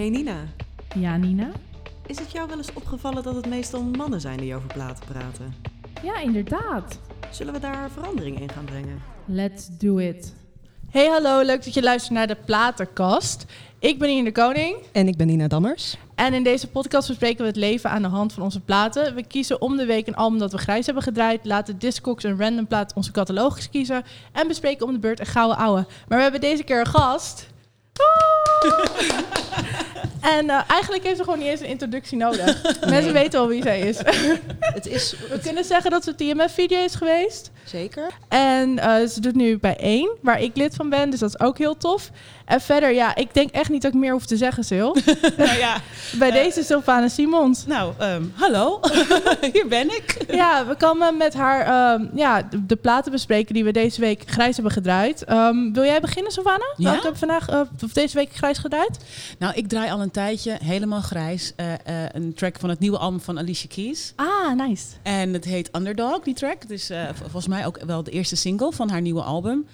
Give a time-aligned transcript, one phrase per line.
[0.00, 0.36] Hey Nina,
[0.94, 1.50] Ja, Nina?
[2.06, 5.54] is het jou wel eens opgevallen dat het meestal mannen zijn die over platen praten?
[6.02, 6.98] Ja, inderdaad.
[7.30, 9.02] Zullen we daar verandering in gaan brengen?
[9.24, 10.34] Let's do it.
[10.90, 11.42] Hey, hallo.
[11.42, 13.44] Leuk dat je luistert naar de Platenkast.
[13.78, 14.76] Ik ben Ian de Koning.
[14.92, 15.96] En ik ben Nina Dammers.
[16.14, 19.14] En in deze podcast bespreken we het leven aan de hand van onze platen.
[19.14, 21.44] We kiezen om de week een album dat we grijs hebben gedraaid.
[21.44, 24.02] Laten Discogs een random plaat onze catalogus kiezen.
[24.32, 25.86] En bespreken om de beurt een gouden ouwe.
[26.08, 27.48] Maar we hebben deze keer een gast.
[30.36, 32.62] en eh, eigenlijk heeft ze gewoon niet eens een introductie nodig.
[32.88, 33.98] Mensen weten al wie zij is.
[34.60, 37.50] Het is We kunnen zeggen dat ze TMF-video is geweest.
[37.64, 38.06] Zeker.
[38.28, 41.10] En eh, ze doet nu bij één, waar ik lid van ben.
[41.10, 42.10] Dus dat is ook heel tof.
[42.44, 44.90] En verder, ja, ik denk echt niet dat ik meer hoef te zeggen, Sil.
[45.36, 45.76] Nou ja,
[46.18, 47.66] bij Eh, deze Sylvana Simons.
[47.66, 48.80] nou, ehm, hallo.
[49.52, 50.24] Hier ben ik.
[50.30, 54.22] Ja, we komen met haar ehm, ja, de, de platen bespreken die we deze week
[54.26, 55.24] grijs hebben gedraaid.
[55.24, 56.74] Ehm, wil jij beginnen, Sylvana?
[56.76, 56.90] Ja?
[56.90, 58.98] Welke heb vandaag, eh, of deze week grijs gedraaid?
[59.38, 61.52] Nou, ik draai al een tijdje helemaal grijs.
[61.56, 61.78] eh, eh,
[62.12, 64.12] een track van het nieuwe album van Alicia Keys.
[64.16, 64.84] Ah, nice.
[65.02, 66.68] En het heet Underdog, die track.
[66.68, 69.66] Dus eh, v- volgens mij ook wel de eerste single van haar nieuwe album.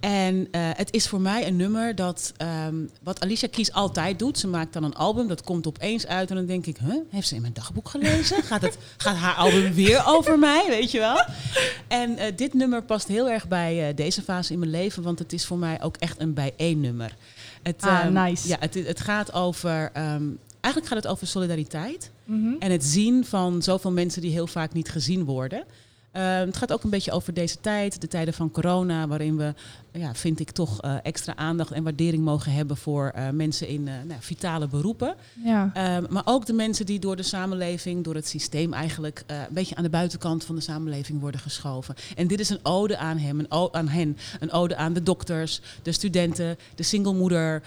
[0.00, 4.38] En eh, het is voor mij een nummer dat, ehm, wat Alicia Keys altijd doet.
[4.38, 6.30] Ze maakt dan een album, dat komt opeens uit.
[6.30, 8.42] En dan denk ik, huh, heeft ze in mijn dagboek gelezen?
[8.42, 11.24] Gaat, het, gaat haar album weer over mij, weet je wel?
[11.88, 15.02] En eh, dit nummer past heel erg bij eh, deze fase in mijn leven.
[15.02, 17.16] Want het is voor mij ook echt een bijeen-nummer.
[17.62, 18.48] Het, Ah, ehm, nice.
[18.48, 19.90] Ja, het, het gaat over...
[19.92, 20.24] ehm,
[20.60, 22.10] eigenlijk gaat het over solidariteit.
[22.24, 22.54] Mhm.
[22.58, 25.64] En het zien van zoveel mensen die heel vaak niet gezien worden.
[26.14, 29.54] Ehm, het gaat ook een beetje over deze tijd, de tijden van corona, waarin we,
[29.92, 33.88] ja, vind ik, toch eh, extra aandacht en waardering mogen hebben voor eh, mensen in
[33.88, 35.14] eh, nou, vitale beroepen.
[35.44, 35.70] Ja.
[35.74, 39.74] Ehm, maar ook de mensen die door de samenleving, door het systeem eigenlijk een beetje
[39.76, 41.94] aan de buitenkant van de samenleving worden geschoven.
[42.16, 45.02] En dit is een ode aan hem, een o- aan hen, een ode aan de
[45.02, 47.62] dokters, de studenten, de singlemoeder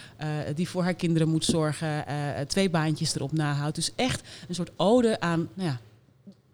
[0.55, 2.05] die voor haar kinderen moet zorgen,
[2.47, 3.75] twee baantjes erop nahoudt.
[3.75, 5.79] Dus echt een soort ode aan, nou ja.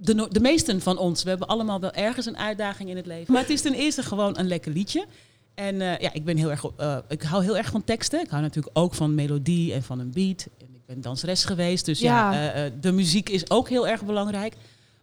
[0.03, 3.33] De, de meesten van ons, we hebben allemaal wel ergens een uitdaging in het leven.
[3.33, 5.05] Maar het is ten eerste gewoon een lekker liedje.
[5.53, 8.21] En eh, ja, ik ben heel erg, eh, ik hou heel erg van teksten.
[8.21, 10.47] Ik hou natuurlijk ook van melodie en van een beat.
[10.59, 12.51] En ik ben danseres geweest, dus ja, Ja.
[12.51, 14.53] eh, de muziek is ook heel erg belangrijk.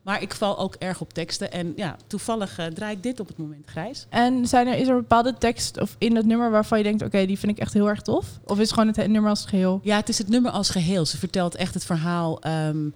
[0.03, 1.53] Maar ik val ook erg op teksten.
[1.53, 4.07] En ja, toevallig draai ik dit op het moment grijs.
[4.09, 7.03] En zijn er, is er een bepaalde tekst of in dat nummer waarvan je denkt,
[7.03, 8.27] oké, die vind ik echt heel erg tof?
[8.45, 9.81] Of is het gewoon het he- nummer als geheel?
[9.83, 11.07] Ja, het is het nummer als geheel.
[11.07, 12.89] Ze vertelt echt het verhaal ehm,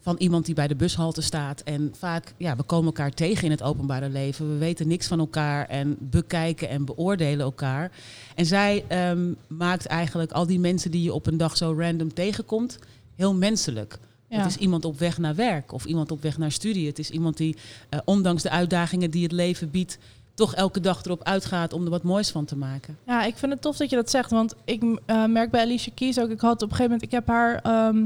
[0.00, 1.60] van iemand die bij de bushalte staat.
[1.60, 4.52] En vaak, ja, we komen elkaar tegen in het openbare leven.
[4.52, 7.90] We weten niks van elkaar en bekijken en beoordelen elkaar.
[8.34, 12.14] En zij ehm, maakt eigenlijk al die mensen die je op een dag zo random
[12.14, 12.78] tegenkomt,
[13.14, 13.98] heel menselijk.
[14.28, 14.36] Ja.
[14.36, 16.86] Het is iemand op weg naar werk of iemand op weg naar studie.
[16.86, 17.56] Het is iemand die,
[17.88, 19.98] eh, ondanks de uitdagingen die het leven biedt,
[20.34, 22.98] toch elke dag erop uitgaat om er wat moois van te maken.
[23.06, 24.30] Ja, ik vind het tof dat je dat zegt.
[24.30, 26.30] Want ik eh, merk bij Alicia Keys ook...
[26.30, 27.02] Ik had op een gegeven moment...
[27.02, 28.04] Ik heb haar ehm,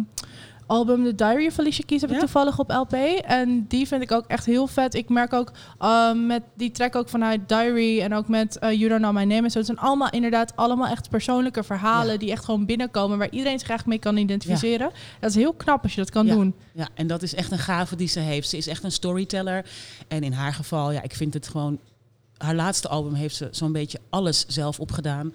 [0.67, 2.01] album The Diary of Alicia Keys...
[2.01, 2.93] heb ik toevallig op LP.
[3.25, 4.95] En die vind ik ook echt heel vet.
[4.95, 8.01] Ik merk ook ehm, met die track ook vanuit Diary...
[8.01, 9.59] en ook met eh, You Don't Know My Name en zo.
[9.59, 12.13] Het zijn allemaal inderdaad allemaal echt persoonlijke verhalen...
[12.13, 12.19] Ja.
[12.19, 13.19] die echt gewoon binnenkomen...
[13.19, 14.91] waar iedereen zich eigenlijk mee kan identificeren.
[15.21, 16.55] Dat is heel knap als je dat kan doen.
[16.73, 18.49] Ja, en dat is echt een gave die ze heeft.
[18.49, 19.65] Ze is echt een storyteller.
[20.09, 21.79] En in haar geval, ja, ik vind het gewoon...
[22.37, 25.33] Haar laatste album heeft ze zo'n beetje alles zelf opgedaan.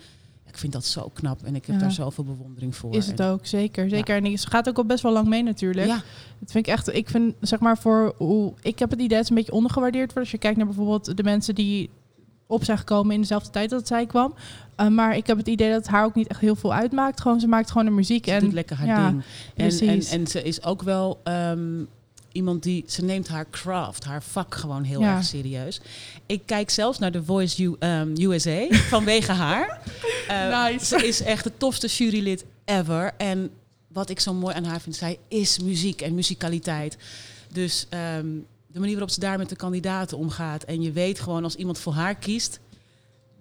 [0.57, 1.81] Ik vind dat zo knap en ik heb Ja.
[1.81, 2.95] daar zoveel bewondering voor.
[2.95, 3.90] Is het En- ook, zeker.
[3.90, 4.23] zeker.
[4.23, 5.88] En ze gaat ook al best wel lang mee natuurlijk.
[5.88, 6.01] Ja,
[6.40, 9.19] Dat vind ik echt, ik vind zeg maar voor hoe, ik heb het idee dat
[9.19, 10.19] het een beetje ondergewaardeerd wordt.
[10.19, 11.90] Als je kijkt naar bijvoorbeeld de mensen die
[12.47, 14.34] op zijn gekomen in dezelfde tijd dat zij kwam.
[14.81, 17.22] Uh, maar ik heb het idee dat haar ook niet echt heel veel uitmaakt.
[17.22, 18.25] Gewoon, ze maakt gewoon de muziek.
[18.25, 19.23] ze en doet lekker haar ja, ding.
[19.81, 21.84] En, en ze is ook wel ehm,
[22.37, 22.83] iemand die...
[22.87, 25.15] Ze neemt haar craft, haar vak gewoon heel Ja.
[25.15, 25.81] erg serieus.
[26.25, 29.81] Ik kijk zelfs naar de Voice U, ehm, USA vanwege haar.
[30.27, 30.85] Eh, Nice.
[30.85, 33.13] Ze is echt het tofste jurylid ever.
[33.17, 33.49] En
[33.87, 36.97] wat ik zo mooi aan haar vind, zij is muziek en muzikaliteit.
[37.53, 38.25] Dus ehm,
[38.67, 40.63] de manier waarop ze daar met de kandidaten omgaat.
[40.63, 42.59] En je weet gewoon als iemand voor haar kiest,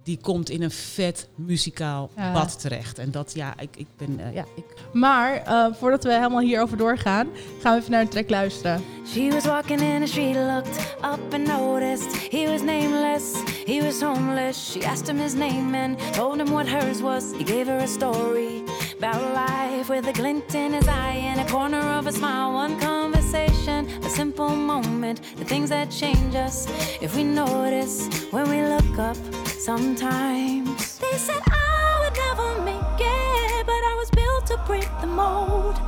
[0.07, 2.33] die komt in een vet muzikaal Ja.
[2.33, 2.99] bad terecht.
[2.99, 6.77] En dat, ja, ik, ik ben, eh, ja, ik, Maar uh, voordat we helemaal hierover
[6.77, 7.29] doorgaan,
[7.61, 8.83] gaan we even naar een track luisteren.
[9.13, 13.33] She was walking in the street, looked up and noticed he was nameless,
[13.65, 14.71] he was homeless.
[14.71, 17.25] She asked him his name and told him what hers was.
[17.39, 18.63] He gave her a story
[18.99, 22.53] about life with a glint in his eye and a corner of a smile.
[22.53, 26.67] One conversation, a simple moment, the things that change us
[27.01, 29.17] if we notice when we look up
[29.59, 30.99] sometimes.
[30.99, 35.81] They said I would never make it, but I was built to break the mold.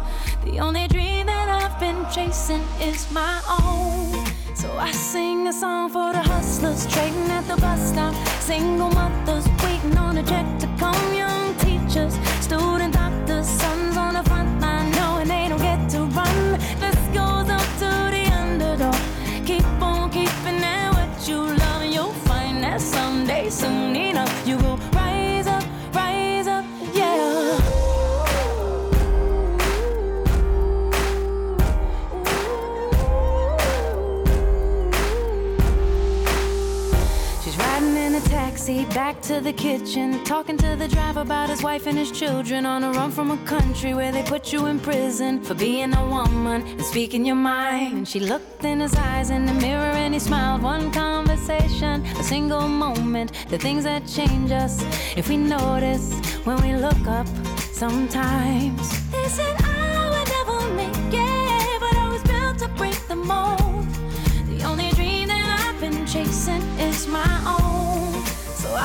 [0.44, 4.26] The only dream that I've been chasing is my own.
[4.54, 8.14] So I sing a song for the hustlers trading at the bus stop.
[8.40, 11.14] Single mothers waiting on a check to come.
[11.14, 13.97] Young teachers, student doctors, sons
[39.48, 43.10] the kitchen, talking to the driver about his wife and his children on a run
[43.10, 47.24] from a country where they put you in prison for being a woman and speaking
[47.24, 47.96] your mind.
[47.96, 50.62] And she looked in his eyes in the mirror and he smiled.
[50.62, 54.82] One conversation, a single moment, the things that change us
[55.16, 56.12] if we notice
[56.44, 57.26] when we look up
[57.72, 58.86] sometimes.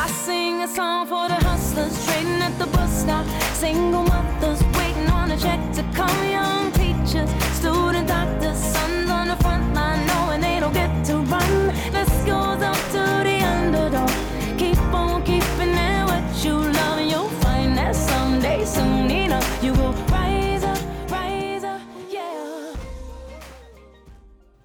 [0.03, 3.25] I sing a song for the hustlers trading at the bus stop.
[3.53, 6.19] Single mothers waiting on a check to come.
[6.29, 11.71] Young teachers, student doctors, sons on the front line knowing they don't get to run.
[11.95, 14.11] This goes up to the underdog.
[14.57, 19.71] Keep on keeping it what you love, and you'll find that someday, soon enough, you
[19.71, 20.79] will rise up,
[21.09, 21.79] rise up,
[22.09, 22.75] yeah.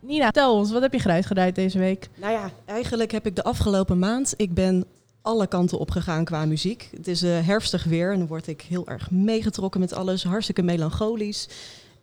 [0.00, 2.08] Nina, tel ons, wat heb je gedraaid deze week?
[2.14, 4.84] Nou ja, eigenlijk heb ik de afgelopen maand, ik ben
[5.28, 6.88] alle kanten opgegaan qua muziek.
[6.96, 10.24] Het is eh, herfstig weer en dan word ik heel erg meegetrokken met alles.
[10.24, 11.48] Hartstikke melancholisch.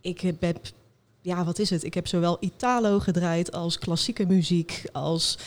[0.01, 0.43] Ik heb,
[1.21, 1.83] ja wat is het?
[1.83, 5.37] Ik heb zowel Italo gedraaid als klassieke muziek, als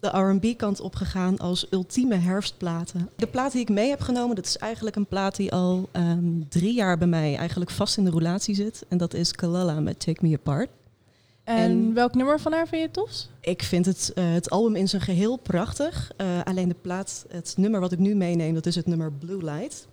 [0.00, 3.10] de R&B kant opgegaan, als ultieme herfstplaten.
[3.16, 6.40] De plaat die ik mee heb genomen, dat is eigenlijk een plaat die al ehm,
[6.48, 8.84] drie jaar bij mij eigenlijk vast in de roulatie zit.
[8.88, 10.68] En dat is Kalala met Take Me Apart.
[11.44, 13.30] En, En- welk nummer van haar vind je het tofst?
[13.40, 16.10] Ik vind het, eh, het album in zijn geheel prachtig.
[16.16, 19.44] Eh, alleen de plaat, het nummer wat ik nu meeneem, dat is het nummer Blue
[19.44, 19.86] Light.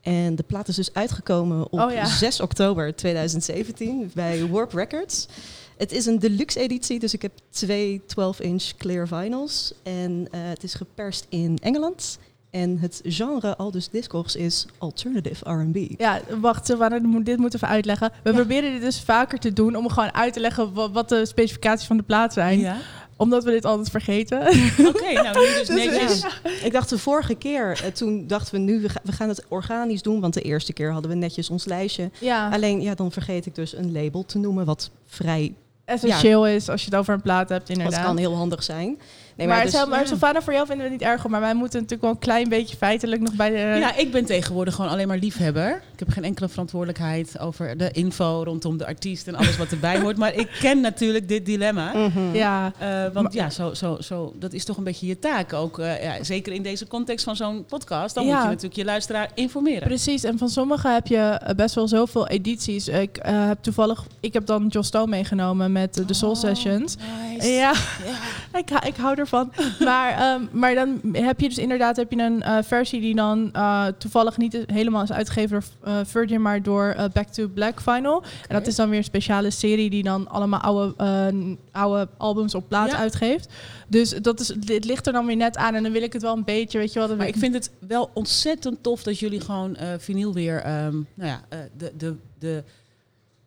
[0.00, 2.06] En de plaat is dus uitgekomen op Oh ja.
[2.06, 5.28] 6 oktober 2017 bij Warp Records.
[5.76, 9.72] Het is een deluxe editie, dus ik heb twee 12-inch clear vinyls.
[9.82, 12.18] En eh, het is geperst in Engeland.
[12.50, 16.00] En het genre Aldus Discogs is alternative R&B.
[16.00, 18.12] Ja, wacht, Sylvana, moet- dit moeten we even uitleggen.
[18.22, 21.26] We proberen dit dus vaker te doen om gewoon uit te leggen wat, wat de
[21.26, 22.58] specificaties van de plaat zijn.
[22.58, 22.76] Ja.
[23.16, 24.38] Omdat we dit altijd vergeten.
[24.86, 26.24] Oké, nou nu dus netjes.
[26.62, 29.44] Ik dacht de vorige keer, eh, toen dachten we nu, we, ga- we gaan het
[29.48, 30.20] organisch doen.
[30.20, 32.10] Want de eerste keer hadden we netjes ons lijstje.
[32.20, 35.54] ja, Alleen, ja, dan vergeet ik dus een label te noemen, wat vrij,
[35.84, 37.94] essentieel is als je het over een plaat hebt, inderdaad.
[37.96, 38.98] wat kan heel handig zijn.
[39.38, 41.40] Nee, maar, dus- maar, maar Sylvana, voor jou vinden we het niet erg, hoor, maar
[41.40, 43.56] wij moeten natuurlijk wel een klein beetje feitelijk nog bij de...
[43.78, 45.82] Ja, ik ben tegenwoordig gewoon alleen maar liefhebber.
[45.92, 49.98] Ik heb geen enkele verantwoordelijkheid over de info rondom de artiest en alles wat erbij
[50.00, 50.16] hoort.
[50.16, 51.92] Maar ik ken natuurlijk dit dilemma.
[51.94, 52.34] Mhm.
[52.34, 52.72] ja.
[52.78, 55.78] Eh, want ja, zo, zo, zo, dat is toch een beetje je taak ook.
[55.78, 58.14] eh, ja, zeker in deze context van zo'n podcast.
[58.14, 58.32] Dan Ja.
[58.32, 59.88] moet je natuurlijk je luisteraar informeren.
[59.88, 62.88] Precies, en van sommige heb je eh, best wel zoveel edities.
[62.88, 66.96] Ik eh, heb toevallig, ik heb dan Joss Stone meegenomen met de Soul Oh, Sessions.
[67.32, 67.48] nice.
[67.48, 67.72] Ja,
[68.60, 69.52] ik, hou- ik hou ervan.
[69.88, 73.52] maar, ehm, maar dan heb je dus inderdaad heb je een eh, versie die dan
[73.52, 78.22] eh, toevallig niet helemaal is uitgegeven door eh, Virgin, maar door Back to Black Final.
[78.22, 82.68] En dat is dan weer een speciale serie die dan allemaal oude, oude albums op
[82.68, 82.96] plaat Ja.
[82.96, 83.52] uitgeeft.
[83.88, 86.22] Dus dat is, dit ligt er dan weer net aan en dan wil ik het
[86.22, 87.16] wel een beetje, weet je wat.
[87.16, 91.40] Maar ik vind het wel ontzettend tof dat jullie gewoon vinyl weer ehm, nou ja,
[91.76, 92.64] de, de, de,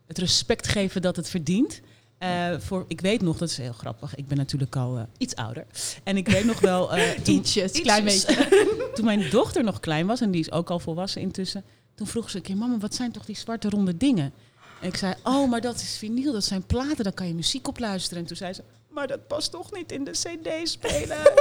[0.08, 1.82] het respect geven dat het verdient.
[2.22, 4.16] Eh, voor, ik weet nog, dat is heel grappig.
[4.16, 5.66] Ik ben natuurlijk al eh, iets ouder.
[6.04, 6.88] En ik weet nog wel.
[7.24, 8.48] toen- Ietsjes, klein beetje.
[8.96, 11.64] toen mijn dochter nog klein was, en die is ook al volwassen intussen.
[11.96, 14.34] Toen vroeg ze een keer: Mama, wat zijn toch die zwarte ronde dingen?
[14.82, 17.68] En ik zei: Oh, maar dat is vinyl, dat zijn platen, daar kan je muziek
[17.68, 18.20] op luisteren.
[18.22, 21.32] En toen zei ze: Maar dat past toch niet in de CD-speler?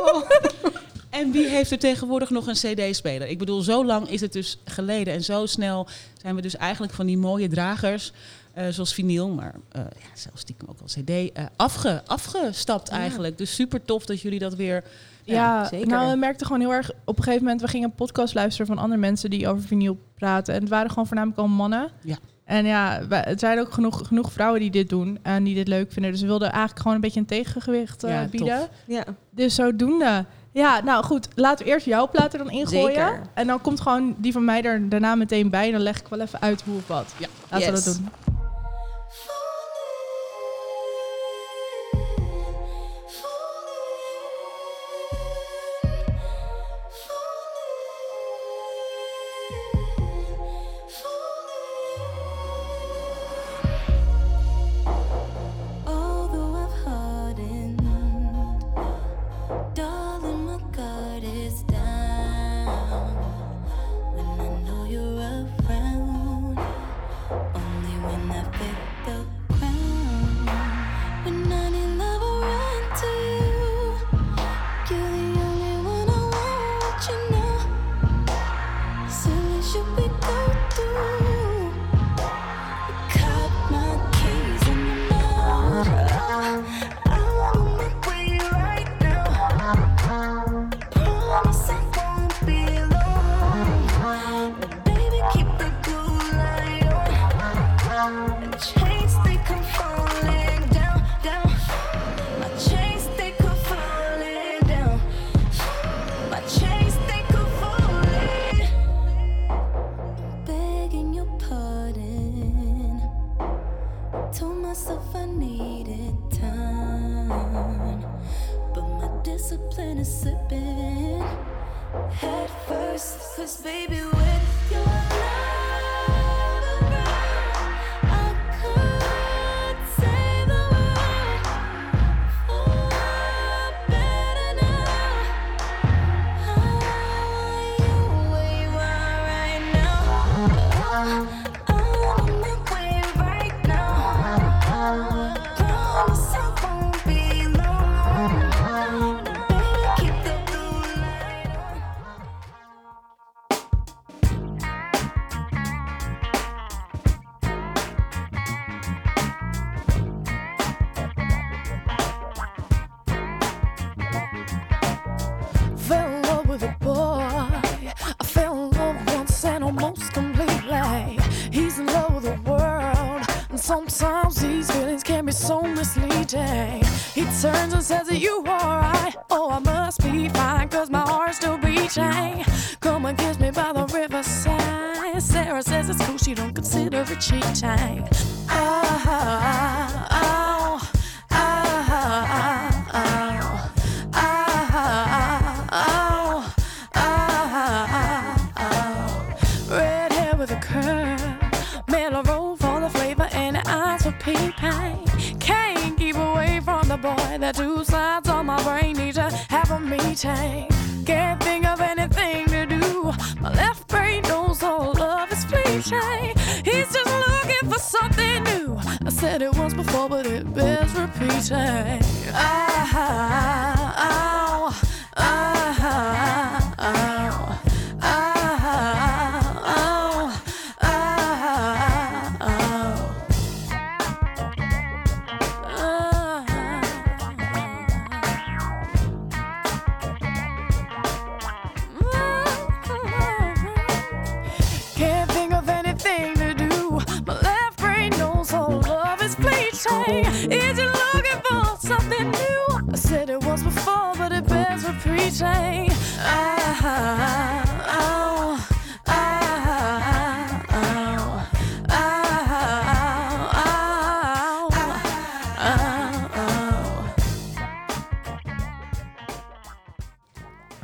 [1.10, 3.28] En wie heeft er tegenwoordig nog een CD-speler?
[3.28, 5.14] Ik bedoel, zo lang is het dus geleden.
[5.14, 5.86] En zo snel
[6.22, 8.12] zijn we dus eigenlijk van die mooie dragers,
[8.52, 12.96] eh, zoals vinyl, maar eh ja, zelfs stiekem ook wel CD, eh, afge, afgestapt Ja.
[12.96, 13.38] eigenlijk.
[13.38, 14.84] Dus super tof dat jullie dat weer.
[15.24, 15.86] Ja, zeker.
[15.86, 16.90] nou, we merkten gewoon heel erg...
[17.04, 19.98] Op een gegeven moment, we gingen een podcast luisteren van andere mensen die over vinyl
[20.14, 20.54] praten.
[20.54, 21.88] En het waren gewoon voornamelijk al mannen.
[22.02, 22.16] Ja.
[22.44, 25.68] En ja, wij- het zijn ook genoeg, genoeg vrouwen die dit doen en die dit
[25.68, 26.10] leuk vinden.
[26.10, 28.30] Dus we wilden eigenlijk gewoon een beetje een tegengewicht Ja, tof.
[28.30, 28.68] bieden.
[28.86, 30.24] Ja, Dus zodoende.
[30.52, 32.86] Ja, nou goed, laten we eerst jouw platen dan ingooien.
[32.94, 33.20] Zeker.
[33.34, 35.66] En dan komt gewoon die van mij er daarna meteen bij.
[35.66, 37.14] En dan leg ik wel even uit hoe of wat.
[37.18, 37.26] Ja.
[37.50, 38.08] Laten we dat doen.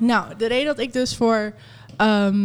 [0.06, 1.52] Nou, de reden dat ik dus voor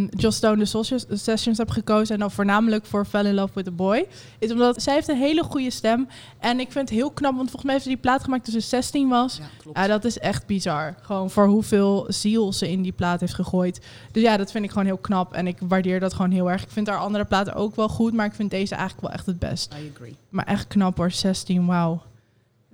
[0.10, 0.66] Joss Stone
[1.08, 2.14] de Sessions heb gekozen...
[2.14, 4.08] en dan voornamelijk voor Fell in Love with a Boy...
[4.40, 6.08] is omdat zij heeft een hele goede stem.
[6.40, 8.54] En ik vind het heel knap, want volgens mij heeft ze die plaat gemaakt toen
[8.54, 9.38] ze 16 was.
[9.38, 9.78] Ja, klopt.
[9.78, 10.96] Ja, dat is echt bizar.
[11.02, 13.82] Gewoon voor hoeveel ziel ze in die plaat heeft gegooid.
[14.12, 15.34] Dus ja, dat vind ik gewoon heel knap.
[15.34, 16.64] En ik waardeer dat gewoon heel erg.
[16.64, 19.26] Ik vind haar andere platen ook wel goed, maar ik vind deze eigenlijk wel echt
[19.26, 19.74] het best.
[19.74, 20.16] I agree.
[20.30, 22.02] Maar echt knap hoor, 16, wauw.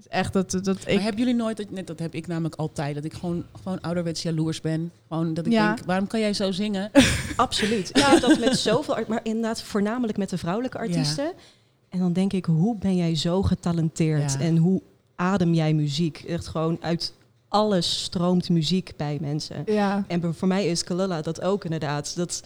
[0.09, 0.93] Echt dat, dat ik...
[0.93, 3.81] Maar hebben jullie nooit, dat, net dat heb ik namelijk altijd, dat ik gewoon, gewoon
[3.81, 4.91] ouderwets jaloers ben.
[5.07, 5.73] Gewoon dat ik Ja.
[5.75, 6.91] denk, waarom kan jij zo zingen?
[7.35, 7.89] Absoluut.
[7.89, 11.31] Ik heb dat met zoveel, maar inderdaad voornamelijk met de vrouwelijke artiesten.
[11.89, 14.39] En dan denk ik, hoe ben jij zo getalenteerd Ja.
[14.39, 14.81] en hoe
[15.15, 16.23] adem jij muziek?
[16.27, 17.13] Echt gewoon uit
[17.47, 19.63] alles stroomt muziek bij mensen.
[19.65, 22.15] Ja, En voor mij is Kalila dat ook inderdaad.
[22.15, 22.43] Dat,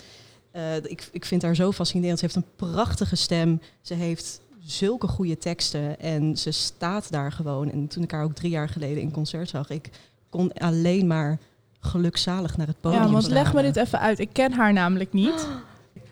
[0.52, 2.20] eh, ik, ik vind haar zo fascinerend.
[2.20, 3.62] Ze heeft een prachtige stem.
[3.82, 6.00] Ze heeft zulke goede teksten.
[6.00, 7.72] En ze staat daar gewoon.
[7.72, 9.90] En toen ik haar ook drie jaar geleden in concert zag, ik
[10.30, 11.40] kon alleen maar
[11.80, 14.20] gelukzalig naar het podium ja want leg me dit even uit.
[14.20, 15.48] Ik ken haar namelijk niet.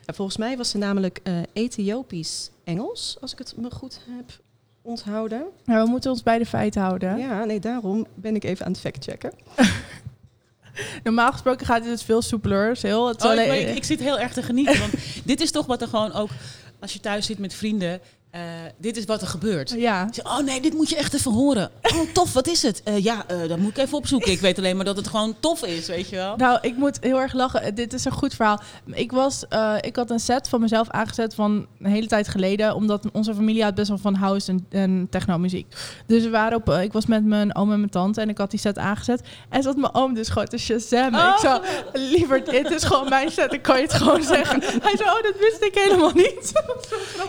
[0.05, 4.39] Ja, Volgens mij was ze namelijk eh, Ethiopisch-Engels, als ik het me goed heb
[4.81, 5.43] onthouden.
[5.65, 7.17] Maar we moeten ons bij de feiten houden.
[7.17, 9.31] Ja, nee, daarom ben ik even aan het factchecken.
[11.03, 12.71] Normaal gesproken gaat dit dus veel soepeler.
[12.71, 15.51] Is heel, het Oh, ik, weet- ik zit heel erg te genieten, want dit is
[15.51, 16.29] toch wat er gewoon ook,
[16.79, 17.99] als je thuis zit met vrienden,
[18.31, 18.41] eh,
[18.77, 19.69] dit is wat er gebeurt.
[19.69, 20.09] ja.
[20.23, 21.71] Oh nee, dit moet je echt even horen.
[21.81, 22.83] Oh tof, wat is het?
[22.83, 24.31] Eh, ja, eh, dat moet ik even opzoeken.
[24.31, 26.35] Ik weet alleen maar dat het gewoon tof is, weet je wel.
[26.35, 27.75] Nou, ik moet heel erg lachen.
[27.75, 28.61] Dit is een goed verhaal.
[28.85, 29.45] Ik, was,
[29.81, 32.75] ik had een set van mezelf aangezet van een hele tijd geleden.
[32.75, 35.75] Omdat onze familie had best wel van house en, en techno-muziek.
[36.05, 38.51] Dus we waren op, ik was met mijn oom en mijn tante en ik had
[38.51, 39.21] die set aangezet.
[39.49, 41.19] En zat mijn oom dus gewoon te shazammen.
[41.19, 41.33] Oh.
[41.33, 41.61] Ik zo,
[41.93, 43.53] liever, dit is gewoon mijn set.
[43.53, 44.61] Ik kan je het gewoon zeggen.
[44.81, 46.51] Hij zei, oh, dat wist ik helemaal niet.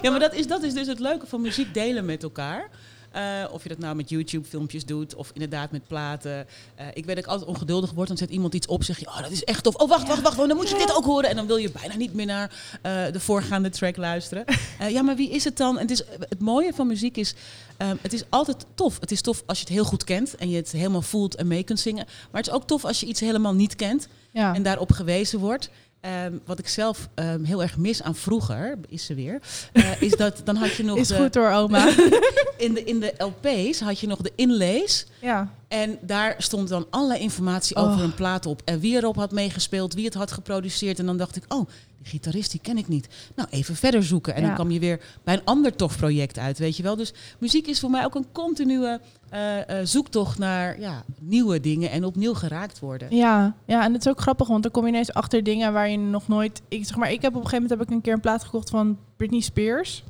[0.03, 2.71] Ja, maar dat is, dat is dus het leuke van muziek delen met elkaar.
[3.11, 6.47] Eh, of je dat nou met YouTube-filmpjes doet of inderdaad met platen.
[6.75, 8.09] Eh, ik weet dat ik altijd ongeduldig word.
[8.09, 9.75] Dan zet iemand iets op, zeg je, oh, dat is echt tof.
[9.75, 11.31] Oh, wacht, wacht, wacht, dan moet je dit ook horen.
[11.31, 14.45] En dan wil je bijna niet meer naar eh, de voorgaande track luisteren.
[14.89, 15.75] Ja, maar wie is het dan?
[15.77, 17.35] En het, is, het mooie van muziek is,
[17.77, 19.01] ehm, het is altijd tof.
[19.01, 21.47] Het is tof als je het heel goed kent en je het helemaal voelt en
[21.47, 22.05] mee kunt zingen.
[22.07, 24.55] Maar het is ook tof als je iets helemaal niet kent Ja.
[24.55, 25.71] en daarop gewezen wordt.
[26.01, 29.41] Ehm, wat ik zelf ehm, heel erg mis aan vroeger, is ze weer,
[29.73, 31.89] eh, is dat dan had je nog Is de, goed hoor, oma.
[32.57, 35.07] in, de, in de LP's had je nog de inlays.
[35.21, 35.53] ja.
[35.69, 37.83] En daar stond dan allerlei informatie Oh.
[37.91, 38.63] over een plaat op.
[38.65, 40.99] En wie erop had meegespeeld, wie het had geproduceerd.
[40.99, 41.69] En dan dacht ik, oh,
[42.03, 43.09] die gitarist die ken ik niet.
[43.35, 44.35] Nou, even verder zoeken.
[44.35, 44.47] En Ja.
[44.47, 46.97] dan kwam je weer bij een ander tof project uit, weet je wel.
[46.97, 48.99] Dus muziek is voor mij ook een continue
[49.31, 53.17] eh, eh, zoektocht naar ja, nieuwe dingen en opnieuw geraakt worden.
[53.17, 55.89] Ja, ja, en het is ook grappig, want dan kom je ineens achter dingen waar
[55.89, 56.63] je nog nooit...
[56.69, 58.45] Ik, zeg maar, ik heb op een gegeven moment heb ik een keer een plaat
[58.45, 60.05] gekocht van Britney Spears.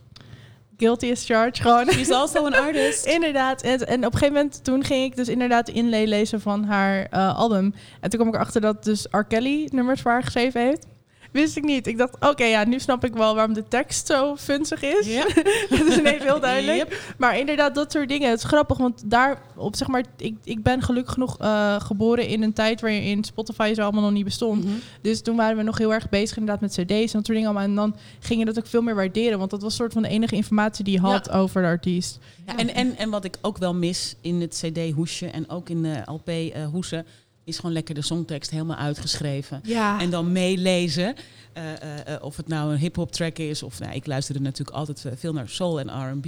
[0.76, 1.59] guilty as charged.
[1.61, 1.90] Gewoon.
[1.90, 3.04] She's also an artist.
[3.16, 3.62] Inderdaad.
[3.62, 6.64] En, en op een gegeven moment toen ging ik dus inderdaad de inlay lezen van
[6.64, 7.75] haar eh, album.
[8.00, 9.23] En toen kwam ik erachter dat dus R.
[9.23, 10.87] Kelly nummers voor haar geschreven heeft.
[11.30, 11.87] Wist ik niet.
[11.87, 15.06] Ik dacht, oké, ja, nu snap ik wel waarom de tekst zo funzig is.
[15.06, 15.25] Ja.
[15.70, 16.78] dat is ineens heel duidelijk.
[16.78, 17.14] Yep.
[17.18, 18.30] Maar inderdaad, dat soort dingen.
[18.30, 22.26] Het is grappig, want daar op zeg maar, ik, ik ben gelukkig genoeg eh, geboren
[22.26, 24.64] in een tijd waarin Spotify zo allemaal nog niet bestond.
[24.64, 24.75] Mhm.
[25.00, 27.44] Dus toen waren we nog heel erg bezig inderdaad met cd's en dat soort dingen
[27.44, 27.64] allemaal.
[27.64, 30.08] En dan ging je dat ook veel meer waarderen, want dat was soort van de
[30.08, 32.18] enige informatie die je had over de artiest.
[32.46, 35.82] Ja, en, en, en wat ik ook wel mis in het CD-hoesje en ook in
[35.82, 37.06] de LP-hoesen,
[37.44, 39.61] is gewoon lekker de songtekst helemaal uitgeschreven.
[39.64, 40.00] Ja.
[40.00, 41.14] En dan meelezen.
[41.53, 44.76] eh, eh, eh, of het nou een hip-hop track is, of nou, ik luisterde natuurlijk
[44.76, 46.26] altijd veel naar soul en RB.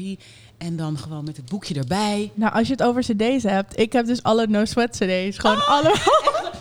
[0.59, 2.31] En dan gewoon met het boekje erbij.
[2.35, 5.39] Nou, als je het over cd's hebt, ik heb dus alle No Sweat cd's.
[5.39, 5.95] Gewoon alle.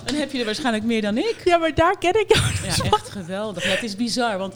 [0.05, 1.41] Dan heb je er waarschijnlijk meer dan ik.
[1.45, 2.51] Ja, maar daar ken ik jou.
[2.53, 3.63] Ja, echt geweldig.
[3.63, 4.55] Ja, het is bizar, want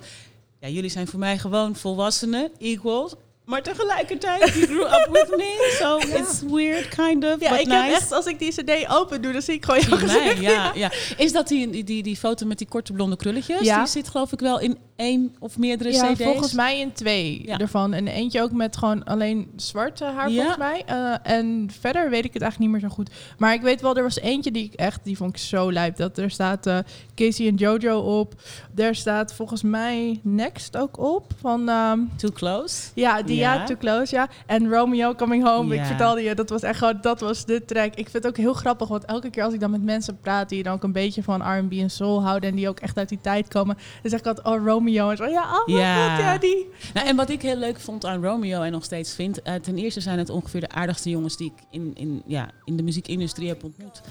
[0.60, 3.15] ja, jullie zijn voor mij gewoon volwassenen, equals.
[3.45, 7.67] Maar tegelijkertijd, you grew up with me, so it's weird, kind of, Ja, but ik
[7.67, 7.84] nice.
[7.84, 10.39] heb echt, als ik die cd open doe, dan zie ik gewoon jouw gezicht.
[10.41, 10.91] ja, ja.
[11.17, 13.60] Is dat die, die, die, die foto met die korte blonde krulletjes?
[13.62, 13.77] Ja.
[13.77, 16.23] Die zit geloof ik wel in één of meerdere Ja, cd's.
[16.23, 17.58] volgens mij in twee Ja.
[17.58, 17.93] ervan.
[17.93, 20.36] En eentje ook met gewoon alleen zwarte haar, Ja.
[20.36, 20.84] volgens mij.
[20.86, 23.10] Eh, en verder weet ik het eigenlijk niet meer zo goed.
[23.38, 25.95] Maar ik weet wel, er was eentje die ik echt, die vond ik zo lijp.
[25.97, 26.77] Dat er staat eh,
[27.15, 28.34] Casey en Jojo op.
[28.75, 31.31] Er staat volgens mij Next ook op.
[31.39, 32.89] Van, ehm, Too close.
[32.93, 33.53] ja, die ja.
[33.53, 33.63] Ja.
[33.65, 34.27] Too Close, ja.
[34.45, 37.88] En Romeo Coming Home, ik vertelde je, dat was echt gewoon, dat was de track.
[37.95, 40.49] Ik vind het ook heel grappig, want elke keer als ik dan met mensen praat
[40.49, 43.10] die dan ook een beetje van R&B en soul houden en die ook echt uit
[43.10, 44.84] die tijd komen, dan zeg ik altijd, oh Romeo.
[44.88, 46.15] En zo, ja, oh mijn Ja.
[46.15, 46.69] god, ja, die.
[46.93, 49.78] Nou, en wat ik heel leuk vond aan Romeo en nog steeds vind, eh, ten
[49.78, 53.48] eerste zijn het ongeveer de aardigste jongens die ik in, in, ja, in de muziekindustrie
[53.48, 54.02] heb ontmoet.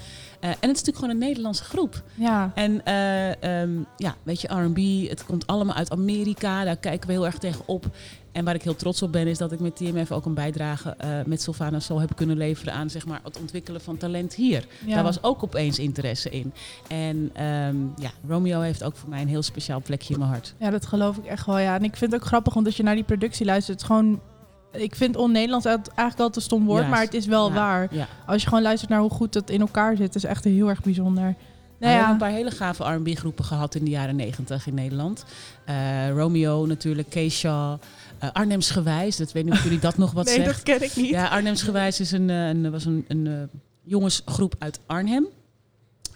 [0.44, 2.02] Eh, en het is natuurlijk gewoon een Nederlandse groep.
[2.14, 2.52] Ja.
[2.54, 6.64] En eh, ehm, ja, weet je, R&B, het komt allemaal uit Amerika.
[6.64, 7.86] Daar kijken we heel erg tegen op.
[8.32, 10.94] En waar ik heel trots op ben, is dat ik met TMF ook een bijdrage
[10.98, 14.66] eh, met Sylvana Soul heb kunnen leveren aan zeg maar, het ontwikkelen van talent hier.
[14.86, 14.94] Ja.
[14.94, 16.52] Daar was ook opeens interesse in.
[16.88, 20.54] En ehm, ja, Romeo heeft ook voor mij een heel speciaal plekje in mijn hart.
[20.58, 21.74] Ja, dat geloof ik echt wel, ja.
[21.74, 23.96] En ik vind het ook grappig, want als je naar die productie luistert, het is
[23.96, 24.20] gewoon...
[24.74, 27.88] Ik vind on-Nederlands eigenlijk al te stom woord, maar het is wel Ja, waar.
[27.90, 28.08] Ja.
[28.26, 30.82] Als je gewoon luistert naar hoe goed het in elkaar zit, is echt heel erg
[30.82, 31.22] bijzonder.
[31.22, 31.36] Nou, Nou
[31.78, 34.74] we hebben ja, een paar hele gave R&B groepen gehad in de jaren negentig in
[34.74, 35.24] Nederland.
[35.64, 37.78] Eh, Romeo natuurlijk, Keisha,
[38.18, 39.16] eh Arnhems Gewijs.
[39.16, 40.46] Dat weet niet of jullie dat nog wat nee, zegt.
[40.46, 41.08] dat ken ik niet.
[41.08, 43.32] Ja, Arnhems Gewijs is een, eh, een, was een, een eh,
[43.82, 45.26] jongensgroep uit Arnhem.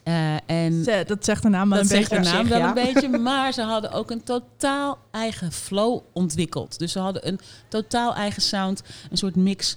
[0.09, 2.09] Eh, en Ze- Dat zegt de naam wel een beetje.
[2.09, 2.69] de naam zich, wel ja.
[2.69, 6.79] een beetje, maar ze hadden ook een totaal eigen flow ontwikkeld.
[6.79, 9.77] Dus ze hadden een totaal eigen sound, een soort mix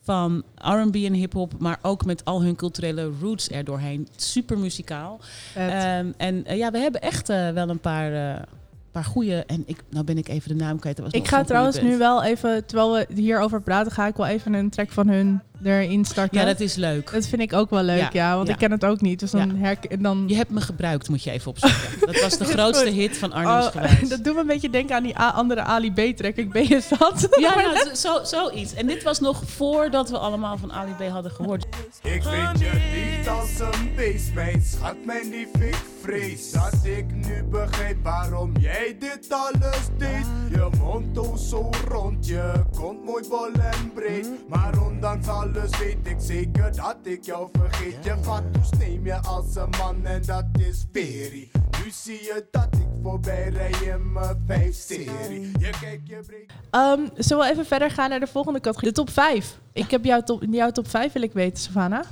[0.00, 4.08] van R&B en hip-hop, maar ook met al hun culturele roots er doorheen.
[4.16, 5.20] Super muzikaal.
[5.54, 8.42] Ehm, en eh, ja, we hebben echt eh, wel een paar, eh
[8.90, 9.44] paar goede.
[9.46, 10.96] En ik, nou ben ik even de naam kwijt.
[10.96, 14.26] dat was Ik ga trouwens nu wel even, terwijl we hierover praten, ga ik wel
[14.26, 16.38] even een track van hun erin starten.
[16.40, 17.12] Ja, dat is leuk.
[17.12, 18.52] Dat vind ik ook wel leuk, ja, Ja, want ja.
[18.52, 19.20] ik ken het ook niet.
[19.20, 19.56] Dus dan Ja.
[19.56, 20.24] herk en dan.
[20.26, 21.80] Je hebt me gebruikt, moet je even opzoeken.
[22.12, 22.94] Dat was de grootste Goed.
[22.94, 25.92] hit van Arnhems Oh, dat doet me een beetje denken aan die A- andere Ali
[25.92, 26.34] B track.
[26.36, 27.28] Ik ben je zat.
[27.40, 28.74] Ja, nou, zo, zoiets.
[28.74, 31.64] En dit was nog voordat we allemaal van Ali B hadden gehoord.
[32.02, 32.70] Ik vind je
[33.18, 38.52] niet als een beest, mijn schat, mijn lief, ik vrees Dat ik nu begrijp waarom
[38.60, 44.80] jij dit alles deed Je mond zo rond, je kont mooi bol en breed Maar
[44.86, 49.70] ondanks alles weet ik zeker dat ik jou vergeet Je fatsoes neem je als een
[49.78, 51.50] man en dat is peri
[51.84, 57.00] Nu zie je dat ik voorbij rij in mijn vijf serie Je kijkt, je Ehm,
[57.16, 58.88] zullen we even verder gaan naar de volgende categorie?
[58.88, 59.58] De top 5.
[59.72, 62.04] Ik heb jouw top, jouw top 5 wil ik weten, Savannah.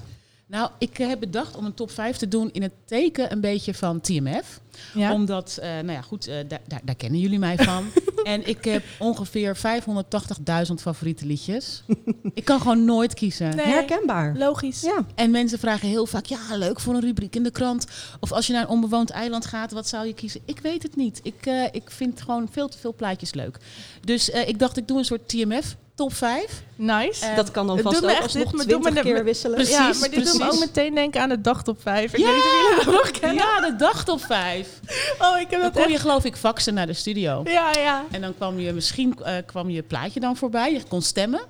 [0.50, 3.40] Nou, ik eh, heb bedacht om een top 5 te doen in het teken een
[3.40, 4.60] beetje van TMF.
[4.94, 5.12] Ja.
[5.12, 7.84] Omdat, eh, nou ja, goed, eh, daar, daar, daar kennen jullie mij van.
[8.24, 11.82] en ik heb ongeveer 580.000 favoriete liedjes.
[12.34, 13.56] ik kan gewoon nooit kiezen.
[13.56, 13.66] Nee.
[13.66, 14.36] Herkenbaar.
[14.36, 14.80] Logisch.
[14.80, 15.06] Ja.
[15.14, 17.86] En mensen vragen heel vaak, ja, leuk voor een rubriek in de krant.
[18.20, 20.40] Of als je naar een onbewoond eiland gaat, wat zou je kiezen?
[20.44, 21.20] Ik weet het niet.
[21.22, 23.58] Ik, ik vind gewoon veel te veel plaatjes leuk.
[24.00, 26.62] Dus ik dacht, ik doe een soort TMF top 5.
[26.76, 27.26] Nice.
[27.26, 27.96] Eh, Dat kan dan het vast
[28.36, 29.56] ook me 20 de- keer wisselen.
[29.56, 29.74] Precies.
[29.76, 30.54] ja, maar dit doet me precies.
[30.54, 32.12] ook meteen denken aan de dag top 5.
[32.12, 32.26] Ik Ja!
[32.26, 33.44] weet niet of jullie dat nog kennen.
[33.44, 34.68] Ja, de dag top 5.
[35.18, 35.90] Oh, ik heb Dan dat kon echt...
[35.92, 37.40] je geloof ik faxen naar de studio.
[37.44, 38.04] Ja, ja.
[38.10, 40.72] En dan kwam je misschien eh, kwam je plaatje dan voorbij.
[40.72, 41.40] Je kon stemmen.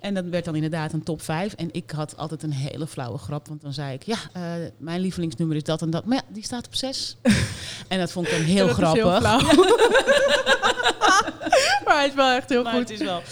[0.00, 1.52] En dat werd dan inderdaad een top 5.
[1.52, 3.48] En ik had altijd een hele flauwe grap.
[3.48, 4.42] Want dan zei ik, ja, eh,
[4.78, 6.04] mijn lievelingsnummer is dat en dat.
[6.04, 7.16] Maar ja, die staat op 6.
[7.88, 9.18] en dat vond ik dan heel Dat is grappig.
[9.18, 9.40] flauw.
[11.84, 12.88] maar hij is wel echt heel maar goed.
[12.88, 13.22] het is wel.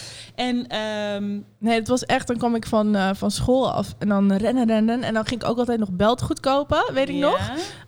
[0.41, 4.07] En ehm, Nee, het was echt, dan kwam ik van, eh, van school af en
[4.07, 5.03] dan rennen, rennen.
[5.03, 7.29] En dan ging ik ook altijd nog beltgoed kopen, weet ik ja.
[7.29, 7.39] nog.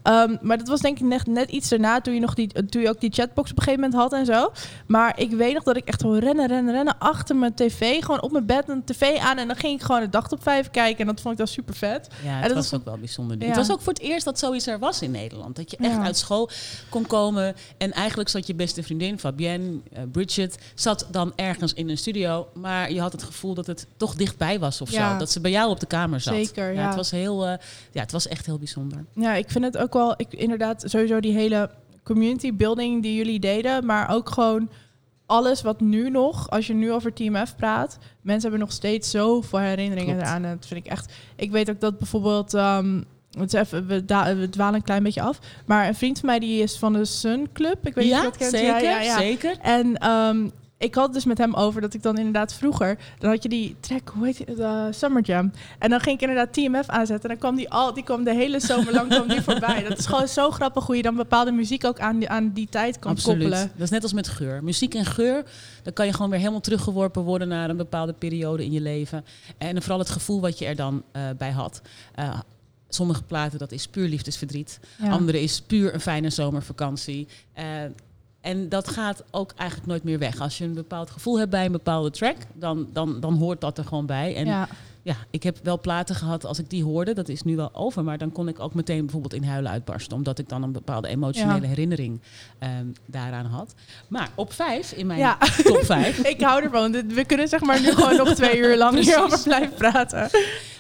[0.03, 2.81] Ehm, maar dat was denk ik net, net iets daarna, toen je, nog die, toen
[2.81, 4.51] je ook die chatbox op een gegeven moment had en zo.
[4.87, 8.01] Maar ik weet nog dat ik echt gewoon rennen, rennen, rennen achter mijn tv.
[8.03, 10.43] Gewoon op mijn bed een tv aan en dan ging ik gewoon de dag op
[10.43, 10.99] vijf kijken.
[10.99, 12.07] En dat vond ik dan super vet.
[12.23, 13.37] Ja, het dat was was- ook wel bijzonder.
[13.39, 13.45] Ja.
[13.47, 15.55] Het was ook voor het eerst dat zoiets er was in Nederland.
[15.55, 16.03] Dat je echt Ja.
[16.03, 16.49] uit school
[16.89, 17.55] kon komen.
[17.77, 22.42] En eigenlijk zat je beste vriendin, Fabienne, eh, Bridget, zat dan ergens in een studio.
[22.53, 25.11] Maar je had het gevoel dat het toch dichtbij was of Ja.
[25.11, 25.17] zo.
[25.17, 26.33] Dat ze bij jou op de kamer zat.
[26.33, 26.85] Zeker, ja.
[26.87, 27.53] Het was heel, eh,
[27.91, 29.05] ja, het was echt heel bijzonder.
[29.13, 31.69] Ja, ik vind het ook wel, ik, inderdaad, sowieso die hele
[32.03, 33.85] community building die jullie deden.
[33.85, 34.69] Maar ook gewoon
[35.25, 39.11] alles wat nu nog, als je nu over Team F praat, mensen hebben nog steeds
[39.11, 40.29] zoveel herinneringen Klopt.
[40.29, 40.43] eraan.
[40.45, 41.13] En dat vind ik echt.
[41.35, 42.51] Ik weet ook dat bijvoorbeeld.
[42.51, 44.05] het is even, we,
[44.49, 45.39] dwalen een klein beetje af.
[45.65, 47.87] Maar een vriend van mij die is van de Sun Club.
[47.87, 48.51] Ik weet niet of ja, je dat kent.
[48.51, 49.17] zeker, Ja, ja, ja.
[49.17, 49.57] zeker.
[49.61, 50.47] En ehm,
[50.83, 53.49] ik had het dus met hem over dat ik dan inderdaad vroeger, dan had je
[53.49, 55.51] die track, hoe heet het, eh, Summer Jam.
[55.79, 57.29] En dan ging ik inderdaad TMF aanzetten.
[57.29, 59.83] En dan kwam die al, die kwam de hele zomer lang kwam die voorbij.
[59.83, 62.67] Dat is gewoon zo grappig hoe je dan bepaalde muziek ook aan die, aan die
[62.69, 63.39] tijd kan Absoluut.
[63.39, 63.71] koppelen.
[63.73, 64.63] Dat is net als met geur.
[64.63, 65.43] Muziek en geur,
[65.83, 69.25] dan kan je gewoon weer helemaal teruggeworpen worden naar een bepaalde periode in je leven.
[69.57, 71.81] En vooral het gevoel wat je er dan eh, bij had.
[72.15, 72.39] Eh,
[72.89, 74.79] sommige platen, dat is puur liefdesverdriet.
[75.01, 75.09] Ja.
[75.09, 77.27] Andere is puur een fijne zomervakantie.
[77.53, 77.65] Eh,
[78.43, 80.39] en dat gaat ook eigenlijk nooit meer weg.
[80.39, 83.77] Als je een bepaald gevoel hebt bij een bepaalde track, dan, dan, dan hoort dat
[83.77, 84.35] er gewoon bij.
[84.35, 84.67] En.
[85.03, 88.03] Ja, ik heb wel platen gehad als ik die hoorde, dat is nu wel over,
[88.03, 91.07] maar dan kon ik ook meteen bijvoorbeeld in huilen uitbarsten, omdat ik dan een bepaalde
[91.07, 91.67] emotionele Ja.
[91.67, 92.21] herinnering
[92.59, 93.73] ehm, daaraan had.
[94.07, 95.37] Maar op vijf, in mijn Ja.
[95.63, 96.91] top vijf, Ik hou ervan.
[96.91, 100.29] We kunnen zeg maar nu gewoon nog twee uur lang hierover blijven praten.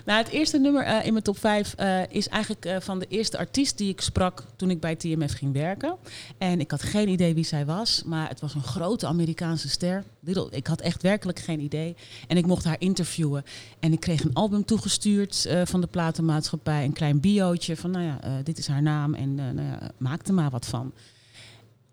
[0.05, 3.05] nou het eerste nummer eh, in mijn top vijf eh, is eigenlijk eh, van de
[3.09, 5.95] eerste artiest die ik sprak toen ik bij TMF ging werken.
[6.37, 10.03] En ik had geen idee wie zij was, maar het was een grote Amerikaanse ster.
[10.19, 11.95] Little- Ik had echt werkelijk geen idee.
[12.27, 13.43] En ik mocht haar interviewen.
[13.79, 16.83] En ik kreeg een album toegestuurd eh, van de platenmaatschappij.
[16.83, 19.91] Een klein biootje van, nou ja, eh, dit is haar naam en eh, nou ja,
[19.97, 20.93] maak er maar wat van.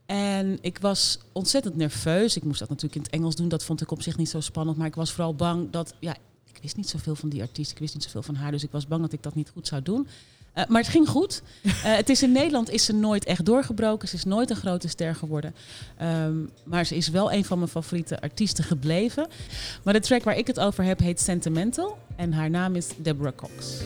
[0.06, 2.36] En ik was ontzettend nerveus.
[2.36, 3.48] Ik moest dat natuurlijk in het Engels doen.
[3.48, 4.76] Dat vond ik op zich niet zo spannend.
[4.76, 5.94] Maar ik was vooral bang dat...
[6.00, 6.16] Ja,
[6.52, 7.70] ik wist niet zoveel van die artiest.
[7.70, 8.50] Ik wist niet zoveel van haar.
[8.50, 10.06] Dus ik was bang dat ik dat niet goed zou doen.
[10.52, 11.42] Eh, maar het ging goed.
[11.62, 14.08] Eh, het is in Nederland is ze nooit echt doorgebroken.
[14.08, 15.54] Ze is nooit een grote ster geworden.
[15.96, 19.28] Ehm, maar ze is wel een van mijn favoriete artiesten gebleven.
[19.82, 21.98] Maar de track waar ik het over heb heet Sentimental.
[22.16, 23.84] En haar naam is Deborah Cox.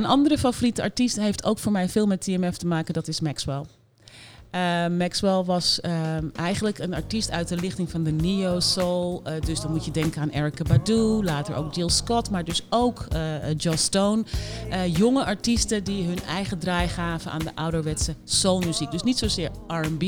[0.00, 2.94] Een andere favoriete artiest heeft ook voor mij veel met TMF te maken.
[2.94, 3.62] Dat is Maxwell.
[4.50, 9.20] Eh, Maxwell was ehm, eigenlijk een artiest uit de lichting van de neo-soul.
[9.24, 12.66] Eh, dus dan moet je denken aan Erykah Badu, later ook Jill Scott, maar dus
[12.70, 14.24] ook eh Joss Stone.
[14.70, 18.90] Eh, jonge artiesten die hun eigen draai gaven aan de ouderwetse soulmuziek.
[18.90, 20.04] Dus niet zozeer R&B,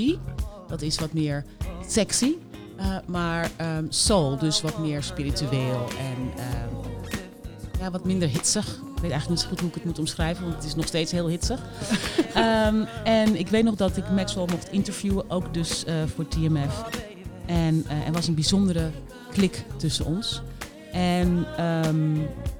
[0.68, 1.44] dat is wat meer
[1.88, 2.32] sexy.
[2.76, 6.74] eh, maar ehm, soul, dus wat meer spiritueel en ehm,
[7.80, 8.80] ja, wat minder hitsig.
[9.02, 10.86] Ik weet eigenlijk niet zo goed hoe ik het moet omschrijven, want het is nog
[10.86, 11.60] steeds heel hitsig.
[12.34, 16.84] Ehm, en ik weet nog dat ik Maxwell mocht interviewen, ook dus eh, voor TMF.
[17.46, 18.90] En eh, er was een bijzondere
[19.32, 20.42] klik tussen ons.
[20.92, 22.14] En ehm,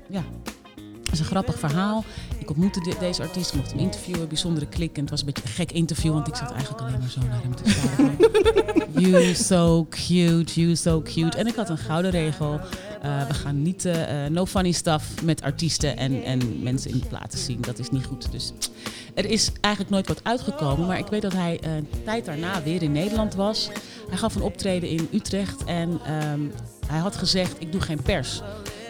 [0.09, 0.25] ja,
[1.03, 2.05] dat is een grappig verhaal.
[2.39, 4.95] Ik ontmoette de- deze artiest, ik mocht hem interviewen, bijzondere klik.
[4.97, 7.21] En het was een beetje een gek interview, want ik zat eigenlijk alleen maar zo
[7.21, 8.17] naar hem te staren.
[9.11, 11.39] you so cute, you so cute.
[11.39, 12.61] En ik had een gouden regel.
[13.03, 16.99] Eh, we gaan niet eh, eh, no funny stuff met artiesten en, en mensen in
[16.99, 17.61] de platen zien.
[17.61, 18.33] Dat is niet goed.
[18.33, 18.53] Dus
[19.15, 20.87] er is eigenlijk nooit wat uitgekomen.
[20.87, 23.71] Maar ik weet dat hij een tijd daarna weer in Nederland was.
[24.09, 26.41] Hij gaf een optreden in Utrecht en ehm,
[26.87, 28.43] hij had gezegd: Ik doe geen pers.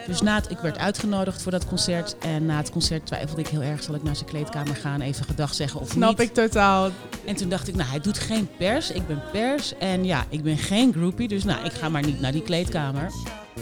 [0.06, 2.16] Dus na het, ik werd uitgenodigd voor dat concert.
[2.18, 5.24] En na het concert twijfelde ik heel erg: zal ik naar zijn kleedkamer gaan, even
[5.24, 6.28] gedag zeggen of Snap niet?
[6.28, 6.90] ik totaal.
[7.24, 8.90] En toen dacht ik, nou, hij doet geen pers.
[8.90, 9.78] Ik ben pers.
[9.78, 11.28] En ja, ik ben geen groupie.
[11.28, 13.10] Dus nou, ik ga maar niet naar die kleedkamer.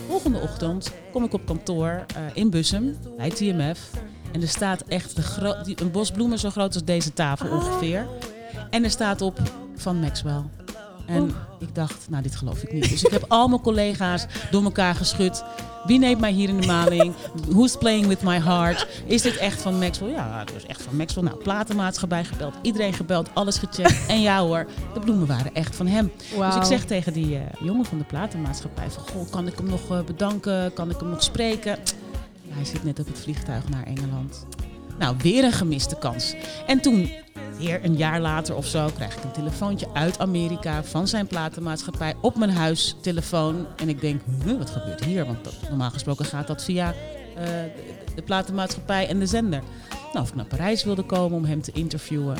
[0.08, 3.90] Volgende ochtend kom ik op kantoor eh, in Bussum bij TMF.
[4.32, 5.16] En er staat echt
[5.80, 8.06] een bos bloemen zo groot als deze tafel ongeveer.
[8.70, 9.38] En er staat op
[9.76, 10.42] van Maxwell.
[11.06, 12.88] En ik dacht, nou dit geloof ik niet.
[12.88, 15.44] Dus ik heb al mijn collega's door elkaar geschud.
[15.84, 17.14] Wie neemt mij hier in de maling?
[17.48, 18.86] Who's playing with my heart?
[19.04, 20.10] Is dit echt van Maxwell?
[20.10, 21.24] Ja, het was echt van Maxwell.
[21.24, 22.54] Nou, platenmaatschappij gebeld.
[22.62, 24.06] Iedereen gebeld, alles gecheckt.
[24.08, 26.12] En ja hoor, de bloemen waren echt van hem.
[26.38, 29.02] Dus ik zeg tegen die eh, jongen van de platenmaatschappij van...
[29.02, 30.72] Goh, kan ik hem nog eh, bedanken?
[30.72, 31.78] Kan ik hem nog spreken?
[32.42, 34.46] Ja, hij zit net op het vliegtuig naar Engeland.
[35.00, 36.34] Nou, weer een gemiste kans.
[36.66, 37.10] En toen,
[37.58, 42.14] weer een jaar later of zo, krijg ik een telefoontje uit Amerika van zijn platenmaatschappij
[42.20, 43.66] op mijn huistelefoon.
[43.76, 45.26] En ik denk, huh, wat gebeurt hier?
[45.26, 46.94] Want dat- normaal gesproken gaat dat via
[47.36, 47.44] eh,
[48.14, 49.62] de, platenmaatschappij en de zender.
[50.12, 52.36] Nou, of ik naar Parijs wilde komen om hem te interviewen.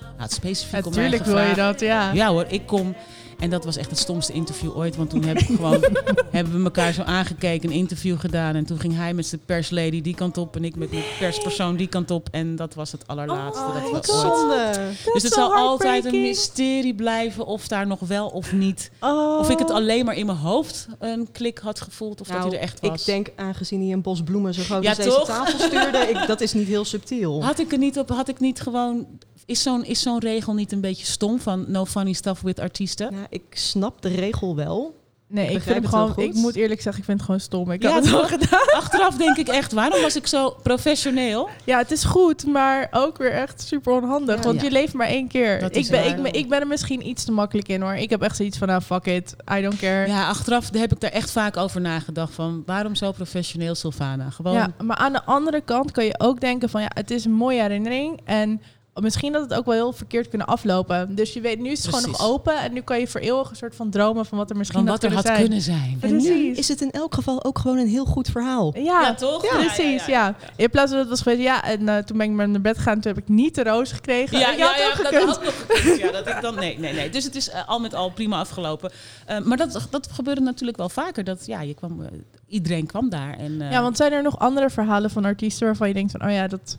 [0.00, 2.12] Nou, het specifiek om mij Natuurlijk wil je dat, ja.
[2.12, 2.94] Ja hoor, ik kom.
[3.42, 4.96] En dat was echt het stomste interview ooit.
[4.96, 5.84] Want toen heb ik gewoon,
[6.30, 8.54] hebben we elkaar zo aangekeken, een interview gedaan.
[8.54, 10.56] En toen ging hij met zijn perslady die kant op.
[10.56, 12.28] En ik met mijn perspersoon die kant op.
[12.30, 14.78] En dat was het allerlaatste dat we wat ooit...
[15.12, 18.90] Dus het zal altijd een mysterie blijven of daar nog wel of niet.
[19.00, 19.38] Oh.
[19.38, 22.20] Of ik het alleen maar in mijn hoofd een klik had gevoeld.
[22.20, 23.00] Of dat Nou, hij er echt was.
[23.00, 26.26] Ik denk, aangezien hij een bos bloemen zo groot Ja, als deze tafel stuurde, ik,
[26.26, 27.44] dat is niet heel subtiel.
[27.44, 29.06] Had ik er niet op, had ik niet gewoon...
[29.46, 33.08] Is zo'n is zo'n regel niet een beetje stom van no funny stuff with artiesten?
[33.14, 35.00] Ja, ik snap de regel wel.
[35.28, 37.70] Nee, ik, begrijp vind het gewoon, ik moet eerlijk zeggen, ik vind het gewoon stom.
[37.70, 38.28] Ik Ja, had het wel toch?
[38.30, 38.70] gedaan.
[38.80, 41.48] Achteraf denk ik echt, waarom was ik zo professioneel?
[41.64, 44.36] Ja, het is goed, maar ook weer echt super onhandig.
[44.36, 44.42] Ja.
[44.42, 44.66] want Ja.
[44.66, 45.60] je leeft maar één keer.
[45.60, 46.16] Dat is Ik ben, waar.
[46.16, 47.94] ik, ben, ik ben er misschien iets te makkelijk in hoor.
[47.94, 50.06] Ik heb echt zoiets van, nou fuck it, I don't care.
[50.06, 54.30] Ja, achteraf heb ik daar echt vaak over nagedacht van waarom zo professioneel Sylvana?
[54.30, 57.24] Gewoon Ja, maar aan de andere kant kan je ook denken van ja, het is
[57.24, 58.20] een mooie herinnering.
[58.24, 58.60] En
[58.94, 61.14] misschien dat het ook wel heel verkeerd kunnen aflopen.
[61.14, 62.58] Dus je weet, nu is het gewoon nog open.
[62.58, 64.88] En nu kan je voor eeuwig een soort van dromen van wat er misschien van
[64.88, 65.40] wat er had zijn.
[65.40, 65.98] kunnen zijn.
[66.00, 66.58] En nu Precies.
[66.58, 68.78] is het in elk geval ook gewoon een heel goed verhaal.
[68.78, 69.46] Ja, toch?
[69.46, 70.06] precies.
[70.06, 72.48] Ja, In plaats van dat het was geweest, ja, en eh, toen ben ik maar
[72.48, 73.00] naar bed gegaan.
[73.00, 74.38] Toen heb ik niet de roos gekregen.
[74.38, 75.98] Ja, ja, dat had nog gekund.
[76.02, 77.10] Ja, dat ik dan, nee, nee, nee.
[77.10, 78.90] Dus het is eh, al met al prima afgelopen.
[79.26, 81.24] Eh, maar dat, dat gebeurde natuurlijk wel vaker.
[81.24, 82.06] Dat, ja, je kwam,
[82.52, 83.38] iedereen kwam daar.
[83.38, 86.24] En, eh, Ja, want zijn er nog andere verhalen van artiesten waarvan je denkt van,
[86.24, 86.78] oh ja, dat...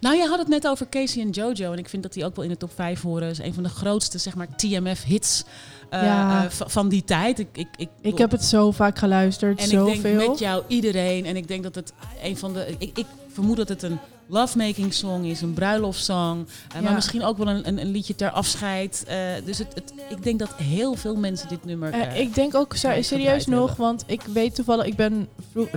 [0.00, 1.72] Nou, je had het net over Casey en Jojo.
[1.72, 3.28] En ik vind dat die ook wel in de top 5 horen.
[3.28, 5.44] is een van de grootste, zeg maar, TMF-hits
[5.90, 6.46] Ja.
[6.50, 7.38] van die tijd.
[7.38, 9.94] Ik, ik, ik, Ik heb het zo vaak geluisterd, En zoveel.
[9.94, 11.26] ik denk met jou iedereen.
[11.26, 12.74] En ik denk dat het een van de.
[12.78, 16.46] Ik, ik vermoed dat het een lovemaking song is, een bruiloftssong.
[16.68, 16.80] eh, Ja.
[16.80, 19.04] Maar misschien ook wel een, een, een liedje ter afscheid.
[19.06, 21.92] Eh, dus het, het, ik denk dat heel veel mensen dit nummer.
[21.92, 23.86] Eh, eh, ik denk ook serieus nog, hebben.
[23.86, 25.28] want ik weet toevallig, ik ben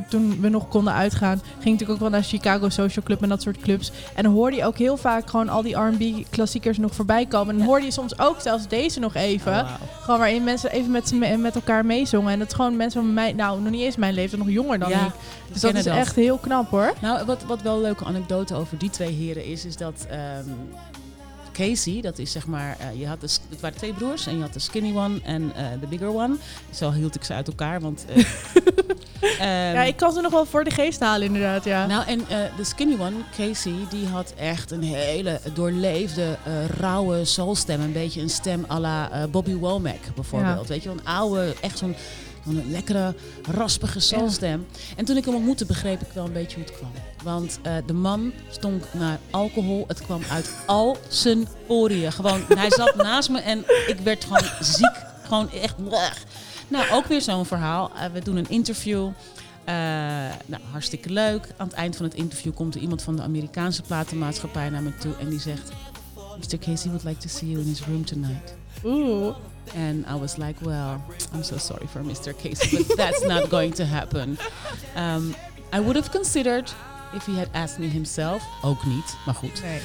[0.09, 3.29] toen we nog konden uitgaan, ging ik natuurlijk ook wel naar Chicago Social Club en
[3.29, 3.91] dat soort clubs.
[4.15, 7.49] En dan hoorde je ook heel vaak gewoon al die R&B klassiekers nog voorbij komen.
[7.49, 10.91] En dan hoorde je soms ook zelfs deze nog even, oh, gewoon waarin mensen even
[10.91, 12.31] met, met elkaar meezongen.
[12.31, 14.79] En dat is gewoon mensen van mij, nou nog niet eens mijn leeftijd, nog jonger
[14.79, 15.11] dan Ja, ik.
[15.51, 16.93] Dus dat is echt heel knap hoor.
[17.01, 20.49] Nou, wat, wat wel een leuke anekdote over die twee heren is, is dat ehm,
[21.57, 24.41] Casey, dat is zeg maar, eh, je had de, het waren twee broers en je
[24.41, 26.35] had de skinny one en eh, de bigger one.
[26.73, 28.05] Zo hield ik ze uit elkaar, want.
[28.07, 28.17] eh,
[29.21, 31.85] ehm, ja, ik kan ze nog wel voor de geest halen inderdaad, ja.
[31.85, 32.19] Nou, en
[32.57, 36.37] de skinny one, Casey, die had echt een hele doorleefde,
[36.79, 37.81] rauwe soulstem.
[37.81, 40.67] Een beetje een stem à la Bobby Womack bijvoorbeeld.
[40.67, 41.95] Weet je, een oude, echt zo'n
[42.47, 43.15] zo'n lekkere,
[43.51, 44.67] raspige soulstem.
[44.95, 46.91] En toen ik hem ontmoette, begreep ik wel een beetje hoe het kwam.
[47.23, 49.83] Want eh, de man stonk naar alcohol.
[49.87, 52.11] Het kwam uit al zijn poriën.
[52.11, 54.95] Gewoon, hij zat naast me en ik werd gewoon ziek.
[55.23, 55.83] Gewoon echt...
[55.83, 56.23] blech.
[56.67, 57.91] Nou, ook weer zo'n verhaal.
[57.95, 59.09] Eh, we doen een interview.
[59.63, 59.75] Eh,
[60.45, 61.47] nou, hartstikke leuk.
[61.57, 64.97] Aan het eind van het interview komt er iemand van de Amerikaanse platenmaatschappij naar me
[64.97, 65.71] toe en die zegt:
[66.37, 66.57] Mr.
[66.57, 68.53] Casey would like to see you in his room tonight.
[68.83, 69.35] Oeh.
[69.75, 71.01] And I was like, well,
[71.33, 72.33] I'm so sorry for Mr.
[72.37, 74.37] Casey, but that's not going to happen.
[74.95, 75.35] Um,
[75.73, 76.71] I would have considered
[77.13, 78.43] if he had asked me himself.
[78.61, 79.61] Ook niet, maar goed.
[79.61, 79.79] Nee.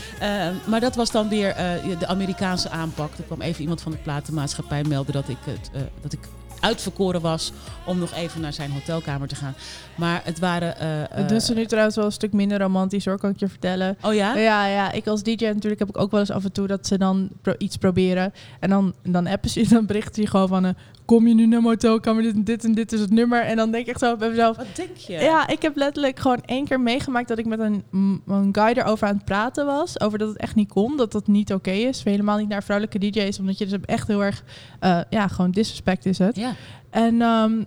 [0.48, 3.10] Uh, maar dat was dan weer uh, de Amerikaanse aanpak.
[3.16, 6.28] Er kwam even iemand van de platenmaatschappij melden dat ik, het, uh, dat ik
[6.62, 7.52] uitverkoren was
[7.84, 9.54] om nog even naar zijn hotelkamer te gaan.
[9.94, 10.74] Maar het waren...
[10.82, 13.48] Uh, dat doen ze nu trouwens wel een stuk minder romantisch hoor, kan ik je
[13.48, 13.96] vertellen.
[14.02, 14.36] Oh ja?
[14.36, 14.92] Ja, ja.
[14.92, 17.28] Ik als DJ natuurlijk heb ik ook wel eens af en toe dat ze dan
[17.42, 18.32] pro iets proberen.
[18.60, 20.64] En dan, dan appen ze, dan berichten ze gewoon van...
[20.64, 20.70] Uh,
[21.04, 23.42] kom je nu naar mijn hotelkamer, dit en dit en dit is het nummer.
[23.42, 24.56] En dan denk ik echt zo bij mezelf...
[24.56, 25.12] Wat denk je?
[25.12, 27.82] Ja, ik heb letterlijk gewoon één keer meegemaakt dat ik met een,
[28.26, 30.00] een guy erover aan het praten was.
[30.00, 32.02] Over dat het echt niet kon, dat dat niet oké okay is.
[32.02, 34.44] Helemaal niet naar vrouwelijke DJ's, omdat je dus echt heel erg...
[34.80, 36.36] Uh, ja, gewoon disrespect is het.
[36.36, 36.52] Ja.
[36.90, 37.66] En um,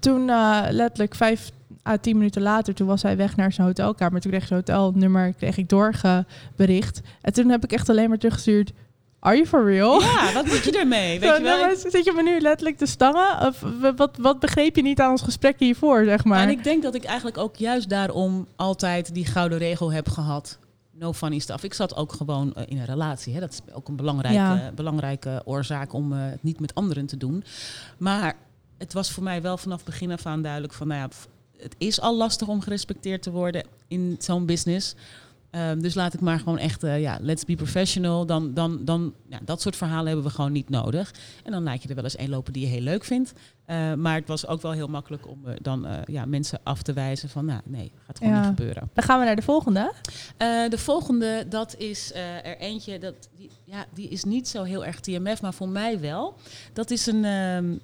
[0.00, 1.50] toen uh, letterlijk vijf
[1.88, 4.20] à tien minuten later, toen was hij weg naar zijn hotelkamer.
[4.20, 7.00] Toen kreeg zijn hotelnummer kreeg ik doorgebericht.
[7.20, 8.72] En toen heb ik echt alleen maar teruggestuurd...
[9.18, 10.00] Are you for real?
[10.00, 11.18] Ja, wat moet je ermee?
[11.20, 11.56] Weet Zo, je wel?
[11.58, 13.46] nou, maar zit je me nu letterlijk te stangen?
[13.46, 13.64] Of
[13.96, 16.42] wat, wat begreep je niet aan ons gesprek hiervoor, zeg maar?
[16.42, 20.58] En ik denk dat ik eigenlijk ook juist daarom altijd die gouden regel heb gehad.
[20.98, 21.62] No funny stuff.
[21.64, 23.34] Ik zat ook gewoon eh, in een relatie.
[23.34, 23.40] Hè.
[23.40, 24.70] Dat is ook een belangrijke, Ja.
[24.74, 27.44] belangrijke oorzaak om eh, het niet met anderen te doen.
[27.98, 28.34] Maar
[28.78, 31.08] het was voor mij wel vanaf begin af aan duidelijk van, nou ja,
[31.62, 34.94] het is al lastig om gerespecteerd te worden in zo'n business.
[35.50, 38.26] Ehm, dus laat ik maar gewoon echt, eh, ja, let's be professional.
[38.26, 41.14] Dan, dan, dan, ja, dat soort verhalen hebben we gewoon niet nodig.
[41.44, 43.32] En dan laat je er wel eens een lopen die je heel leuk vindt.
[43.64, 46.82] Eh, maar het was ook wel heel makkelijk om eh, dan eh, ja, mensen af
[46.82, 48.38] te wijzen van, nou nee, gaat gewoon Ja.
[48.38, 48.90] niet gebeuren.
[48.94, 49.92] Dan gaan we naar de volgende.
[50.68, 55.00] De volgende, dat is er eentje, dat, die, ja, die is niet zo heel erg
[55.00, 56.34] TMF, maar voor mij wel.
[56.72, 57.74] Dat is een, ehm,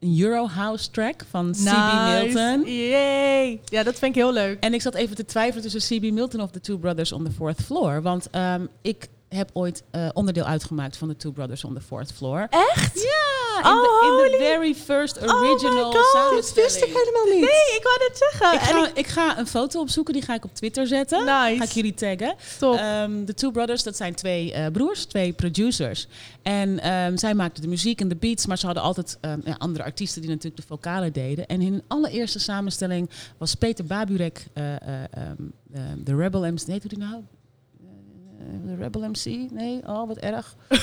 [0.00, 1.92] een Euro House track van C.B.
[2.08, 2.62] Milton.
[2.64, 3.60] Yay!
[3.64, 4.60] Ja, dat vind ik heel leuk.
[4.60, 6.12] En ik zat even te twijfelen tussen C.B.
[6.12, 8.02] Milton of The Two Brothers on the Fourth Floor.
[8.02, 12.12] Want ehm, ik heb ooit eh, onderdeel uitgemaakt van The Two Brothers on the Fourth
[12.12, 12.46] Floor.
[12.50, 12.94] Echt?
[12.94, 16.44] Ja, in, Oh, de, in the very first Oh my original God, samenstelling.
[16.44, 17.40] Dit wist ik helemaal niet.
[17.50, 18.52] Nee, ik wou net zeggen.
[18.54, 21.18] Ik En ga, ik ga een foto opzoeken, die ga ik op Twitter zetten.
[21.18, 21.56] Nice.
[21.56, 22.34] Ga ik jullie taggen.
[22.58, 22.76] Top.
[22.78, 26.08] Ehm, De Two Brothers, dat zijn twee eh, broers, twee producers.
[26.42, 29.54] En ehm, zij maakten de muziek en de beats, maar ze hadden altijd ehm, ja,
[29.58, 31.46] andere artiesten die natuurlijk de vocalen deden.
[31.46, 35.00] En in hun allereerste samenstelling was Peter Baburek, eh, eh,
[35.96, 36.66] de Rebel MC.
[36.66, 37.22] Nee, hoe die nou?
[38.48, 39.50] Eh, De Rebel MC?
[39.50, 40.56] Nee, oh wat erg.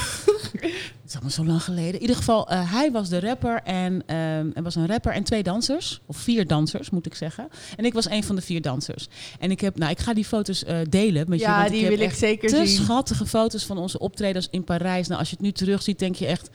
[0.56, 1.94] Het is allemaal zo lang geleden.
[1.94, 5.24] In ieder geval, eh, hij was de rapper en ehm, er was een rapper en
[5.24, 6.02] twee dansers.
[6.06, 7.48] Of vier dansers, moet ik zeggen.
[7.78, 9.08] En ik was een van de vier dansers.
[9.40, 11.46] En ik heb, nou, ik ga die foto's eh, delen met je.
[11.46, 12.68] ja, die wil ik zeker te zien.
[12.68, 15.08] schattige foto's van onze optredens in Parijs.
[15.08, 16.50] Nou, als je het nu terugziet, denk je echt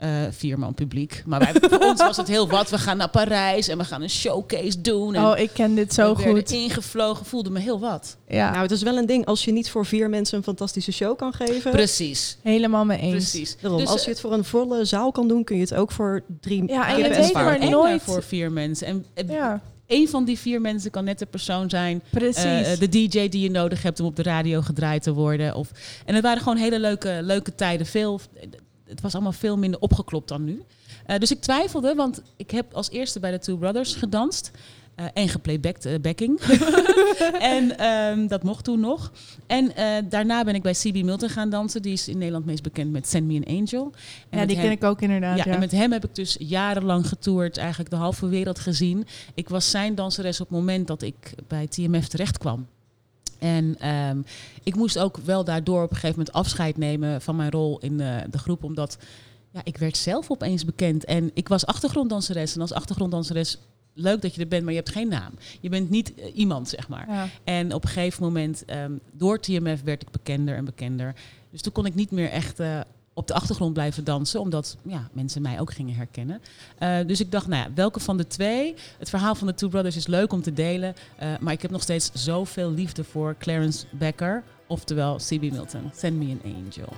[0.00, 1.22] eh, vier man publiek.
[1.26, 2.70] Maar wij, voor ons was het heel wat.
[2.70, 5.14] We gaan naar Parijs en we gaan een showcase doen.
[5.14, 6.50] En Oh, ik ken dit zo we goed.
[6.50, 8.16] ingevlogen, voelde me heel wat.
[8.28, 10.92] Ja, Nou, het is wel een ding als je niet voor vier mensen een fantastische
[10.92, 11.70] show kan geven.
[11.70, 13.10] Precies, helemaal mee eens.
[13.30, 13.56] precies.
[13.60, 15.92] Daarom, Dus, als je het voor een volle zaal kan doen, kun je het ook
[15.92, 18.86] voor drie Ja, en je en weet maar en nooit- voor vier mensen.
[18.86, 22.44] En eh, Ja, één van die vier mensen kan net de persoon zijn precies.
[22.44, 25.54] Eh, de DJ die je nodig hebt om op de radio gedraaid te worden.
[25.54, 25.70] Of,
[26.06, 27.86] en het waren gewoon hele leuke, leuke tijden.
[27.86, 28.20] Veel,
[28.90, 30.62] het was allemaal veel minder opgeklopt dan nu.
[31.06, 34.50] Eh, dus ik twijfelde, want ik heb als eerste bij de Two Brothers gedanst.
[34.94, 36.40] eh, en geplaybacked eh, backing.
[37.56, 39.12] en ehm, dat mocht toen nog.
[39.46, 39.72] En
[40.08, 41.82] daarna ben ik bij CB Milton gaan dansen.
[41.82, 43.92] Die is in Nederland meest bekend met Send Me an Angel.
[44.30, 45.36] En ja, die hem- ken ik ook inderdaad.
[45.38, 49.06] ja, Ja, en met hem heb ik dus jarenlang getoerd, eigenlijk de halve wereld gezien.
[49.34, 52.66] Ik was zijn danseres op het moment dat ik bij TMF terecht kwam.
[53.40, 54.18] En ehm,
[54.62, 58.00] ik moest ook wel daardoor op een gegeven moment afscheid nemen van mijn rol in
[58.00, 58.98] eh, de groep, omdat
[59.52, 61.04] ja, ik werd zelf opeens bekend.
[61.04, 62.54] En ik was achtergronddanseres.
[62.54, 63.58] En als achtergronddanseres,
[63.94, 65.32] leuk dat je er bent, maar je hebt geen naam.
[65.60, 67.08] Je bent niet eh, iemand, zeg maar.
[67.08, 67.28] Ja.
[67.44, 71.14] En op een gegeven moment, ehm, door TMF werd ik bekender en bekender.
[71.50, 72.80] Dus toen kon ik niet meer echt eh,
[73.14, 76.40] op de achtergrond blijven dansen, omdat ja, mensen mij ook gingen herkennen.
[76.78, 78.74] Eh, dus ik dacht, nou ja, welke van de twee?
[78.98, 81.70] Het verhaal van de Two Brothers is leuk om te delen, eh, maar ik heb
[81.70, 85.40] nog steeds zoveel liefde voor Clarence Becker, oftewel C.B.
[85.40, 85.90] Milton.
[85.94, 86.88] Send me an angel.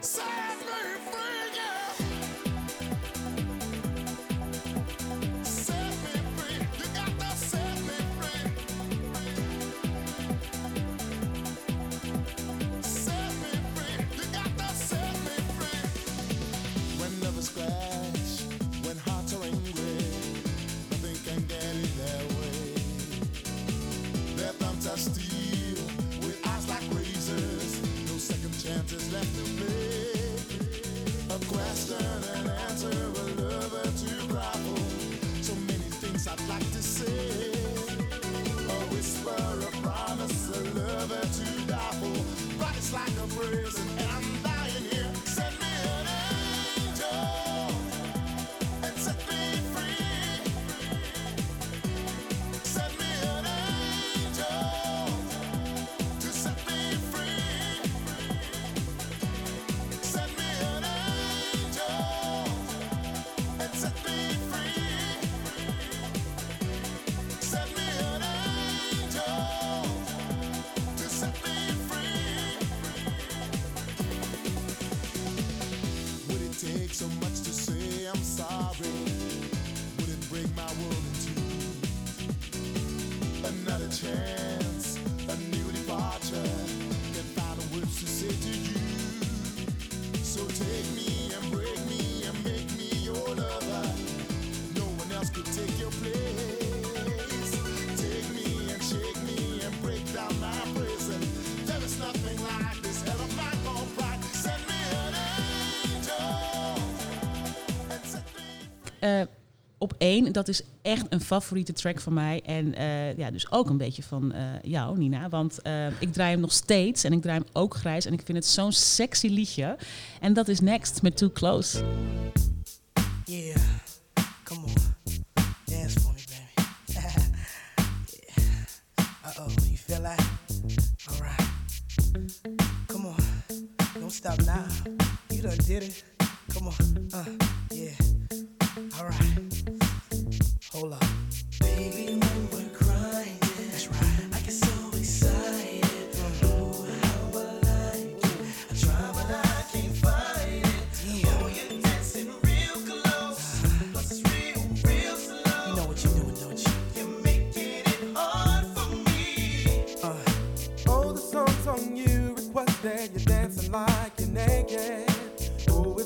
[109.83, 112.41] Op één, dat is echt een favoriete track van mij.
[112.45, 115.28] En eh, ja, dus ook een beetje van eh, jou, Nina.
[115.28, 118.07] Want eh, ik draai hem nog steeds en ik draai hem ook grijs.
[118.07, 119.76] En ik vind het zo'n sexy liedje.
[120.20, 121.85] En dat is Next met Too Close.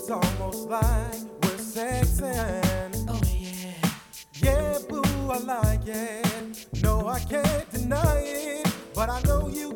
[0.09, 3.07] It's almost like we're sexing.
[3.09, 3.72] Oh, yeah.
[4.34, 6.66] Yeah, boo, I like it.
[6.80, 8.72] No, I can't deny it.
[8.94, 9.72] But I know you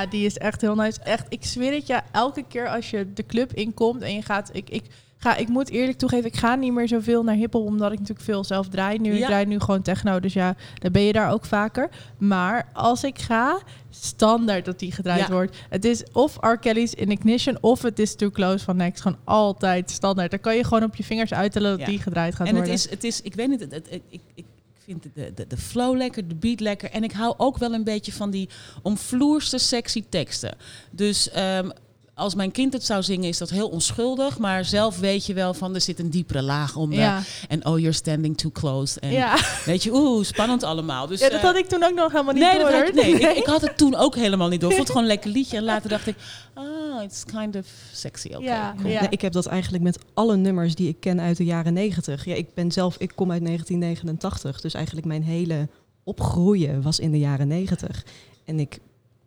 [0.00, 1.00] Ja, die is echt heel nice.
[1.00, 4.50] Echt, ik zweer het je, elke keer als je de club inkomt en je gaat...
[4.52, 4.84] Ik, ik,
[5.18, 7.66] ga, ik moet eerlijk toegeven, ik ga niet meer zoveel naar hiphop...
[7.66, 8.98] omdat ik natuurlijk veel zelf draai.
[8.98, 9.26] Nu ik Ja.
[9.26, 11.88] draai nu gewoon techno, dus ja, dan ben je daar ook vaker.
[12.18, 15.30] Maar als ik ga, standaard dat die gedraaid Ja.
[15.32, 15.56] wordt.
[15.68, 16.56] Het is of R.
[16.56, 19.02] Kelly's In Ignition of het is Too Close van Next.
[19.02, 20.30] Gewoon altijd standaard.
[20.30, 21.86] Dan kan je gewoon op je vingers uittellen dat Ja.
[21.86, 22.74] die gedraaid gaat En het worden.
[22.74, 24.44] is, het is, ik weet niet, het, het- het- ik, ik
[24.86, 26.90] vind de, de, de flow lekker, de beat lekker.
[26.90, 28.48] En ik hou ook wel een beetje van die
[28.82, 30.56] omvloerste sexy teksten.
[30.90, 31.70] Dus ehm,
[32.16, 34.38] als mijn kind het zou zingen, is dat heel onschuldig.
[34.38, 36.98] Maar zelf weet je wel van, er zit een diepere laag onder.
[36.98, 37.22] ja.
[37.48, 39.00] En oh, you're standing too close.
[39.00, 39.38] En ja.
[39.64, 41.06] weet je, oeh, spannend allemaal.
[41.06, 42.70] Dus, ja, dat eh, had ik toen ook nog helemaal niet Nee, door.
[42.70, 44.70] dat nee ik, ik had het toen ook helemaal niet door.
[44.70, 45.56] Ik vond het gewoon een lekker liedje.
[45.56, 46.16] En later dacht ik,
[46.54, 48.28] oh, it's kind of sexy.
[48.28, 48.90] Oké, Ja, cool.
[48.90, 49.00] ja.
[49.00, 52.24] Nee, ik heb dat eigenlijk met alle nummers die ik ken uit de jaren 90.
[52.24, 55.68] Ja, ik ben zelf, ik kom uit 1989, dus eigenlijk mijn hele
[56.04, 58.04] opgroeien was in de jaren 90.
[58.44, 58.78] En ik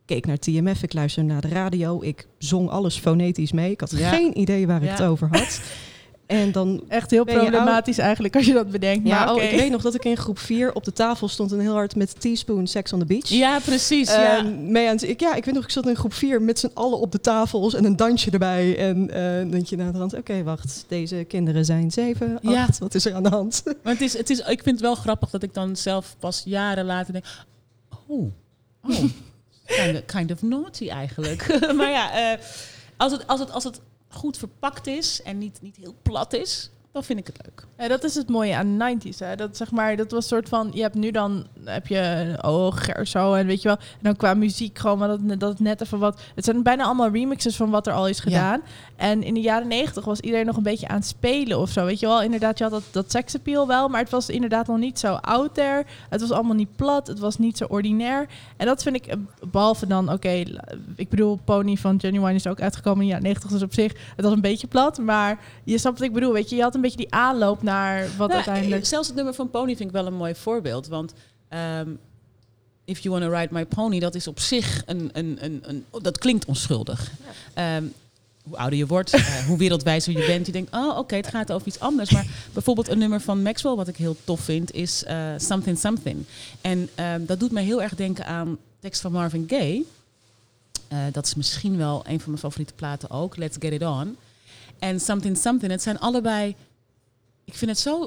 [0.10, 3.72] keek naar TMF, ik luisterde naar de radio, ik zong alles fonetisch mee.
[3.72, 4.10] Ik had Ja.
[4.10, 4.92] geen idee waar ik Ja.
[4.92, 5.60] het over had.
[6.26, 7.38] En dan Echt heel oud?
[7.38, 9.08] problematisch eigenlijk als je dat bedenkt.
[9.08, 11.52] ja, maar oh, ik weet nog dat ik in groep 4 op de tafel stond
[11.52, 13.28] en heel hard met Teaspoon Sex on the Beach.
[13.30, 14.10] Ja, precies.
[14.10, 14.38] ja.
[14.38, 16.72] Ehm, mee aan ik, ja, ik weet nog, ik zat in groep 4 met z'n
[16.74, 18.78] allen op de tafels en een dansje erbij.
[18.78, 22.64] En eh, dan denk je na de hand, oké, wacht, deze kinderen zijn zeven, Ja.
[22.64, 23.64] acht, wat is er aan de hand?
[23.84, 26.42] Maar het is, het is, ik vind het wel grappig dat ik dan zelf pas
[26.46, 27.26] jaren later denk...
[28.08, 28.32] Oh,
[28.84, 29.04] oh
[29.76, 31.60] kind, of, kind of naughty eigenlijk.
[31.78, 32.40] maar ja, eh,
[32.98, 36.70] als, het, als, het, als het goed verpakt is en niet, niet heel plat is,
[36.92, 37.68] dan vind ik het leuk.
[37.78, 39.18] Ja, dat is het mooie aan de 90s.
[39.18, 39.36] Hè.
[39.36, 43.34] Dat, zeg maar, dat was soort van, je hebt nu dan, heb je oh, Gerso
[43.34, 43.78] en weet je wel.
[43.78, 46.22] En dan qua muziek gewoon, maar dat, dat het net even wat.
[46.36, 48.62] Het zijn bijna allemaal remixes van wat er al is gedaan.
[48.96, 51.86] En in de jaren 90 was iedereen nog een beetje aan het spelen of zo.
[51.86, 54.78] Weet je wel, inderdaad, je had dat, dat seksappeal wel, maar het was inderdaad nog
[54.78, 55.86] niet zo out there.
[56.10, 58.28] Het was allemaal niet plat, het was niet zo ordinair.
[58.58, 59.16] En dat vind ik, eh,
[59.52, 60.44] behalve dan, oké,
[60.96, 63.94] ik bedoel, Pony van Genuine is ook uitgekomen in de jaren 90, dus op zich,
[64.16, 64.98] het was een beetje plat.
[64.98, 68.02] Maar je snapt wat ik bedoel, weet je, je had een beetje die aanloop naar
[68.18, 68.86] wat Nou, uiteindelijk...
[68.86, 70.88] Zelfs het nummer van Pony vind ik wel een mooi voorbeeld.
[70.88, 71.14] Want
[71.48, 71.90] ehm,
[72.86, 75.10] If You Wanna Ride My Pony, dat is op zich een...
[75.14, 77.12] een, een, een dat klinkt onschuldig.
[77.54, 77.84] Ehm,
[78.50, 80.46] hoe ouder je wordt, eh, hoe wereldwijzer je bent.
[80.46, 82.12] Je denkt, oh oké, het gaat over iets anders.
[82.12, 86.26] Maar bijvoorbeeld een nummer van Maxwell, wat ik heel tof vind, is eh, Something Something.
[86.62, 89.84] En ehm, dat doet me heel erg denken aan tekst van Marvin Gaye.
[90.88, 93.38] Eh, dat is misschien wel een van mijn favoriete platen ook.
[93.38, 94.18] Let's Get It On.
[94.80, 95.72] En Something Something.
[95.72, 96.56] Het zijn allebei...
[97.50, 98.04] Ik vind het zo...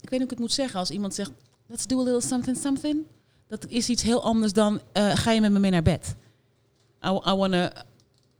[0.00, 0.78] Ik weet niet hoe ik het moet zeggen.
[0.78, 1.30] Als iemand zegt,
[1.66, 3.04] let's do a little something something.
[3.48, 6.14] Dat is iets heel anders dan, eh, ga je met me mee naar bed?
[7.04, 7.72] I, I wanna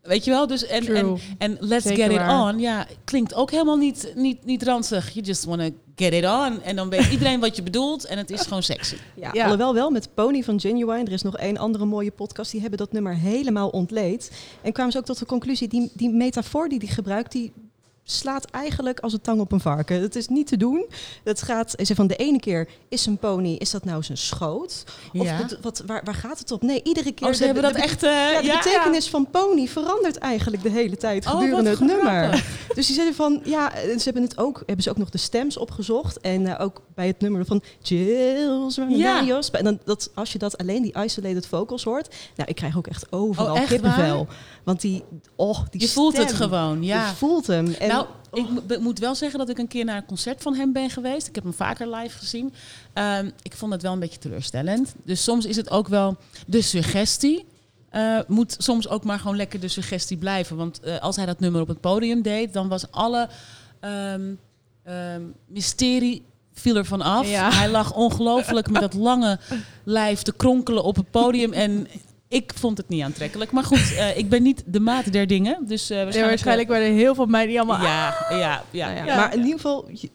[0.02, 0.46] Weet je wel?
[0.46, 0.96] Dus en, True.
[0.98, 2.40] en, en let's Zeker get it waar.
[2.54, 2.58] on.
[2.58, 5.10] Ja, klinkt ook helemaal niet, niet, niet ranzig.
[5.12, 6.62] You just wanna get it on.
[6.62, 8.04] En dan weet iedereen wat je bedoelt.
[8.04, 8.96] En het is gewoon sexy.
[9.14, 9.42] Ja, Ja.
[9.42, 11.04] Alhoewel wel met Pony van Genuine.
[11.04, 12.50] Er is nog één andere mooie podcast.
[12.50, 14.30] Die hebben dat nummer helemaal ontleed.
[14.62, 15.68] En kwamen ze ook tot de conclusie.
[15.68, 17.32] Die, die metafoor die die gebruikt.
[17.32, 17.52] Die
[18.08, 20.00] slaat eigenlijk als een tang op een varken.
[20.00, 20.86] Het is niet te doen.
[21.24, 24.84] Het gaat van de ene keer is een pony, is dat nou zijn schoot?
[25.12, 25.48] Of Ja.
[25.62, 26.62] wat, waar, waar gaat het op?
[26.62, 27.26] Nee, iedere keer.
[27.26, 28.02] Oh, ze de- hebben de- dat de- echt...
[28.02, 28.56] eh, ja, de ja.
[28.62, 32.44] betekenis van pony verandert eigenlijk de hele tijd Oh, gedurende het nummer.
[32.74, 35.18] Dus die zeiden van, ja, en ze hebben het ook, hebben ze ook nog de
[35.18, 36.20] stems opgezocht.
[36.20, 39.50] En eh, ook bij het nummer van Jills Remedios.
[39.50, 42.86] En dan, dat, als je dat alleen die isolated vocals hoort, nou, ik krijg ook
[42.86, 44.26] echt overal Oh, echt kippenvel.
[44.64, 45.02] Want die,
[45.36, 47.08] oh, die Je voelt het gewoon, ja.
[47.08, 47.66] Je voelt hem.
[47.78, 47.95] En, nou,
[48.32, 50.72] ik mo- be- moet wel zeggen dat ik een keer naar een concert van hem
[50.72, 51.26] ben geweest.
[51.28, 52.52] Ik heb hem vaker live gezien.
[52.92, 54.94] Ehm, ik vond het wel een beetje teleurstellend.
[55.04, 56.16] Dus soms is het ook wel
[56.46, 57.44] de suggestie.
[57.90, 60.56] eh, moet soms ook maar gewoon lekker de suggestie blijven.
[60.56, 63.28] Want eh, als hij dat nummer op het podium deed, dan was alle
[63.80, 64.34] ehm,
[64.82, 66.22] ehm, mysterie
[66.52, 67.28] viel er van af.
[67.30, 67.52] Ja.
[67.52, 69.38] Hij lag ongelooflijk met dat lange
[69.84, 71.52] lijf te kronkelen op het podium.
[71.52, 71.86] En
[72.28, 73.50] ik vond het niet aantrekkelijk.
[73.52, 75.66] Maar goed, eh, ik ben niet de maat der dingen.
[75.66, 77.82] Dus eh, Ja, waarschijnlijk, waarschijnlijk werden heel veel meiden die allemaal...
[77.86, 79.16] ja, ja, ja, nou ja, ja.
[79.16, 80.10] Maar in ieder geval, je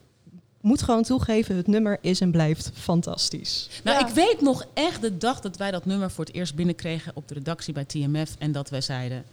[0.62, 3.70] moet gewoon toegeven, het nummer is en blijft fantastisch.
[3.84, 4.08] Nou, Ja.
[4.08, 7.28] ik weet nog echt de dag dat wij dat nummer voor het eerst binnenkregen op
[7.28, 8.36] de redactie bij TMF.
[8.40, 9.24] En dat wij zeiden,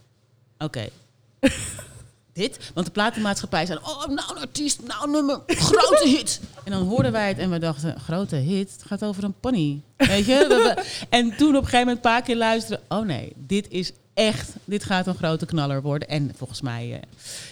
[0.58, 0.88] oké,
[2.38, 2.70] dit.
[2.74, 6.40] Want de platenmaatschappij zei, oh, nou een artiest, nou een nummer, grote hit.
[6.64, 9.80] En dan hoorden wij het en we dachten, grote hit, het gaat over een pony.
[9.96, 10.36] Weet je?
[11.08, 14.52] En toen op een gegeven moment een paar keer luisteren, oh nee, dit is echt,
[14.64, 16.08] dit gaat een grote knaller worden.
[16.08, 16.98] En volgens mij, eh,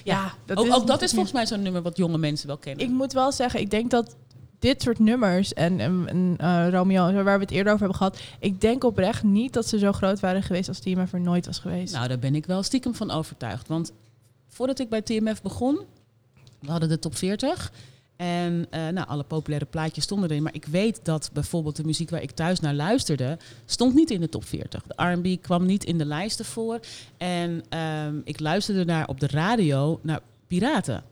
[0.05, 2.57] Ja, dat ook, is ook dat is volgens mij zo'n nummer wat jonge mensen wel
[2.57, 2.85] kennen.
[2.85, 4.17] Ik moet wel zeggen, ik denk dat
[4.59, 8.21] dit soort nummers en, en, en, eh, Romeo, waar we het eerder over hebben gehad,
[8.41, 11.59] ik denk oprecht niet dat ze zo groot waren geweest als TMF er nooit was
[11.59, 11.95] geweest.
[11.95, 13.69] Nou, daar ben ik wel stiekem van overtuigd.
[13.69, 13.93] Want
[14.57, 15.79] voordat ik bij TMF begon,
[16.61, 17.73] we hadden de top 40.
[18.17, 20.43] En eh, nou, alle populaire plaatjes stonden erin.
[20.43, 24.21] Maar ik weet dat bijvoorbeeld de muziek waar ik thuis naar luisterde, stond niet in
[24.21, 24.83] de top 40.
[24.83, 26.81] De R&B kwam niet in de lijsten voor.
[27.17, 31.05] En ehm, ik luisterde naar op de radio naar piraten.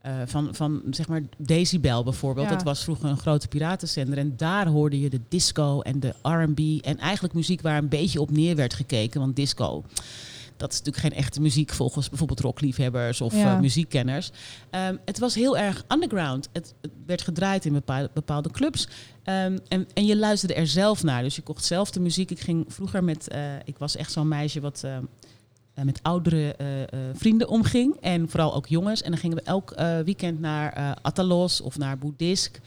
[0.00, 2.48] Eh, van, van zeg maar Decibel bijvoorbeeld.
[2.48, 2.54] Ja.
[2.54, 4.18] Dat was vroeger een grote piratenzender.
[4.18, 6.84] En daar hoorde je de disco en de R&B.
[6.84, 9.20] En eigenlijk muziek waar een beetje op neer werd gekeken.
[9.20, 9.84] Want disco,
[10.62, 13.54] dat is natuurlijk geen echte muziek volgens bijvoorbeeld rockliefhebbers of Ja.
[13.54, 14.30] eh, muziekkenners.
[14.70, 16.48] Ehm, het was heel erg underground.
[16.52, 18.88] Het, het werd gedraaid in bepaalde, bepaalde clubs.
[19.22, 21.22] Ehm, en, en je luisterde er zelf naar.
[21.22, 22.30] Dus je kocht zelf de muziek.
[22.30, 23.28] Ik ging vroeger met...
[23.28, 24.80] eh, ik was echt zo'n meisje wat...
[24.84, 26.56] eh, eh, met oudere
[27.14, 27.96] vrienden omging.
[28.00, 29.02] En vooral ook jongens.
[29.02, 32.60] En dan gingen we elk weekend naar Atalos of naar Boeddhisk.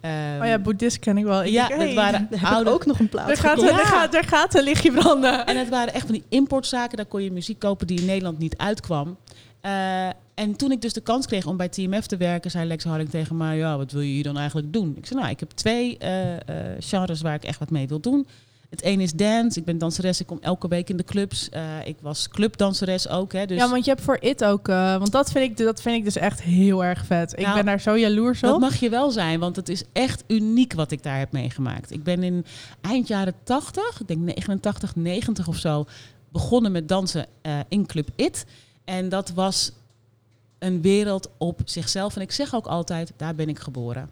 [0.00, 1.42] Ehm, oh ja, boeddhist ken ik wel.
[1.42, 2.70] Ik ja, denk, dat waren Daar oude...
[2.70, 5.46] ook nog een plaat Er gaat, er, gaat, er gaat een lichtje branden.
[5.46, 6.96] En het waren echt van die importzaken.
[6.96, 9.16] Daar kon je muziek kopen die in Nederland niet uitkwam.
[9.60, 12.84] Eh, en toen ik dus de kans kreeg om bij TMF te werken, zei Lex
[12.84, 14.94] Harding tegen mij: Ja, wat wil je hier dan eigenlijk doen?
[14.96, 16.40] Ik zei: Nou, ik heb twee eh, eh,
[16.78, 18.26] genres waar ik echt wat mee wil doen.
[18.70, 19.58] Het ene is dance.
[19.58, 20.20] Ik ben danseres.
[20.20, 21.48] Ik kom elke week in de clubs.
[21.48, 23.32] Eh, ik was clubdanseres ook.
[23.32, 24.68] Hè, dus Ja, want je hebt voor It ook...
[24.68, 27.32] eh, want dat vind, ik, dat vind ik dus echt heel erg vet.
[27.32, 28.60] Ik Nou, ben daar zo jaloers Dat op.
[28.60, 31.90] mag je wel zijn, want het is echt uniek wat ik daar heb meegemaakt.
[31.90, 32.44] Ik ben in
[32.80, 35.84] eind jaren 80, ik denk 89, 90 of zo,
[36.32, 38.44] begonnen met dansen eh, in Club It.
[38.84, 39.72] En dat was
[40.58, 42.16] een wereld op zichzelf.
[42.16, 44.08] En ik zeg ook altijd, daar ben ik geboren.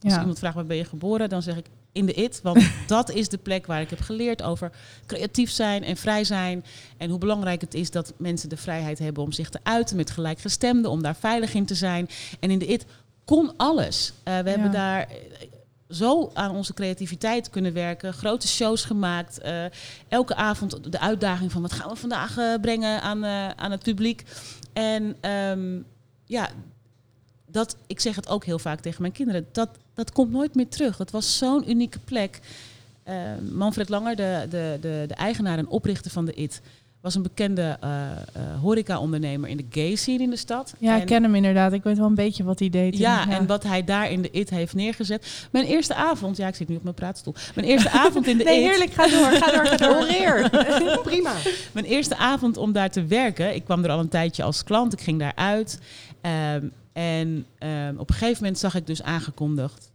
[0.00, 0.20] Als Ja.
[0.20, 1.66] iemand vraagt waar ben je geboren, dan zeg ik
[1.98, 2.40] in de IT.
[2.42, 4.70] Want dat is de plek waar ik heb geleerd over
[5.06, 6.64] creatief zijn en vrij zijn.
[6.96, 10.10] En hoe belangrijk het is dat mensen de vrijheid hebben om zich te uiten met
[10.10, 12.08] gelijkgestemden, om daar veilig in te zijn.
[12.40, 12.84] En in de IT
[13.24, 14.12] kon alles.
[14.22, 15.16] Eh, we hebben daar eh,
[15.88, 18.12] zo aan onze creativiteit kunnen werken.
[18.12, 19.38] Grote shows gemaakt.
[19.38, 19.64] eh,
[20.08, 23.24] elke avond de uitdaging van wat gaan we vandaag brengen aan,
[23.56, 24.24] aan het publiek.
[24.72, 25.80] En ehm,
[26.24, 26.48] ja,
[27.50, 30.68] dat, ik zeg het ook heel vaak tegen mijn kinderen, dat, dat komt nooit meer
[30.68, 30.96] terug.
[30.96, 32.40] Dat was zo'n unieke plek.
[33.02, 33.14] Eh,
[33.52, 36.60] Manfred Langer, de, de, de, de eigenaar en oprichter van de IT,
[37.00, 40.74] was een bekende eh eh, horeca-ondernemer in de gay scene in de stad.
[40.78, 41.72] Ja, En- ik ken hem inderdaad.
[41.72, 42.98] Ik weet wel een beetje wat hij deed.
[42.98, 45.46] ja, en wat hij daar in de IT heeft neergezet.
[45.52, 47.34] Mijn eerste avond, ja, ik zit nu op mijn praatstoel.
[47.54, 48.68] Mijn eerste avond in de Nee, IT.
[48.70, 48.92] heerlijk.
[48.92, 51.02] Ga door, ga door, ga door.
[51.12, 51.32] Prima.
[51.72, 53.54] Mijn eerste avond om daar te werken.
[53.54, 54.92] Ik kwam er al een tijdje als klant.
[54.92, 55.78] Ik ging daar uit.
[56.20, 56.66] Ehm,
[56.98, 59.90] en ehm, op een gegeven moment zag ik dus aangekondigd...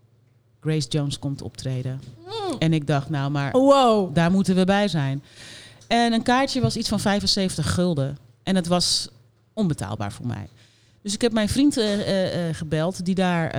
[0.59, 2.01] Grace Jones komt optreden.
[2.59, 4.15] En ik dacht, nou maar Wow.
[4.15, 5.23] daar moeten we bij zijn.
[5.87, 8.17] En een kaartje was iets van 75 gulden.
[8.43, 9.09] En het was
[9.53, 10.47] onbetaalbaar voor mij.
[11.01, 13.55] Dus ik heb mijn vriend eh, eh, eh, gebeld, die daar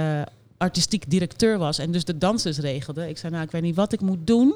[0.56, 3.08] artistiek directeur was en dus de dansers regelde.
[3.08, 4.54] Ik zei, nou, ik weet niet wat ik moet doen,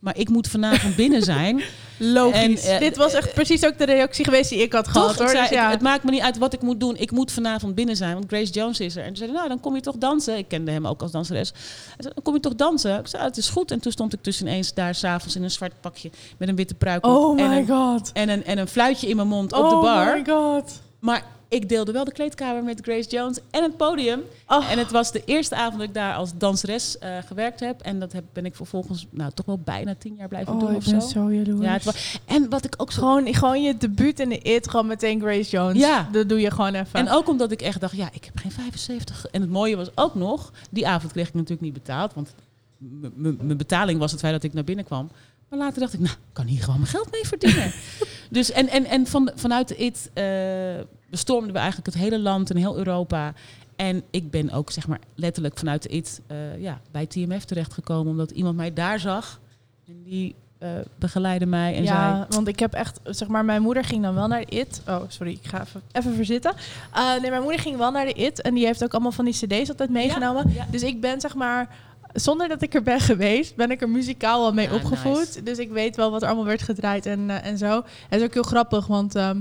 [0.00, 1.62] maar ik moet vanavond binnen zijn.
[2.02, 2.64] Logisch.
[2.64, 5.14] En, eh, Dit was echt precies ook de reactie geweest die ik had gehad.
[5.14, 5.24] Hoor.
[5.24, 5.62] Ik zei, Dus ja.
[5.62, 6.96] het, het maakt me niet uit wat ik moet doen.
[6.96, 9.00] Ik moet vanavond binnen zijn, want Grace Jones is er.
[9.02, 10.36] En toen zei nou, dan kom je toch dansen.
[10.36, 11.50] Ik kende hem ook als danseres.
[11.50, 12.98] Hij zei, dan kom je toch dansen?
[12.98, 13.70] Ik zei, ah, het is goed.
[13.70, 16.74] En toen stond ik dus ineens daar s'avonds in een zwart pakje met een witte
[16.74, 17.16] pruik op.
[17.16, 18.10] Oh en my een, god.
[18.12, 20.16] En een, en een fluitje in mijn mond op de Oh bar.
[20.16, 20.80] my god.
[21.00, 24.22] Maar ik deelde wel de kleedkamer met Grace Jones en het podium.
[24.46, 24.70] Oh.
[24.70, 27.80] En het was de eerste avond dat ik daar als danseres eh, gewerkt heb.
[27.80, 30.70] En dat heb, ben ik vervolgens nou, toch wel bijna tien jaar blijven doen Oh,
[30.70, 31.08] ik of ben zo.
[31.08, 31.64] zo jaloers.
[31.64, 34.68] Ja, het was, en wat ik ook zo Gewoon, gewoon je debuut in de IT,
[34.68, 35.78] gewoon meteen Grace Jones.
[35.78, 36.08] Ja.
[36.12, 37.00] Dat doe je gewoon even.
[37.00, 39.26] En ook omdat ik echt dacht, ja, ik heb geen 75.
[39.26, 42.14] En het mooie was ook nog, die avond kreeg ik natuurlijk niet betaald.
[42.14, 42.34] Want
[43.38, 45.10] mijn betaling was het feit dat ik naar binnen kwam.
[45.48, 47.72] Maar later dacht ik, nou, ik kan hier gewoon mijn geld mee verdienen.
[48.30, 50.24] dus en, en, en van, vanuit de IT eh,
[51.10, 53.32] bestormden we eigenlijk het hele land en heel Europa.
[53.76, 58.10] En ik ben ook, zeg maar, letterlijk vanuit de IT eh, ja, bij TMF terechtgekomen.
[58.10, 59.40] Omdat iemand mij daar zag.
[59.86, 62.24] En die eh, begeleidde mij en ja, zei...
[62.28, 64.82] want ik heb echt, zeg maar, mijn moeder ging dan wel naar de IT.
[64.88, 66.52] Oh, sorry, ik ga even, even verzitten.
[66.96, 69.24] Uh, nee, mijn moeder ging wel naar de IT en die heeft ook allemaal van
[69.24, 70.52] die CD's altijd meegenomen.
[70.52, 70.66] ja.
[70.70, 71.68] Dus ik ben, zeg maar,
[72.12, 75.16] zonder dat ik er ben geweest, ben ik er muzikaal wel mee Ja, opgevoed.
[75.18, 75.42] nice.
[75.42, 77.82] Dus ik weet wel wat er allemaal werd gedraaid en, eh, en zo.
[78.08, 79.14] Het is ook heel grappig, want.
[79.14, 79.40] ehm,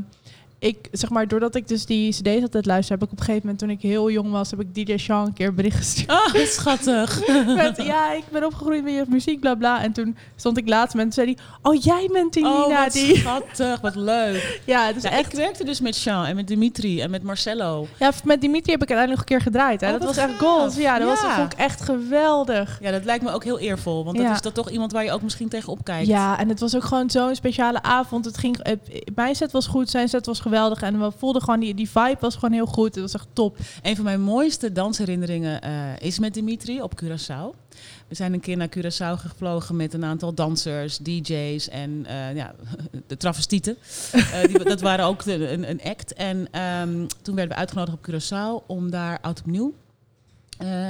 [0.59, 3.41] ik, zeg maar, doordat ik dus die cd's altijd luister, heb ik op een gegeven
[3.41, 6.11] moment, toen ik heel jong was, heb ik DJ Sean een keer een bericht gestuurd.
[6.11, 7.27] Oh, schattig.
[7.55, 9.83] Met, ja, ik ben opgegroeid met je muziek, bla bla.
[9.83, 12.83] En toen stond ik laatst met en zei hij, oh jij bent die Oh, Nina
[12.83, 13.17] wat die.
[13.17, 14.61] schattig, wat leuk.
[14.65, 15.31] Ja, het is Ja, echt.
[15.33, 17.87] Ik werkte dus met Jean en met Dimitri en met Marcello.
[17.99, 19.81] Ja, met Dimitri heb ik uiteindelijk nog een keer gedraaid.
[19.81, 19.87] Hè.
[19.87, 20.75] Oh, dat was echt gold.
[20.75, 22.77] Ja, dat was vond ik echt geweldig.
[22.81, 24.05] Ja, dat lijkt me ook heel eervol.
[24.05, 26.07] Want dat is dat toch iemand waar je ook misschien tegenop kijkt.
[26.07, 28.25] Ja, en het was ook gewoon zo'n speciale avond.
[28.25, 28.77] Het ging,
[29.15, 30.48] mijn set was goed, zijn set was geweldig.
[30.53, 32.95] En we voelden gewoon, die, die vibe was gewoon heel goed.
[32.95, 33.57] Het was echt top.
[33.81, 37.67] Een van mijn mooiste dansherinneringen eh, is met Dimitri op Curaçao.
[38.07, 42.55] We zijn een keer naar Curaçao gevlogen met een aantal dansers, DJ's en eh, ja,
[43.07, 43.77] de travestieten.
[44.11, 46.13] Eh, die, dat waren ook een, een act.
[46.13, 49.73] En ehm, toen werden we uitgenodigd op Curaçao om daar oud opnieuw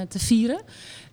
[0.08, 0.62] te vieren.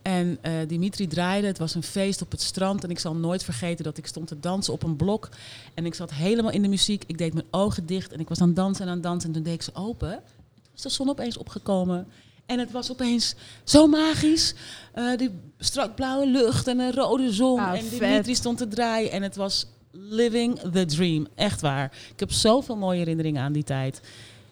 [0.06, 2.84] En eh, Dimitri draaide, het was een feest op het strand.
[2.84, 5.28] En ik zal nooit vergeten dat ik stond te dansen op een blok.
[5.74, 7.04] En ik zat helemaal in de muziek.
[7.06, 9.28] Ik deed mijn ogen dicht en ik was aan het dansen en aan het dansen.
[9.28, 10.10] En toen deed ik ze open.
[10.10, 12.06] Toen was de zon opeens opgekomen.
[12.46, 13.34] En het was opeens
[13.64, 14.54] zo magisch.
[14.92, 17.60] Eh, die strak blauwe lucht en een rode zon.
[17.60, 17.98] Ah, en vet.
[18.00, 19.10] Dimitri stond te draaien.
[19.10, 21.26] En het was living the dream.
[21.34, 21.92] Echt waar.
[22.12, 24.00] Ik heb zoveel mooie herinneringen aan die tijd.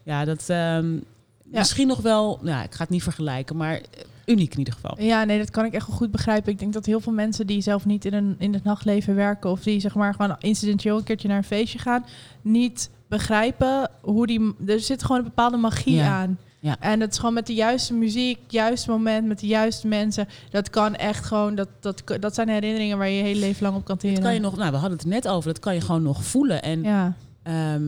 [0.03, 0.45] Ja, dat...
[0.49, 0.97] ehm,
[1.45, 2.39] Misschien nog wel...
[2.43, 3.81] Ja, ik ga het niet vergelijken, maar...
[4.27, 4.95] Uniek in ieder geval.
[4.99, 6.53] Ja, nee, dat kan ik echt wel goed begrijpen.
[6.53, 9.51] Ik denk dat heel veel mensen die zelf niet in, een, in het nachtleven werken...
[9.51, 12.05] of die zeg maar gewoon incidenteel een keertje naar een feestje gaan...
[12.43, 14.55] niet begrijpen hoe die...
[14.67, 16.09] Er zit gewoon een bepaalde magie Ja.
[16.21, 16.39] aan.
[16.61, 16.77] Ja.
[16.81, 20.29] En het is gewoon met de juiste muziek, juiste moment, met de juiste mensen.
[20.51, 21.55] Dat kan echt gewoon...
[21.55, 24.15] Dat, dat, dat zijn herinneringen waar je je hele leven lang op kan teren.
[24.15, 26.25] Dat kan je nog, nou, we hadden het net over, dat kan je gewoon nog
[26.25, 26.63] voelen.
[26.63, 27.15] En Ja.
[27.43, 27.83] ehm,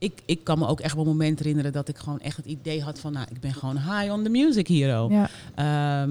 [0.00, 2.82] ik, ik kan me ook echt wel momenten herinneren dat ik gewoon echt het idee
[2.82, 5.08] had van, nou, ik ben gewoon high on the music hero.
[5.10, 5.30] Ja.
[5.54, 6.10] Ehm,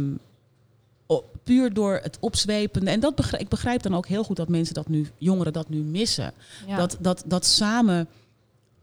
[1.08, 2.92] o- puur door het opzwepende.
[2.92, 5.70] En dat begrijp, ik begrijp dan ook heel goed dat mensen dat nu, jongeren dat
[5.70, 6.32] nu missen.
[6.68, 6.76] Ja.
[6.78, 8.08] Dat, dat, dat samen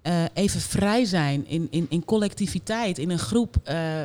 [0.02, 4.00] eh, even vrij zijn in, in, in collectiviteit, in een groep, eh,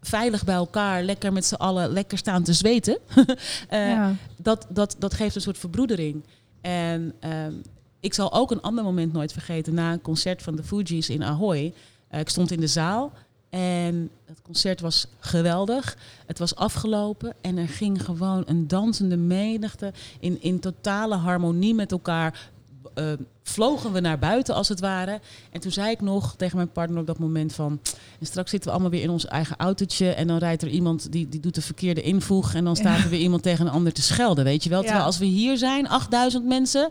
[0.00, 2.98] veilig bij elkaar, lekker met z'n allen, lekker staan te zweten.
[3.68, 4.14] Eh, Ja.
[4.36, 6.22] dat, dat, dat geeft een soort verbroedering.
[6.60, 7.52] En ehm,
[8.00, 9.74] ik zal ook een ander moment nooit vergeten.
[9.74, 11.72] Na een concert van de Fugees in Ahoy.
[12.08, 13.12] Eh, ik stond in de zaal
[13.50, 15.96] en het concert was geweldig.
[16.26, 21.92] Het was afgelopen en er ging gewoon een dansende menigte in, in totale harmonie met
[21.92, 22.50] elkaar.
[22.94, 23.04] eh,
[23.42, 25.20] vlogen we naar buiten als het ware.
[25.52, 27.80] En toen zei ik nog tegen mijn partner op dat moment van...
[28.20, 30.10] En straks zitten we allemaal weer in ons eigen autootje...
[30.10, 32.54] en dan rijdt er iemand die, die doet de verkeerde invoeg...
[32.54, 33.04] en dan staat Ja.
[33.04, 34.78] er weer iemand tegen een ander te schelden, weet je wel?
[34.78, 34.84] Ja.
[34.84, 36.90] Terwijl als we hier zijn, 8000 mensen,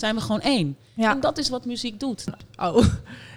[0.00, 0.76] zijn we gewoon één.
[1.00, 1.10] Ja.
[1.10, 2.24] En dat is wat muziek doet.
[2.62, 2.84] Oh,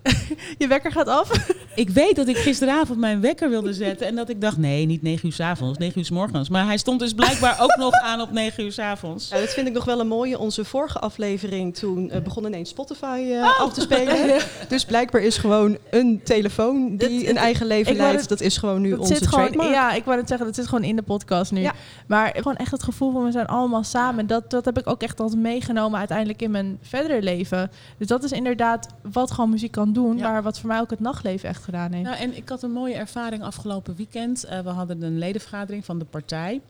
[0.58, 1.30] je wekker gaat af?
[1.76, 4.08] Ik weet dat ik gisteravond mijn wekker wilde zetten...
[4.08, 6.50] en dat ik dacht, nee, niet 9 uur s avonds, 9 uur s morgens.
[6.50, 9.30] Maar hij stond dus blijkbaar ook nog aan op 9 uur s avonds.
[9.30, 10.40] Ja, dat vind ik nog wel een mooie.
[10.40, 14.42] Onze vorige aflevering, toen eh, begon ineens Spotify eh, af te spelen.
[14.70, 18.20] dus blijkbaar is gewoon een telefoon die een eigen leven leidt.
[18.20, 20.68] het- Dat is gewoon nu onze zit gewoon, ja, ik wou het zeggen, dat zit
[20.68, 21.62] gewoon in de podcast nu.
[21.62, 21.74] Ja.
[22.08, 24.28] Maar gewoon echt het gevoel van we zijn allemaal samen.
[24.28, 27.53] Dat, dat heb ik ook echt altijd meegenomen uiteindelijk in mijn verdere leven.
[27.98, 30.18] Dus dat is inderdaad wat gewoon muziek kan doen.
[30.18, 30.32] Ja.
[30.32, 32.06] Maar wat voor mij ook het nachtleven echt gedaan heeft.
[32.06, 34.44] Nou, en ik had een mooie ervaring afgelopen weekend.
[34.44, 36.62] Eh, we hadden een ledenvergadering van de partij.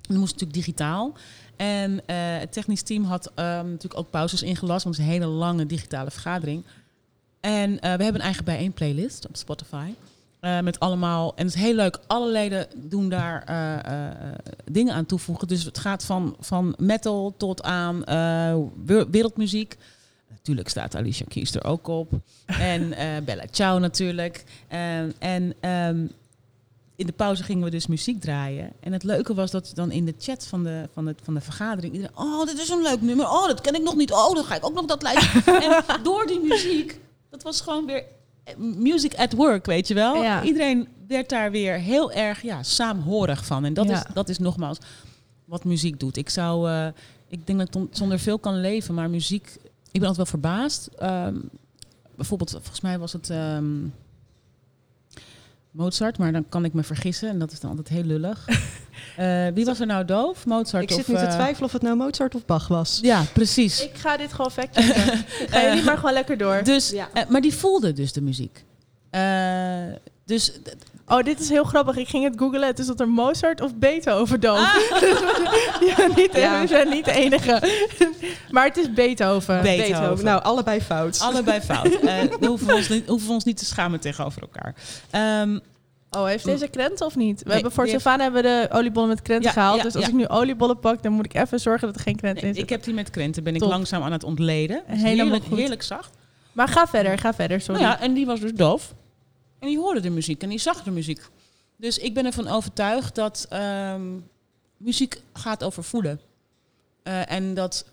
[0.00, 1.12] Dat moest natuurlijk digitaal.
[1.56, 5.20] En eh, het technisch team had ehm, natuurlijk ook pauzes ingelast, want het is een
[5.20, 6.64] hele lange digitale vergadering.
[7.40, 9.90] En eh, we hebben een eigen bijeen playlist op Spotify.
[10.62, 13.44] Met allemaal, en het is heel leuk, alle leden doen daar
[14.64, 15.48] dingen aan toevoegen.
[15.48, 17.98] Dus het gaat van, van metal tot aan
[18.84, 19.76] we- wereldmuziek.
[20.46, 22.10] Natuurlijk staat Alicia Keys er ook op.
[22.46, 24.44] En eh, Bella Ciao natuurlijk.
[24.68, 26.06] En, en ehm,
[26.96, 28.72] in de pauze gingen we dus muziek draaien.
[28.80, 31.40] En het leuke was dat dan in de chat van de, van de, van de
[31.40, 31.94] vergadering...
[31.94, 33.26] iedereen, oh, dit is een leuk nummer.
[33.26, 34.12] Oh, dat ken ik nog niet.
[34.12, 35.62] Oh, dan ga ik ook nog dat luisteren.
[35.62, 38.04] en door die muziek, dat was gewoon weer
[38.44, 40.22] eh, music at work, weet je wel.
[40.22, 40.42] Ja.
[40.42, 43.64] Iedereen werd daar weer heel erg ja, saamhorig van.
[43.64, 43.94] En dat, Ja.
[43.94, 44.78] is, dat is nogmaals
[45.44, 46.16] wat muziek doet.
[46.16, 46.70] Ik zou...
[46.70, 46.86] eh,
[47.28, 49.56] ik denk dat ik zonder veel kan leven, maar muziek...
[49.96, 50.86] Ik ben altijd wel verbaasd.
[50.98, 51.34] Ehm,
[52.16, 53.30] bijvoorbeeld, volgens mij was het...
[53.30, 53.74] ehm,
[55.70, 58.44] Mozart, maar dan kan ik me vergissen en dat is dan altijd heel lullig.
[59.16, 60.46] Eh, wie was er nou doof?
[60.46, 60.96] Mozart Ik of...
[60.96, 62.98] zit nu te eh, twijfelen of het nou Mozart of Bach was.
[63.02, 63.82] Ja, precies.
[63.84, 65.12] Ik ga dit gewoon factchecken.
[65.18, 66.62] Ik ga jullie maar gewoon lekker door.
[66.64, 67.08] Dus, Ja.
[67.12, 68.64] eh, maar die voelde dus de muziek.
[69.10, 69.20] Eh,
[70.24, 70.52] dus
[71.08, 71.96] Oh, dit is heel grappig.
[71.96, 72.66] Ik ging het googlen.
[72.66, 74.58] Het is dat er Mozart of Beethoven doof.
[74.58, 75.00] Ah.
[75.96, 76.60] ja, niet, Ja.
[76.60, 77.62] We zijn niet de enige.
[78.50, 79.62] maar het is Beethoven.
[79.62, 80.24] Beethoven.
[80.24, 81.20] Nou, allebei fout.
[81.20, 81.94] allebei fout.
[82.00, 84.74] Eh dan hoeven we, ons niet, hoeven we ons niet te schamen tegenover elkaar.
[85.10, 85.58] Ehm,
[86.10, 87.38] Oh, heeft deze krenten of niet?
[87.38, 89.76] We Nee, hebben voor Sylvana hebben we de oliebollen met krenten Ja, gehaald.
[89.76, 90.10] ja, dus als ja.
[90.10, 92.56] ik nu oliebollen pak, dan moet ik even zorgen dat er geen krenten nee, in
[92.56, 92.76] ik zitten.
[92.76, 94.82] heb die met krenten, ben ik langzaam aan het ontleden.
[94.88, 95.58] Dus Helemaal heerlijk, goed.
[95.58, 96.10] heerlijk zacht.
[96.52, 97.60] Maar ga verder, ga verder.
[97.60, 97.80] Sorry.
[97.82, 98.94] Nou ja, en die was dus doof.
[99.66, 101.20] En die hoorde de muziek en die zag de muziek.
[101.76, 104.18] Dus ik ben ervan overtuigd dat ehm,
[104.76, 106.20] muziek gaat over voelen.
[107.02, 107.84] Eh, en dat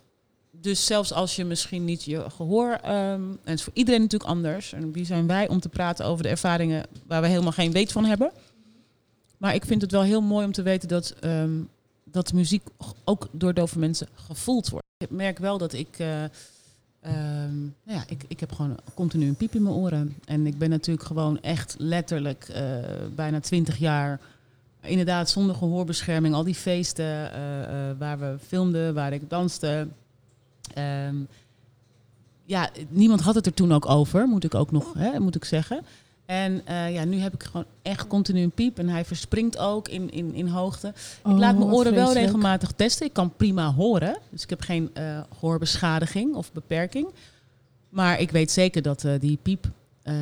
[0.51, 2.71] dus zelfs als je misschien niet je gehoor...
[2.71, 4.73] ehm, en het is voor iedereen natuurlijk anders.
[4.73, 7.91] En wie zijn wij om te praten over de ervaringen waar we helemaal geen weet
[7.91, 8.31] van hebben.
[9.37, 11.61] Maar ik vind het wel heel mooi om te weten dat, ehm,
[12.03, 12.63] dat muziek
[13.03, 14.85] ook door dove mensen gevoeld wordt.
[14.97, 15.99] Ik merk wel dat ik...
[15.99, 16.23] eh,
[17.03, 20.15] Ehm, nou ja, ik, ik heb gewoon continu een piep in mijn oren.
[20.25, 22.63] En ik ben natuurlijk gewoon echt letterlijk eh,
[23.15, 24.19] bijna twintig jaar...
[24.81, 26.35] Inderdaad, zonder gehoorbescherming.
[26.35, 29.87] Al die feesten eh, eh, waar we filmden, waar ik danste.
[30.73, 31.15] Ehm,
[32.45, 35.45] ja, niemand had het er toen ook over, moet ik ook nog hè, moet ik
[35.45, 35.81] zeggen.
[36.25, 38.77] En eh, ja, nu heb ik gewoon echt continu een piep.
[38.79, 40.87] En hij verspringt ook in, in, in hoogte.
[40.87, 40.93] ik
[41.31, 43.05] Oh, laat mijn oren wel regelmatig testen.
[43.05, 44.17] Ik kan prima horen.
[44.29, 47.07] Dus ik heb geen eh, gehoorbeschadiging of beperking.
[47.89, 49.65] Maar ik weet zeker dat eh, die piep,
[50.01, 50.13] eh,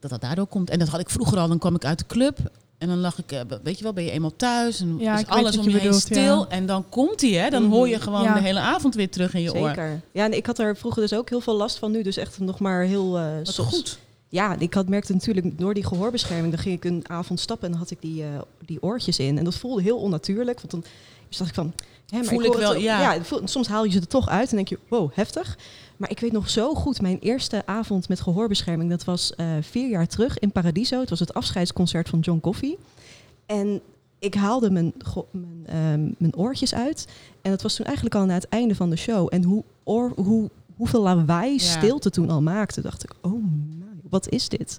[0.00, 0.70] dat dat daardoor komt.
[0.70, 1.48] En dat had ik vroeger al.
[1.48, 2.38] Dan kwam ik uit de club.
[2.78, 4.80] En dan lag ik, weet je wel, ben je eenmaal thuis.
[4.80, 5.98] En Ja, is alles om je je heen ja.
[5.98, 6.48] stil.
[6.48, 7.50] En dan komt hij, hè.
[7.50, 7.72] Dan Mhm.
[7.72, 8.34] hoor je gewoon Ja.
[8.34, 9.68] de hele avond weer terug in je oor.
[9.68, 10.00] Zeker.
[10.12, 11.90] Ja, en ik had er vroeger dus ook heel veel last van.
[11.90, 13.18] Nu dus echt nog maar heel...
[13.18, 13.98] eh Wat soms- goed.
[14.28, 16.52] Ja, ik had, merkte natuurlijk door die gehoorbescherming...
[16.54, 18.28] dan ging ik een avond stappen en dan had ik die, eh,
[18.64, 19.38] die oortjes in.
[19.38, 20.56] En dat voelde heel onnatuurlijk.
[20.58, 20.84] Want dan
[21.28, 21.72] dus dacht ik van...
[22.06, 23.22] Hè, maar Voel ik wel, het, ja.
[23.22, 24.78] voel- soms haal je ze er toch uit en denk je...
[24.88, 25.58] wow, heftig.
[25.96, 28.90] Maar ik weet nog zo goed, mijn eerste avond met gehoorbescherming...
[28.90, 31.00] dat was eh, vier jaar terug in Paradiso.
[31.00, 32.76] Het was het afscheidsconcert van John Coffey.
[33.46, 33.80] En
[34.18, 34.92] ik haalde mijn,
[35.30, 37.06] mijn, ehm, mijn oortjes uit.
[37.42, 39.28] En dat was toen eigenlijk al na het einde van de show.
[39.30, 41.58] En hoe, oor, hoe, hoeveel lawaai Ja.
[41.58, 43.44] stilte toen al maakte, dacht ik, oh
[44.16, 44.76] wat is dit?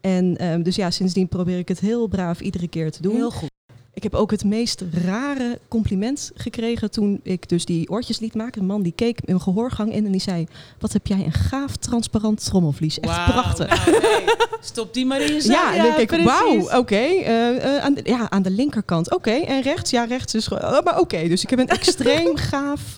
[0.00, 3.14] En ehm, dus ja, sindsdien probeer ik het heel braaf iedere keer te doen.
[3.14, 3.50] Heel goed.
[3.94, 8.60] Ik heb ook het meest rare compliment gekregen toen ik dus die oortjes liet maken.
[8.60, 10.46] Een man die keek in mijn gehoorgang in en die zei...
[10.78, 13.00] Wat heb jij een gaaf transparant trommelvlies.
[13.00, 13.86] Echt prachtig.
[13.86, 14.22] nou.
[14.60, 15.54] Stop die maar in je zak.
[15.54, 16.94] Ja, en dan denk ik, wauw, oké.
[16.94, 19.30] eh, eh, aan, de- ja, aan de linkerkant, oké.
[19.30, 20.62] En rechts, ja, rechts is gewoon...
[20.64, 22.96] oh, maar oké, dus ik heb een extreem gaaf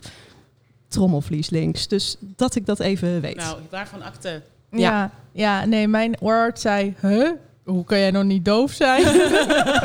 [0.88, 1.88] trommelvlies links.
[1.88, 3.36] Dus dat ik dat even weet.
[3.36, 4.42] Nou, waarvan akte?
[4.70, 5.10] Ja.
[5.32, 7.30] ja, nee, mijn oorarts zei, huh?
[7.64, 9.02] Hoe kan jij nog niet doof zijn?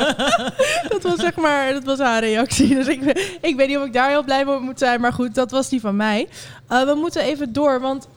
[0.92, 2.74] dat was zeg maar, dat was haar reactie.
[2.74, 3.02] Dus ik,
[3.40, 5.00] ik weet niet of ik daar heel blij mee moet zijn.
[5.00, 6.28] Maar goed, dat was die van mij.
[6.68, 8.08] Eh, we moeten even door, want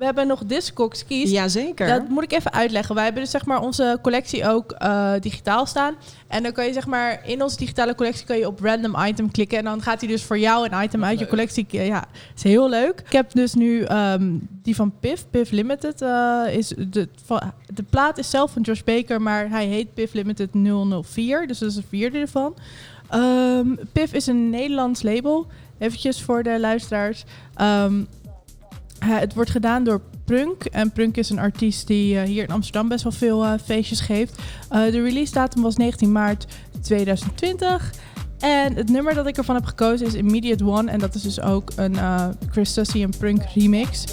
[0.00, 1.30] we hebben nog Discogs keys.
[1.30, 1.86] Jazeker.
[1.86, 2.94] Dat moet ik even uitleggen.
[2.94, 5.94] Wij hebben dus zeg maar onze collectie ook eh, digitaal staan.
[6.28, 9.30] En dan kan je zeg maar in onze digitale collectie kan je op random item
[9.30, 9.58] klikken.
[9.58, 11.66] En dan gaat hij dus voor jou een item uit je collectie.
[11.70, 12.04] Ja,
[12.36, 13.02] is heel leuk.
[13.06, 14.32] Ik heb dus nu ehm,
[14.62, 15.26] die van Piff.
[15.30, 19.66] Piff Limited eh, is de, van, de plaat is zelf van Josh Baker, maar hij
[19.66, 20.50] heet Piff Limited
[21.02, 21.46] 004.
[21.46, 22.54] Dus dat is een vierde ervan.
[23.10, 25.46] Ehm Piff is een Nederlands label.
[25.78, 27.24] Eventjes voor de luisteraars.
[27.54, 28.04] Ehm, eh,
[29.04, 30.64] het wordt gedaan door Prunk.
[30.64, 34.00] En Prunk is een artiest die eh, hier in Amsterdam best wel veel eh, feestjes
[34.00, 34.38] geeft.
[34.68, 36.46] Eh, de release datum was 19 maart
[36.80, 37.92] 2020.
[38.38, 40.90] En het nummer dat ik ervan heb gekozen is Immediate One.
[40.90, 44.04] En dat is dus ook een eh Chris en Prunk remix.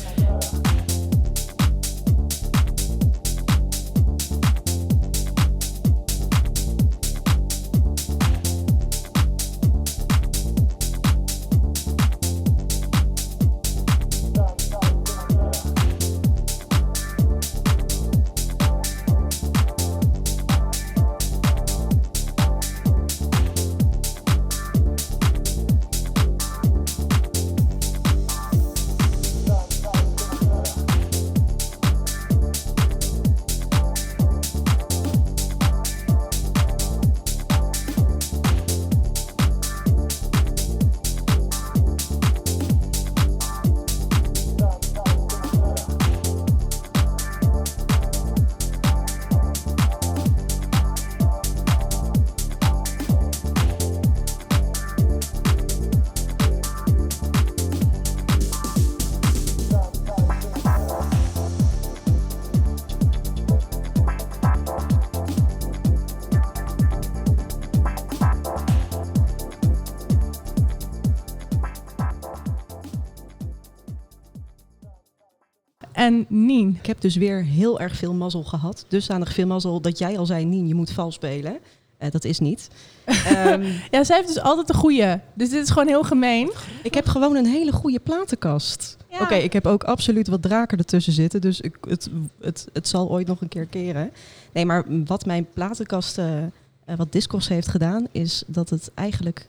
[76.07, 76.77] En Nien.
[76.79, 78.85] Ik heb dus weer heel erg veel mazzel gehad.
[78.87, 81.57] Dusdanig veel mazzel dat jij al zei, Nien, je moet vals spelen.
[81.97, 82.67] Eh, dat is niet.
[83.05, 85.19] Ehm, Ja, zij heeft dus altijd de goede.
[85.33, 86.51] Dus dit is gewoon heel gemeen.
[86.83, 88.97] ik heb gewoon een hele goede platenkast.
[89.09, 89.21] Ja.
[89.21, 91.41] Oké, ik heb ook absoluut wat draken ertussen zitten.
[91.41, 92.09] Dus ik, het,
[92.41, 94.11] het, het zal ooit nog een keer keren.
[94.53, 96.49] Nee, maar wat mijn platenkast, eh, eh,
[96.97, 99.47] wat Discos heeft gedaan, is dat het eigenlijk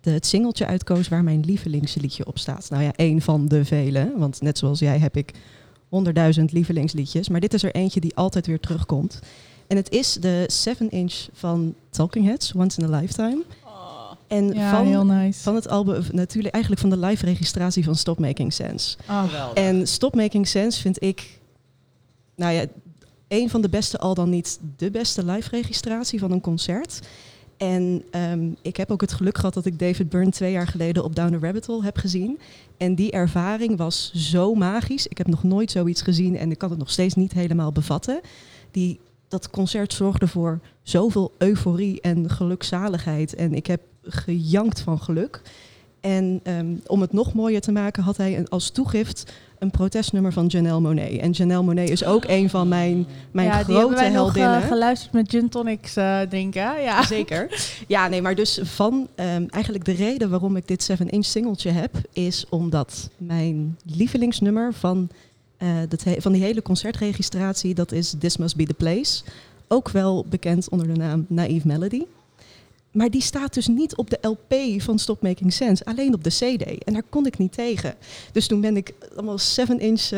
[0.00, 2.70] de, het singeltje uitkoos waar mijn lievelingsliedje op staat.
[2.70, 4.12] Nou ja, één van de vele.
[4.16, 5.32] Want net zoals jij heb ik
[5.88, 7.28] honderdduizend lievelingsliedjes.
[7.28, 9.18] Maar dit is er eentje die altijd weer terugkomt.
[9.66, 13.42] En het is de 7-inch van Talking Heads, Once in a Lifetime.
[14.26, 15.42] En Ja, van, heel nice.
[15.42, 18.96] van het album, natuurlijk eigenlijk van de live registratie van Stop Making Sense.
[19.08, 19.22] Oh.
[19.24, 19.54] Geweldig.
[19.54, 21.38] En Stop Making Sense vind ik,
[22.34, 22.64] nou ja,
[23.28, 27.00] een van de beste, al dan niet de beste live registratie van een concert.
[27.58, 31.04] En ehm, ik heb ook het geluk gehad dat ik David Byrne twee jaar geleden
[31.04, 32.38] op Down the Rabbit Hole heb gezien.
[32.76, 35.06] En die ervaring was zo magisch.
[35.06, 38.20] Ik heb nog nooit zoiets gezien en ik kan het nog steeds niet helemaal bevatten.
[38.70, 43.34] Die, dat concert zorgde voor zoveel euforie en gelukzaligheid.
[43.34, 45.42] En ik heb gejankt van geluk.
[46.00, 50.32] En ehm, om het nog mooier te maken had hij een, als toegift een protestnummer
[50.32, 51.20] van Janelle Monet.
[51.20, 54.52] En Janelle Monet is ook een van mijn, mijn ja, die grote hebben wij heldinnen.
[54.52, 56.62] nog eh, geluisterd met gin tonics, eh, denk ik.
[56.80, 57.02] Ja.
[57.02, 57.72] Zeker.
[57.86, 61.94] Ja, nee, maar dus van ehm, eigenlijk de reden waarom ik dit 7-inch singeltje heb,
[62.12, 65.08] is omdat mijn lievelingsnummer van,
[65.56, 69.22] eh, dat van die hele concertregistratie, dat is This Must Be the Place.
[69.68, 72.02] Ook wel bekend onder de naam Naive Melody.
[72.98, 76.30] Maar die staat dus niet op de LP van Stop Making Sense, alleen op de
[76.30, 76.84] CD.
[76.84, 77.94] En daar kon ik niet tegen.
[78.32, 80.10] Dus toen ben ik allemaal 7-inch eh,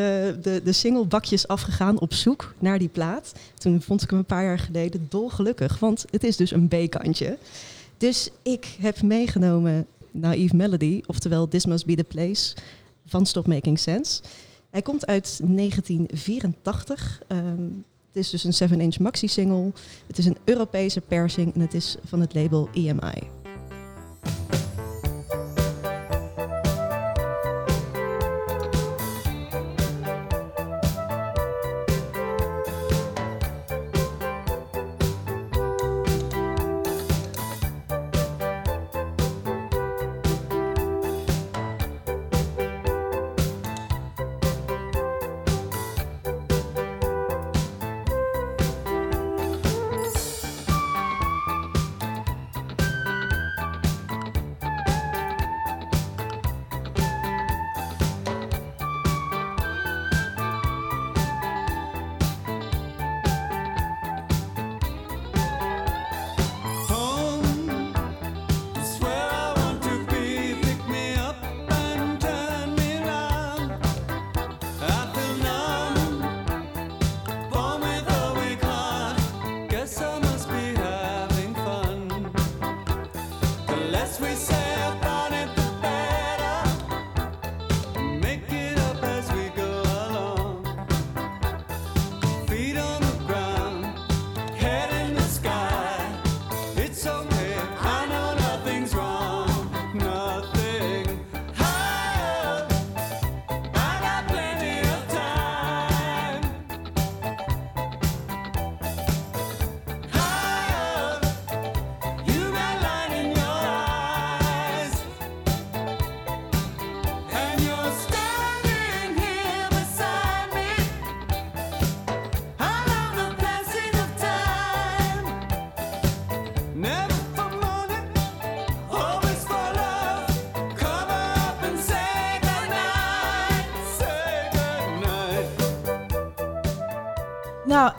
[0.43, 3.33] de, de singlebakjes afgegaan op zoek naar die plaat.
[3.59, 7.39] Toen vond ik hem een paar jaar geleden dolgelukkig, want het is dus een B-kantje.
[7.97, 12.55] Dus ik heb meegenomen Naive Melody, oftewel This Must Be the Place
[13.07, 14.22] van Stop Making Sense.
[14.70, 17.22] Hij komt uit 1984.
[17.26, 17.62] Ehm,
[18.12, 19.72] het is dus een 7-inch maxi-single.
[20.06, 23.28] Het is een Europese persing en het is van het label EMI.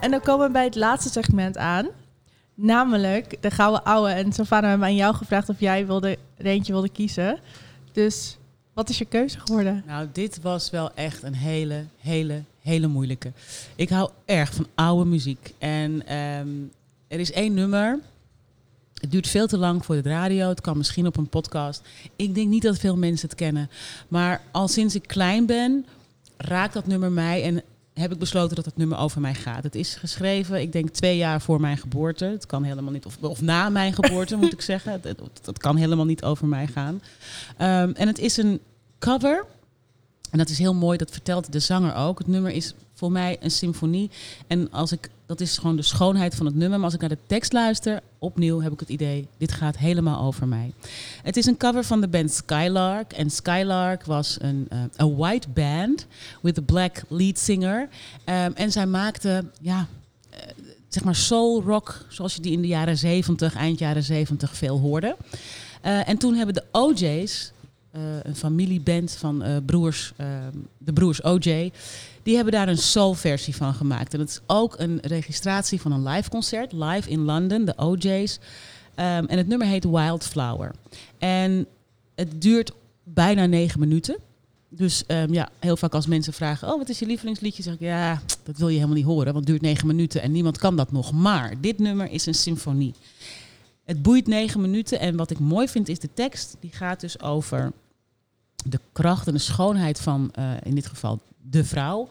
[0.02, 1.88] En dan komen we bij het laatste segment aan.
[2.54, 4.10] Namelijk de gouden ouwe.
[4.10, 7.40] En Savannah hebben aan jou gevraagd of jij wilde, er eentje wilde kiezen.
[7.92, 8.38] Dus
[8.74, 9.84] wat is je keuze geworden?
[9.88, 13.32] Nou, dit was wel echt een hele, hele, hele moeilijke.
[13.76, 15.54] Ik hou erg van oude muziek.
[15.58, 16.50] En ehm,
[17.08, 18.00] er is één nummer.
[18.94, 20.50] Het duurt veel te lang voor de radio.
[20.50, 21.82] Het kan misschien op een podcast.
[22.16, 23.70] Ik denk niet dat veel mensen het kennen.
[24.08, 25.86] Maar al sinds ik klein ben,
[26.38, 27.44] raakt dat nummer mij.
[27.44, 27.64] En
[27.94, 29.64] heb ik besloten dat het nummer over mij gaat.
[29.64, 32.26] Het is geschreven, ik denk twee jaar voor mijn geboorte.
[32.26, 35.02] Het kan helemaal niet, of, of na mijn geboorte moet ik zeggen.
[35.04, 37.02] Het, kan helemaal niet over mij gaan.
[37.58, 38.60] Ehm, en het is een
[39.00, 39.46] cover
[40.32, 42.18] En dat is heel mooi, dat vertelt de zanger ook.
[42.18, 44.10] Het nummer is voor mij een symfonie.
[44.48, 46.78] En als ik, dat is gewoon de schoonheid van het nummer.
[46.78, 50.22] Maar als ik naar de tekst luister, opnieuw heb ik het idee, dit gaat helemaal
[50.22, 50.74] over mij.
[51.24, 53.14] Het is een cover van de band Skylark.
[53.14, 54.68] En Skylark was een
[55.00, 56.08] a white band
[56.42, 57.90] with a black lead singer.
[58.24, 59.88] Ehm, en zij maakte, ja,
[60.30, 60.40] eh,
[60.88, 64.80] zeg maar soul rock, zoals je die in de jaren 70, eind jaren 70 veel
[64.80, 65.16] hoorde.
[65.82, 67.52] Eh, en toen hebben de OJ's,
[68.24, 70.28] een familieband van eh, broers, eh,
[70.78, 71.72] de broers OJ,
[72.24, 74.14] die hebben daar een soul-versie van gemaakt.
[74.14, 78.40] En dat is ook een registratie van een live concert, live in London, de OJ's.
[78.96, 80.72] Ehm, en het nummer heet Wildflower.
[81.18, 81.68] En
[82.16, 82.72] het duurt
[83.04, 84.18] bijna negen minuten.
[84.70, 87.64] Dus ehm, ja, heel vaak als mensen vragen, oh, wat is je lievelingsliedje?
[87.64, 90.32] Zeg ik, ja, dat wil je helemaal niet horen, want het duurt negen minuten en
[90.32, 91.12] niemand kan dat nog.
[91.12, 92.94] Maar dit nummer is een symfonie.
[93.92, 96.56] Het boeit negen minuten en wat ik mooi vind is de tekst.
[96.60, 97.72] Die gaat dus over
[98.66, 102.10] de kracht en de schoonheid van, eh, in dit geval, de vrouw.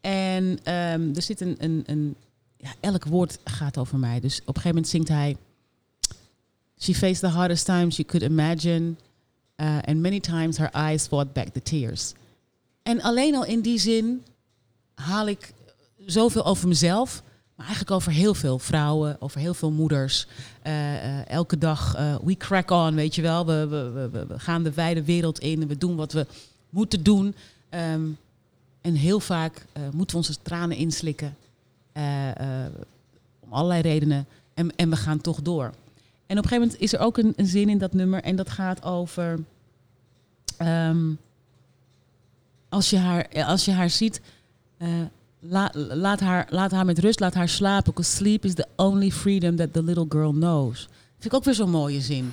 [0.00, 2.16] En ehm, er zit een, een, een
[2.56, 4.20] ja, elk woord gaat over mij.
[4.20, 5.36] Dus op een gegeven moment zingt hij,
[6.78, 8.94] She faced the hardest times you could imagine.
[9.56, 12.12] uh, and many times her eyes fought back the tears.
[12.82, 14.24] En alleen al in die zin
[14.94, 15.52] haal ik
[16.06, 17.22] zoveel over mezelf,
[17.56, 20.26] maar eigenlijk over heel veel vrouwen, over heel veel moeders.
[20.62, 23.46] Eh, eh, elke dag, eh, we crack on, weet je wel.
[23.46, 26.26] We, we, we- gaan de wijde wereld in en we doen wat we
[26.70, 27.34] moeten doen.
[27.68, 28.06] Ehm,
[28.80, 31.36] en heel vaak moeten we onze tranen inslikken.
[33.40, 34.26] om allerlei redenen.
[34.54, 35.64] En, en we gaan toch door.
[36.26, 38.22] En op een gegeven moment is er ook een, zin in dat nummer.
[38.22, 39.38] En dat gaat over.
[40.56, 41.10] ehm,
[42.68, 44.20] als, je haar, als je haar ziet.
[45.48, 47.92] La- laat, haar, laat haar met rust, laat haar slapen.
[47.94, 50.78] Because sleep is the only freedom that the little girl knows.
[51.12, 52.32] Vind ik ook weer zo'n mooie zin.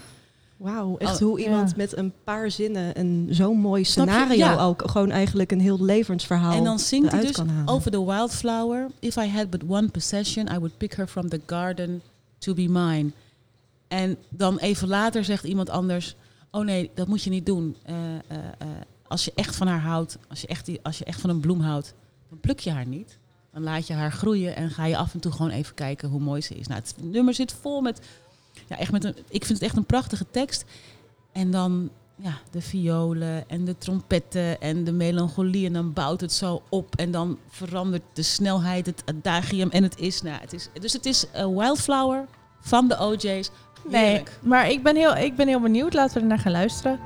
[0.57, 1.76] Wauw, echt Oh, hoe iemand ja.
[1.78, 4.64] met een paar zinnen een zo'n mooi scenario Ja.
[4.64, 7.74] ook gewoon eigenlijk een heel levensverhaal En dan zingt hij dus kan halen.
[7.74, 8.88] over the wildflower.
[8.99, 12.01] If I had but one possession, I would pick her from the garden
[12.38, 13.12] to be mine.
[13.88, 16.16] En dan even later zegt iemand anders:
[16.51, 17.76] Oh nee, dat moet je niet doen.
[17.84, 18.68] Eh, eh, eh,
[19.07, 21.39] als je echt van haar houdt, als je, echt, die- als je echt van een
[21.39, 21.93] bloem houdt,
[22.32, 23.18] dan pluk je haar niet.
[23.54, 26.20] Dan laat je haar groeien en ga je af en toe gewoon even kijken hoe
[26.20, 26.68] mooi ze is.
[26.68, 28.00] Nou, het nummer zit vol met,
[28.68, 30.66] ja, echt met een, ik vind het echt een prachtige tekst.
[31.32, 35.66] En dan ja, de violen en de trompetten en de melancholie.
[35.66, 36.96] En dan bouwt het zo op.
[36.96, 39.70] En dan verandert de snelheid, het adagium.
[39.70, 42.26] En het is, nou, het is dus het is Wildflower
[42.60, 43.50] van de OJ's.
[43.88, 45.94] Nee, maar ik ben, heel, ik ben heel benieuwd.
[45.94, 47.00] Laten we er naar gaan luisteren.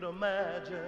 [0.00, 0.78] Would imagine.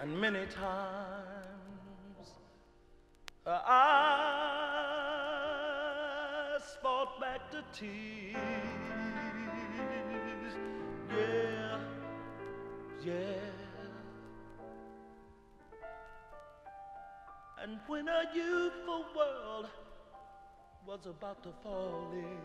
[0.00, 2.30] And many times
[3.46, 3.60] eyes
[6.82, 8.36] fought back the tears.
[11.16, 11.78] Yeah,
[13.04, 13.36] yeah.
[17.62, 19.66] And when a youthful world
[20.90, 22.40] was about to fall in.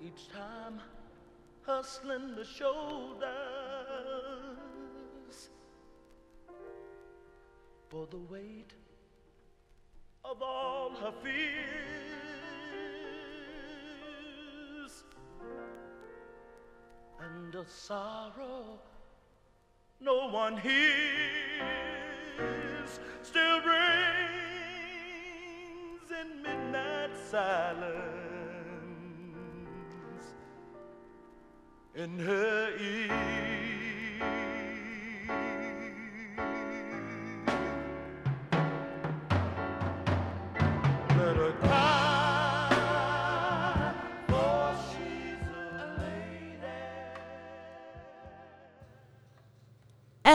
[0.00, 0.80] Each time
[1.62, 3.24] hustling the shoulders
[7.88, 8.74] for the weight
[10.24, 11.64] of all her fears
[17.18, 18.78] and a sorrow
[20.00, 22.03] no one hears
[23.22, 23.74] still rings
[26.20, 27.94] in midnight silence
[31.94, 33.08] in her ear.
[41.16, 41.93] Let her cry,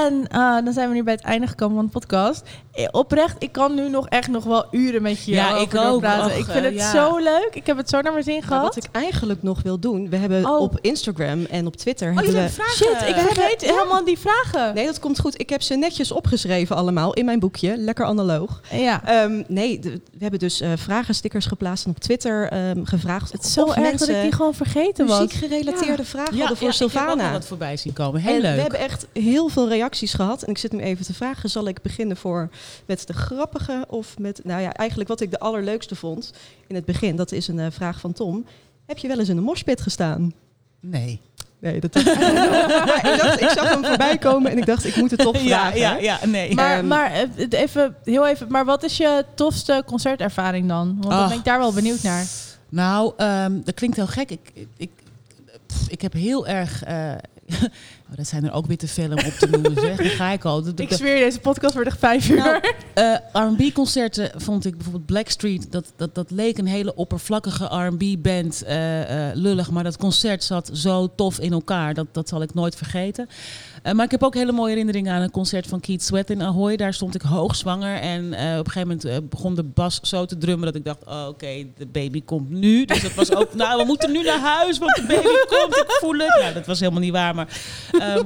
[0.10, 2.42] En eh, dan zijn we nu bij het einde gekomen van de podcast.
[2.74, 5.76] Eh, Oprecht, ik kan nu nog echt nog wel uren met je Ja, over ik
[5.76, 6.04] ook.
[6.04, 6.92] Och, ik vind eh, het ja.
[6.92, 7.50] zo leuk.
[7.54, 8.64] Ik heb het zo naar mijn zin Maar gehad.
[8.64, 10.62] wat ik eigenlijk nog wil doen, we hebben Oh.
[10.62, 12.50] op Instagram en op Twitter Oh, hebben we...
[12.50, 12.74] vragen.
[12.76, 14.74] Shit, ik vergeet helemaal die vragen.
[14.76, 15.40] Nee, dat komt goed.
[15.40, 17.78] Ik heb ze netjes opgeschreven allemaal in mijn boekje.
[17.78, 18.62] Lekker analoog.
[18.72, 19.02] Ja.
[19.06, 23.54] Ehm, nee, we hebben dus eh vragenstickers geplaatst en op Twitter ehm, gevraagd Het is
[23.54, 25.20] zo erg dat ik die gewoon vergeten was.
[25.20, 27.32] muziekgerelateerde vragen Ja, hadden voor ik heb Sylvana.
[27.32, 28.22] wat voorbij zien komen.
[28.22, 28.56] Heel en leuk.
[28.56, 30.44] we hebben echt heel veel reacties gehad.
[30.44, 32.50] En ik zit nu even te vragen, zal ik beginnen voor
[32.86, 36.34] met de grappige of met, nou ja, eigenlijk wat ik de allerleukste vond
[36.68, 37.16] in het begin.
[37.16, 38.46] Dat is een eh, vraag van Tom.
[38.86, 40.34] Heb je wel eens in een moshpit gestaan?
[40.80, 41.22] Nee.
[41.62, 45.12] Nee, dat maar ik, dacht, ik zag hem voorbij komen en ik dacht, ik moet
[45.12, 45.80] het toch Ja, vragen.
[45.80, 46.54] ja, ja, nee.
[46.56, 50.98] Maar, Ehm, maar eh, even, heel even, maar wat is je tofste concertervaring dan?
[51.00, 52.26] Want dan ben ik daar wel benieuwd naar.
[52.70, 54.32] Nou, ehm, dat klinkt heel gek.
[54.32, 54.90] Ik, ik, ik,
[55.66, 56.84] pff, ik heb heel erg...
[56.84, 57.12] eh,
[58.10, 59.98] oh, dat zijn er ook weer te veel om op te noemen, zeg.
[59.98, 60.68] Daar ga ik al.
[60.76, 62.38] Ik zweer, je, deze podcast wordt echt vijf uur.
[62.38, 62.62] Nou,
[62.94, 65.72] eh, R&B-concerten vond ik bijvoorbeeld Blackstreet...
[65.72, 69.72] Dat, dat, dat leek een hele oppervlakkige R&B-band, eh, eh, lullig.
[69.72, 71.94] Maar dat concert zat zo tof in elkaar.
[71.94, 73.28] Dat, dat zal ik nooit vergeten.
[73.90, 76.42] Eh, maar ik heb ook hele mooie herinneringen aan een concert van Keith Sweat in
[76.42, 76.76] Ahoy.
[76.76, 77.96] Daar stond ik hoogzwanger.
[77.96, 80.66] En eh, op een gegeven moment eh, begon de bas zo te drummen...
[80.66, 82.86] dat ik dacht, oh, oké, de baby komt nu.
[82.86, 85.76] Dus dat was ook, nou, we moeten nu naar huis, want de baby komt.
[85.76, 86.40] Ik voel het.
[86.42, 87.62] Nou, dat was helemaal niet waar, maar...
[88.00, 88.24] ehm,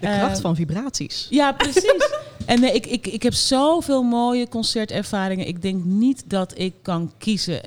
[0.00, 1.26] De kracht van vibraties.
[1.30, 2.08] ja, precies.
[2.46, 5.46] En nee, ik, ik, ik heb zoveel mooie concertervaringen.
[5.46, 7.60] Ik denk niet dat ik kan kiezen.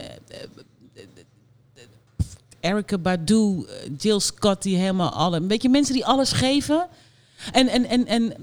[2.60, 3.66] Erica Badu,
[3.98, 5.38] Jill Scott, die helemaal alle...
[5.38, 6.88] Een beetje mensen die alles geven.
[7.52, 8.34] En, en, en, en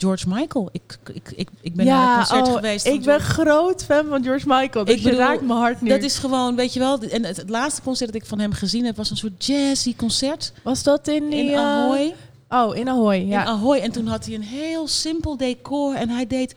[0.00, 0.68] George Michael.
[0.72, 2.86] Ik, ik, ik, ik ben naar een concert oh, geweest.
[2.86, 4.84] Ik ben groot fan van George Michael.
[4.84, 5.88] Dus Ik je bedoel, raakt mijn hart nu.
[5.88, 7.00] Dat is gewoon, weet je wel...
[7.00, 8.96] En het, het laatste concert dat ik van hem gezien heb...
[8.96, 11.44] was een soort jazzy concert Was dat in die...
[11.44, 12.14] in eh, Ahoy.
[12.48, 13.40] Oh, in Ahoy, ja.
[13.40, 13.78] in Ahoy.
[13.78, 15.94] En toen had hij een heel simpel decor.
[15.94, 16.54] En hij deed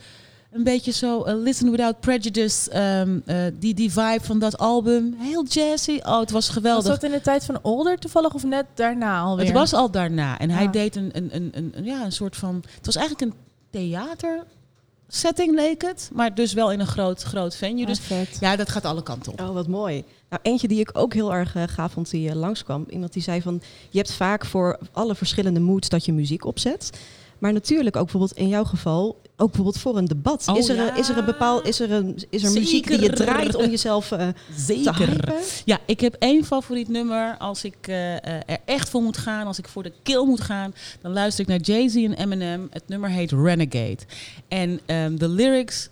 [0.53, 2.69] een beetje zo eh, Listen Without Prejudice.
[2.71, 5.15] ehm, eh, die, die vibe van dat album.
[5.19, 5.99] Heel jazzy.
[6.03, 6.85] Oh, het was was geweldig.
[6.91, 9.45] dat in de tijd van Older toevallig of net daarna alweer?
[9.45, 10.39] het was al daarna.
[10.39, 10.71] En hij Ja.
[10.71, 12.63] deed een, een, een, een, een- ja, een soort van...
[12.75, 13.37] Het was eigenlijk een
[13.69, 14.43] theater
[15.07, 16.09] setting leek het.
[16.13, 17.81] Maar dus wel in een groot, groot venue.
[17.81, 17.99] Ah, Dus
[18.39, 19.41] ja, dat gaat alle kanten op.
[19.41, 20.03] Oh, wat mooi.
[20.29, 22.85] Nou, eentje die ik ook heel erg eh, gaaf vond die eh, langskwam.
[22.89, 26.89] Iemand die zei van, je hebt vaak voor alle verschillende moods dat je muziek opzet.
[27.39, 30.47] Maar natuurlijk ook bijvoorbeeld in jouw geval, ook bijvoorbeeld voor een debat.
[30.47, 30.91] Oh, is, er, ja.
[30.91, 33.69] een- is er een bepaal, is er, een, is er muziek die je draait om
[33.69, 35.09] jezelf eh, te Zeker.
[35.09, 35.33] hypen?
[35.65, 37.35] Ja, ik heb één favoriet nummer.
[37.37, 40.41] Als ik eh, eh, er echt voor moet gaan, als ik voor de kill moet
[40.41, 42.67] gaan, dan luister ik naar Jay-Z en Eminem.
[42.71, 43.97] Het nummer heet Renegade.
[44.47, 45.89] En ehm, de lyrics.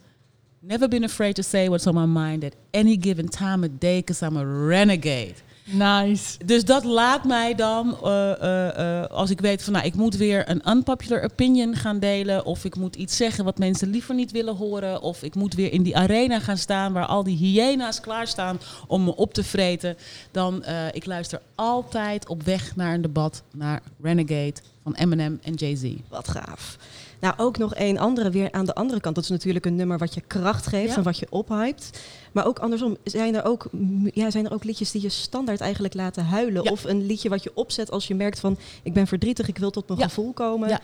[0.64, 3.96] Never been afraid to say what's on my mind at any given time of day,
[4.00, 5.34] because I'm a renegade.
[5.64, 6.38] Nice.
[6.46, 10.16] Dus dat laat mij dan, eh, eh, eh, als ik weet van nou, ik moet
[10.16, 14.32] weer een unpopular opinion gaan delen, of ik moet iets zeggen wat mensen liever niet
[14.32, 18.00] willen horen, of ik moet weer in die arena gaan staan waar al die hyena's
[18.00, 19.98] klaarstaan om me op te vreten,
[20.32, 25.54] dan uh, ik luister altijd op weg naar een debat naar Renegade van Eminem en
[25.54, 25.94] Jay-Z.
[26.10, 26.78] Wat gaaf.
[27.22, 29.16] Nou, ook nog een andere weer aan de andere kant.
[29.16, 30.96] Dat is natuurlijk een nummer wat je kracht geeft Ja.
[30.98, 32.00] en wat je ophypt.
[32.32, 33.70] Maar ook andersom, zijn er ook,
[34.14, 36.64] ja, zijn er ook liedjes die je standaard eigenlijk laten huilen?
[36.64, 36.72] Ja.
[36.72, 39.70] Of een liedje wat je opzet als je merkt van, ik ben verdrietig, ik wil
[39.72, 40.08] tot mijn Ja.
[40.08, 40.70] gevoel komen.
[40.70, 40.80] Ja.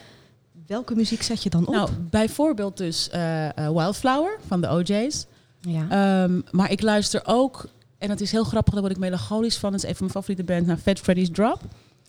[0.68, 1.74] Welke muziek zet je dan op?
[1.74, 5.26] Nou, bijvoorbeeld dus eh, eh, Wildflower van de OJ's.
[5.60, 5.86] ja.
[5.90, 7.66] Ehm, maar ik luister ook,
[7.98, 9.74] en het is heel grappig, daar word ik melancholisch van.
[9.74, 11.60] Het is een van mijn favoriete bands, naar Fat Freddy's Drop.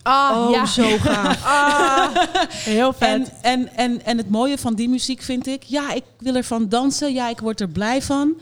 [0.03, 0.65] Ah, oh, ja.
[0.65, 1.43] zo gaaf.
[1.45, 2.15] Ah,
[2.53, 3.09] heel vet.
[3.09, 6.69] En, en, en, en het mooie van die muziek vind ik, ja, ik wil ervan
[6.69, 8.33] dansen, ja, ik word er blij van.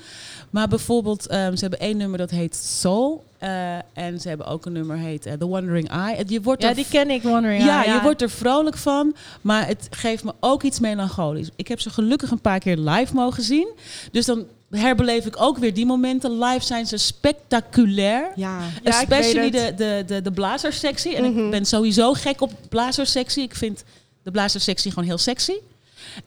[0.49, 3.23] Maar bijvoorbeeld, ehm, ze hebben één nummer dat heet Soul.
[3.37, 6.23] eh, en ze hebben ook een nummer heet eh, The Wandering Eye.
[6.27, 7.63] Je wordt ja, die ken ik, Wondering.
[7.63, 11.49] ja, Eye, je wordt er vrolijk van, maar het geeft me ook iets melancholisch.
[11.55, 13.67] Ik heb ze gelukkig een paar keer live mogen zien.
[14.11, 16.39] Dus dan herbeleef ik ook weer die momenten.
[16.43, 18.31] Live zijn ze spectaculair.
[18.35, 18.59] Ja.
[18.83, 21.15] Especially de, de, de, de blazerssectie.
[21.15, 21.43] En Mhm.
[21.45, 23.43] ik ben sowieso gek op blazerssectie.
[23.43, 23.83] Ik vind
[24.23, 25.53] de blazerssectie gewoon heel sexy.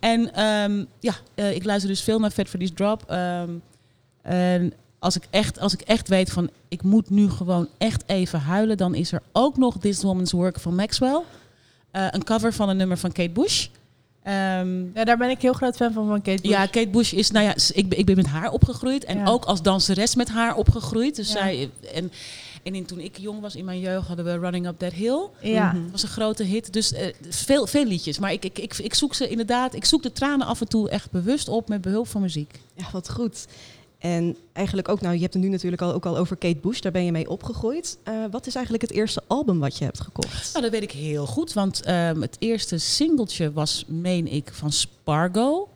[0.01, 3.05] En ehm, ja, eh, ik luister dus veel naar Fat Freddy's Drop.
[3.09, 3.51] Ehm,
[4.23, 8.41] en als ik, echt, als ik echt weet van ik moet nu gewoon echt even
[8.41, 11.21] huilen, dan is er ook nog This Woman's Work van Maxwell.
[11.91, 13.67] Eh, een cover van een nummer van Kate Bush.
[14.23, 16.51] Ehm, Ja, daar ben ik heel groot fan van, van Kate Bush.
[16.51, 19.05] ja, Kate Bush is, nou ja, ik, ben- ik ben met haar opgegroeid.
[19.05, 19.25] En Ja.
[19.27, 21.17] ook als danseres met haar opgegroeid.
[21.17, 21.33] Dus Ja.
[21.33, 22.13] zij, en
[22.63, 25.21] en in, toen ik jong was in mijn jeugd hadden we Running Up That Hill.
[25.41, 25.73] Ja.
[25.73, 25.83] Mhm.
[25.83, 26.73] Dat was een grote hit.
[26.73, 28.19] Dus eh, veel, veel liedjes.
[28.19, 30.91] Maar ik, ik, ik, ik zoek ze inderdaad, ik zoek de tranen af en toe
[30.91, 32.61] echt bewust op met behulp van muziek.
[32.75, 33.47] Ja, wat goed.
[34.01, 36.81] En eigenlijk ook, nou je hebt het nu natuurlijk al, ook al over Kate Bush,
[36.81, 37.99] daar ben je mee opgegroeid.
[38.03, 40.51] Eh, wat is eigenlijk het eerste album wat je hebt gekocht?
[40.53, 44.73] Nou, dat weet ik heel goed, want ehm, het eerste singeltje was, meen ik, van
[44.73, 45.69] Spargo.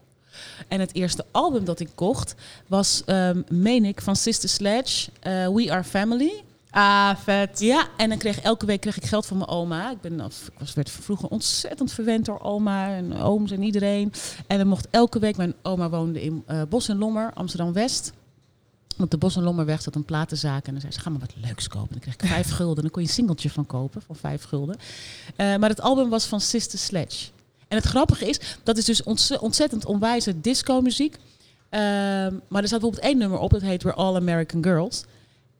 [0.68, 2.34] En het eerste album dat ik kocht
[2.66, 6.32] was, ehm, meen ik, van Sister Sledge, eh, We Are Family.
[6.74, 7.60] Ah, vet.
[7.60, 9.90] Ja, en dan kreeg elke week kreeg ik geld van mijn oma.
[9.90, 14.12] Ik, ben, ik was, werd vroeger ontzettend verwend door oma en ooms en iedereen.
[14.46, 18.12] En dan mocht elke week, mijn oma woonde in eh, Bos en Lommer, Amsterdam-West.
[18.98, 20.66] Op de Bos en Lommerweg zat een platenzaak.
[20.66, 21.86] En dan zei ze, ga maar wat leuks kopen.
[21.86, 22.82] En dan kreeg ik vijf gulden.
[22.82, 24.76] Dan kon je een singeltje van kopen, van vijf gulden.
[25.36, 27.28] Eh, maar het album was van Sister Sledge.
[27.68, 31.16] En het grappige is, dat is dus ontze- ontzettend onwijze disco-muziek.
[31.68, 31.82] Ehm,
[32.48, 35.04] maar er staat bijvoorbeeld één nummer op, dat heet We're All American Girls.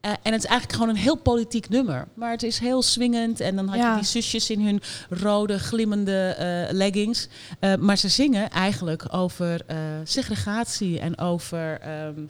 [0.05, 2.07] Eh, en het is eigenlijk gewoon een heel politiek nummer.
[2.13, 3.39] Maar het is heel swingend.
[3.39, 3.89] En dan had Ja.
[3.89, 7.27] je die zusjes in hun rode, glimmende eh, leggings.
[7.59, 9.61] Eh, maar ze zingen eigenlijk over
[10.03, 12.21] segregatie en over ehm,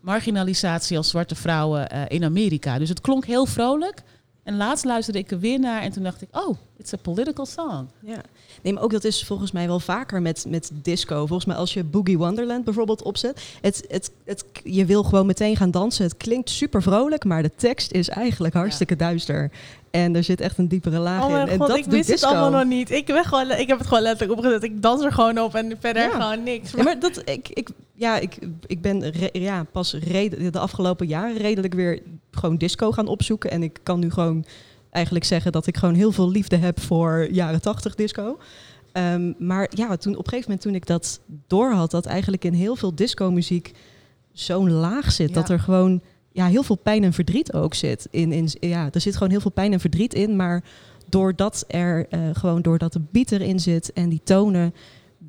[0.00, 2.78] marginalisatie als zwarte vrouwen in Amerika.
[2.78, 4.02] Dus het klonk heel vrolijk.
[4.42, 7.46] En laatst luisterde ik er weer naar en toen dacht ik, oh, it's a political
[7.46, 7.88] song.
[8.00, 8.20] Ja.
[8.62, 11.16] Nee, maar ook dat is volgens mij wel vaker met, met disco.
[11.26, 13.42] Volgens mij als je Boogie Wonderland bijvoorbeeld opzet.
[13.60, 16.04] Het, het, het, je wil gewoon meteen gaan dansen.
[16.04, 19.50] Het klinkt super vrolijk, maar de tekst is eigenlijk hartstikke duister.
[19.90, 21.36] En er zit echt een diepere laag Oh in.
[21.36, 22.90] En god, dat ik doet wist het allemaal nog niet.
[22.90, 24.62] Ik, ben gewoon, ik heb het gewoon letterlijk opgezet.
[24.62, 26.10] Ik dans er gewoon op en verder Ja.
[26.10, 26.70] gewoon niks.
[26.70, 31.06] Ja, maar dat, ik, ik, ja, ik, ik ben re- ja, pas reden, de afgelopen
[31.06, 32.00] jaren redelijk weer
[32.30, 33.50] gewoon disco gaan opzoeken.
[33.50, 34.44] En ik kan nu gewoon
[34.92, 38.38] eigenlijk zeggen dat ik gewoon heel veel liefde heb voor jaren tachtig disco.
[38.92, 42.52] Ehm, maar ja, toen, op een gegeven moment toen ik dat doorhad, dat eigenlijk in
[42.52, 43.72] heel veel disco-muziek
[44.32, 45.28] zo'n laag zit.
[45.28, 45.34] Ja.
[45.34, 46.02] Dat er gewoon
[46.32, 48.08] ja, heel veel pijn en verdriet ook zit.
[48.10, 50.36] In, in, ja, er zit gewoon heel veel pijn en verdriet in.
[50.36, 50.64] Maar
[51.08, 54.74] doordat er eh, gewoon doordat de beat erin zit en die tonen,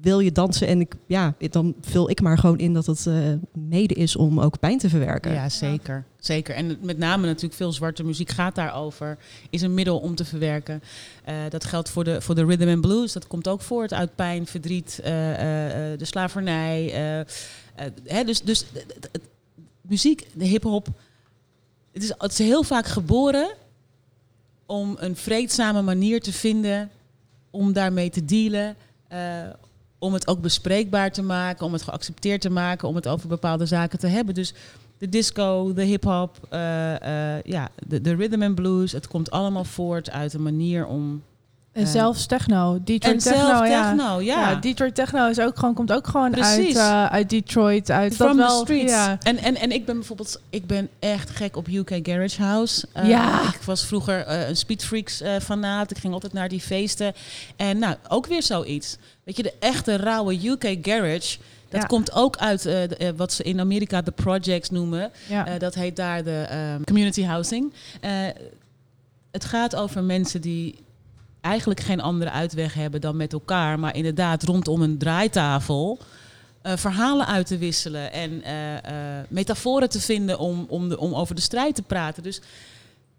[0.03, 0.67] wil je dansen.
[0.67, 3.15] En ik, ja, dan vul ik maar gewoon in dat het eh,
[3.53, 5.33] mede is om ook pijn te verwerken.
[5.33, 6.05] Ja, zeker.
[6.19, 6.55] Zeker.
[6.55, 9.17] En met name natuurlijk veel zwarte muziek gaat daarover.
[9.49, 10.83] Is een middel om te verwerken.
[11.23, 13.13] Eh, dat geldt voor de, voor de rhythm and blues.
[13.13, 15.11] Dat komt ook voort uit pijn, verdriet, eh,
[15.97, 16.85] de slavernij.
[18.03, 18.65] hè, dus dus
[19.81, 20.87] muziek, de hip-hop.
[21.91, 23.53] Het is, het is heel vaak geboren
[24.65, 26.89] om een vreedzame manier te vinden
[27.49, 28.75] om daarmee te dealen.
[30.03, 33.65] Om het ook bespreekbaar te maken, om het geaccepteerd te maken, om het over bepaalde
[33.65, 34.35] zaken te hebben.
[34.35, 34.53] Dus
[34.97, 39.63] de disco, de hip-hop, eh, eh, ja, de, de rhythm and blues, het komt allemaal
[39.63, 41.23] voort uit een manier om.
[41.73, 42.79] En eh, zelfs techno.
[42.83, 43.89] Detroit en techno, zelf ja.
[43.95, 44.55] techno, ja.
[44.55, 47.91] Detroit techno is ook gewoon, komt ook gewoon uit, eh, uit Detroit.
[47.91, 48.91] Uit From dat wel, streets.
[48.91, 49.17] Ja.
[49.23, 52.87] En, en, en ik ben bijvoorbeeld, ik ben echt gek op UK Garage House.
[52.93, 53.41] Eh, Ja.
[53.53, 55.91] Ik was vroeger eh, een Speed Freaks eh fanaat.
[55.91, 57.13] Ik ging altijd naar die feesten.
[57.55, 58.97] En nou, ook weer zoiets.
[59.23, 61.37] Weet je, de echte rauwe UK Garage.
[61.69, 61.87] Dat Ja.
[61.87, 65.11] komt ook uit de- wat ze in Amerika de projects noemen.
[65.29, 65.57] Ja.
[65.57, 67.73] Dat heet daar de ehm, community housing.
[69.31, 70.75] Het gaat over mensen die
[71.43, 75.99] eigenlijk geen andere uitweg hebben dan met elkaar, maar inderdaad rondom een draaitafel
[76.61, 81.13] eh, verhalen uit te wisselen en eh, eh, metaforen te vinden om, om, de, om
[81.13, 82.23] over de strijd te praten.
[82.23, 82.41] Dus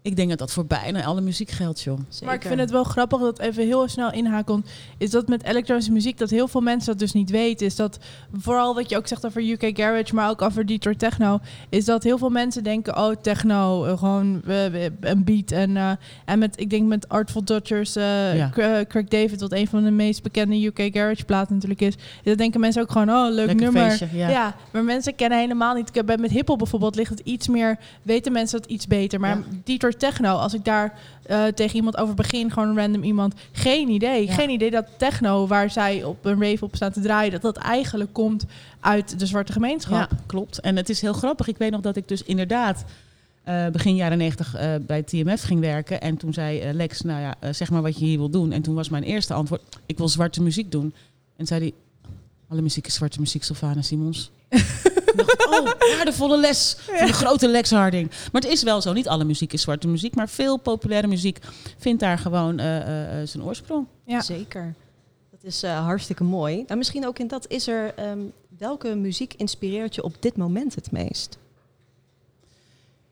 [0.05, 1.99] ik denk dat dat voor bijna alle muziek geldt, joh.
[2.23, 4.65] Maar ik vind het wel grappig dat even heel snel inhaken.
[4.97, 7.65] Is dat met elektronische muziek dat heel veel mensen dat dus niet weten.
[7.65, 7.97] Is dat
[8.33, 11.39] vooral wat je ook zegt over UK Garage, maar ook over Detroit Techno.
[11.69, 15.51] Is dat heel veel mensen denken: oh, techno, eh, gewoon eh, eh, een beat.
[15.51, 15.91] En, eh,
[16.25, 18.49] en met, ik denk met Artful Dodgers, Ja.
[18.87, 21.95] Craig David, wat een van de meest bekende UK Garage platen natuurlijk is.
[22.23, 23.89] Dat denken mensen ook gewoon: oh, leuk Lekker nummer.
[23.89, 24.29] feestje, ja.
[24.29, 25.89] ja, maar mensen kennen helemaal niet.
[25.89, 29.19] Ik heb- Bij met hiphop bijvoorbeeld ligt het iets meer, weten mensen dat iets beter.
[29.19, 29.43] Maar Ja.
[29.63, 30.93] Detroit Techno, als ik daar
[31.23, 34.25] eh, tegen iemand over begin, gewoon een random iemand, geen idee.
[34.25, 34.33] Ja.
[34.33, 37.57] Geen idee dat techno, waar zij op een rave op staan te draaien, dat dat
[37.57, 38.45] eigenlijk komt
[38.79, 40.09] uit de zwarte gemeenschap.
[40.11, 40.59] Ja, klopt.
[40.59, 41.47] En het is heel grappig.
[41.47, 42.85] Ik weet nog dat ik dus inderdaad
[43.43, 46.01] eh, begin jaren negentig eh, bij TMF ging werken.
[46.01, 48.51] En toen zei Lex, nou ja, zeg maar wat je hier wil doen.
[48.51, 50.93] En toen was mijn eerste antwoord, ik wil zwarte muziek doen.
[51.35, 51.73] En zei hij,
[52.47, 54.31] alle muziek is zwarte muziek, Sylvana Simons.
[55.15, 58.09] Dacht, oh, waardevolle les van de grote Lex Harding.
[58.31, 60.15] Maar het is wel zo, niet alle muziek is zwarte muziek.
[60.15, 61.39] Maar veel populaire muziek
[61.77, 63.85] vindt daar gewoon eh, eh, eh, zijn oorsprong.
[64.05, 64.21] Ja.
[64.21, 64.73] Zeker.
[65.31, 66.63] Dat is eh, hartstikke mooi.
[66.67, 67.93] En misschien ook in dat is er.
[67.95, 68.19] ehm,
[68.57, 71.37] welke muziek inspireert je op dit moment het meest?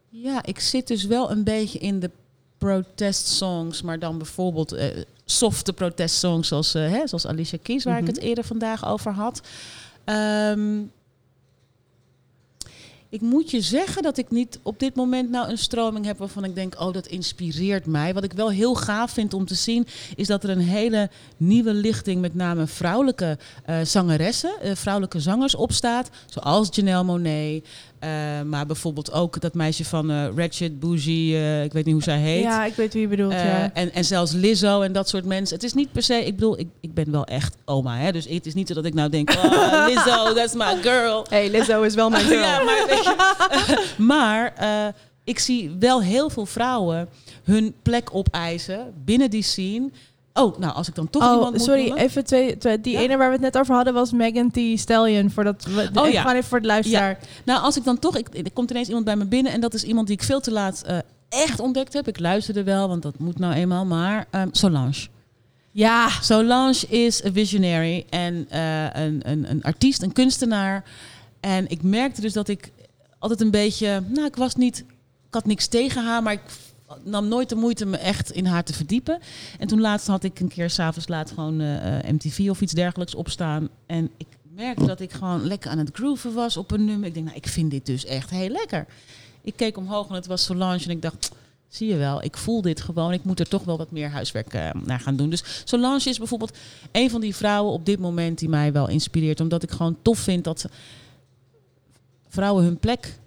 [0.09, 2.09] Ja, ik zit dus wel een beetje in de
[2.57, 4.87] protestsongs, maar dan bijvoorbeeld eh,
[5.25, 8.03] softe protestsongs zoals, eh, hè, zoals Alicia Keys, waar Mhm.
[8.09, 9.41] ik het eerder vandaag over had.
[10.03, 10.81] Ehm,
[13.13, 16.43] ik moet je zeggen dat ik niet op dit moment nou een stroming heb waarvan
[16.43, 18.13] ik denk, oh, dat inspireert mij.
[18.13, 21.73] Wat ik wel heel gaaf vind om te zien, is dat er een hele nieuwe
[21.73, 26.09] lichting, met name vrouwelijke eh, zangeressen, eh, vrouwelijke zangers opstaat.
[26.25, 27.67] Zoals Janelle Monet,
[28.03, 32.03] Eh, maar bijvoorbeeld ook dat meisje van eh Ratchet, Bougie, eh, ik weet niet hoe
[32.03, 32.43] zij heet.
[32.43, 33.33] Ja, ik weet wie je bedoelt.
[33.33, 33.73] Ja.
[33.73, 35.55] en, en zelfs Lizzo en dat soort mensen.
[35.55, 37.97] Het is niet per se, ik bedoel, ik, ik ben wel echt oma.
[37.97, 38.11] Hè?
[38.11, 41.25] Dus het is niet zo dat ik nou denk, oh, Lizzo, that's my girl.
[41.29, 42.41] Hey, Lizzo is wel mijn girl.
[42.41, 44.53] ja, maar je, maar
[45.23, 47.09] ik zie wel heel veel vrouwen
[47.43, 49.89] hun plek opeisen binnen die scene.
[50.33, 52.03] Oh, nou, als ik dan toch Oh, iemand moet sorry, noemen.
[52.03, 52.99] even twee, twee- Die Ja?
[52.99, 55.29] ene waar we het net over hadden was Megan Thee Stallion.
[55.31, 56.21] Voordat we, Oh, ja.
[56.21, 57.19] gewoon even voor het luisteraar.
[57.45, 58.17] Nou, als ik dan toch...
[58.17, 59.51] Ik, er komt ineens iemand bij me binnen...
[59.51, 60.97] en dat is iemand die ik veel te laat eh,
[61.29, 62.07] echt ontdekt heb.
[62.07, 63.85] Ik luisterde wel, want dat moet nou eenmaal.
[63.85, 65.07] Maar ehm, Solange.
[65.71, 66.09] Ja.
[66.21, 70.83] Solange is een visionary en eh, een, een, een artiest, een kunstenaar.
[71.39, 72.71] En ik merkte dus dat ik
[73.19, 74.03] altijd een beetje...
[74.07, 74.77] Nou, ik was niet...
[75.27, 76.41] Ik had niks tegen haar, maar ik
[77.03, 79.19] nam nooit de moeite me echt in haar te verdiepen.
[79.59, 82.73] En toen laatst had ik een keer s'avonds laat gewoon eh, eh, MTV of iets
[82.73, 83.69] dergelijks opstaan.
[83.85, 87.07] En ik merkte dat ik gewoon lekker aan het grooven was op een nummer.
[87.07, 88.85] Ik denk, nou, ik vind dit dus echt heel lekker.
[89.41, 91.31] Ik keek omhoog en het was Solange en ik dacht...
[91.67, 93.13] Zie je wel, ik voel dit gewoon.
[93.13, 95.29] Ik moet er toch wel wat meer huiswerk eh, naar gaan doen.
[95.29, 96.57] Dus Solange is bijvoorbeeld
[96.91, 99.39] een van die vrouwen op dit moment die mij wel inspireert.
[99.39, 100.65] Omdat ik gewoon tof vind dat
[102.27, 103.19] vrouwen hun plek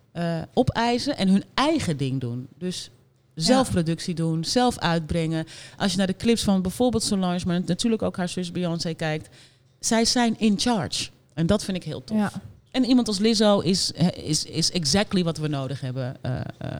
[0.54, 2.46] opeisen en hun eigen ding doen.
[2.58, 2.90] Dus
[3.36, 5.46] zelf productie doen, zelf uitbrengen.
[5.76, 9.28] Als je naar de clips van bijvoorbeeld Solange, maar natuurlijk ook haar zus Beyoncé kijkt.
[9.80, 11.08] Zij zijn in charge.
[11.34, 12.16] En dat vind ik heel tof.
[12.16, 12.32] Ja.
[12.70, 16.16] En iemand als Lizzo is, is, is exactly wat we nodig hebben.
[16.22, 16.78] eh, eh.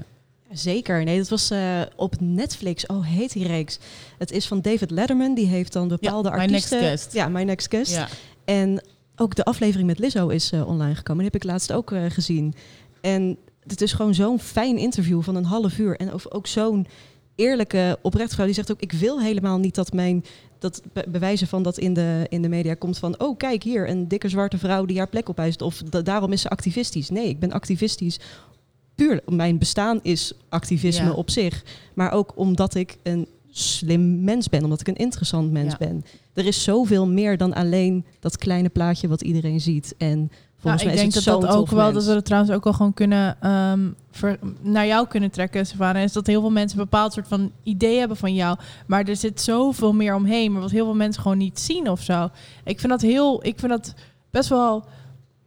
[0.53, 1.05] Zeker.
[1.05, 2.87] Nee, dat was eh, op Netflix.
[2.87, 3.79] Oh, heet die reeks.
[4.19, 5.35] Het is van David Letterman.
[5.35, 6.81] Die heeft dan bepaalde My Next artiesten...
[6.81, 7.13] Guest.
[7.13, 7.93] Ja, My Next Guest.
[7.93, 8.09] Ja.
[8.45, 8.83] En
[9.17, 11.23] ook de aflevering met Lizzo is eh, online gekomen.
[11.23, 12.55] Die heb ik laatst ook eh, gezien.
[13.01, 15.97] En het is gewoon zo'n fijn interview van een half uur.
[15.97, 16.87] En over ook zo'n
[17.35, 18.45] eerlijke, oprecht vrouw.
[18.47, 20.25] Die zegt ook, ik wil helemaal niet dat mijn...
[20.59, 23.21] Dat be- bewijzen van dat in de, in de media komt van...
[23.21, 25.63] oh, kijk hier, een dikke zwarte vrouw die haar plek opeist.
[25.63, 27.11] Of da- daarom is ze activistisch.
[27.11, 28.19] Nee, ik ben activistisch
[28.95, 29.21] puur...
[29.27, 31.13] Mijn bestaan is activisme Ja.
[31.13, 31.65] op zich.
[31.95, 34.65] Maar ook omdat ik een slim mens ben.
[34.65, 35.87] Omdat ik een interessant mens Ja.
[35.87, 36.05] ben.
[36.33, 39.95] Er is zoveel meer dan alleen dat kleine plaatje wat iedereen ziet.
[39.99, 40.31] En
[40.67, 42.65] volgens Nou, mij ik is denk dat dat ook wel, dat we het trouwens ook
[42.65, 43.81] wel gewoon kunnen ehm,
[44.11, 46.03] ver- naar jou kunnen trekken, Savannah.
[46.03, 48.59] Is dat heel veel mensen een bepaald soort van idee hebben van jou.
[48.87, 52.03] Maar er zit zoveel meer omheen, maar wat heel veel mensen gewoon niet zien of
[52.03, 52.31] zo.
[52.65, 53.95] Ik vind dat heel, ik vind dat
[54.31, 54.85] best wel.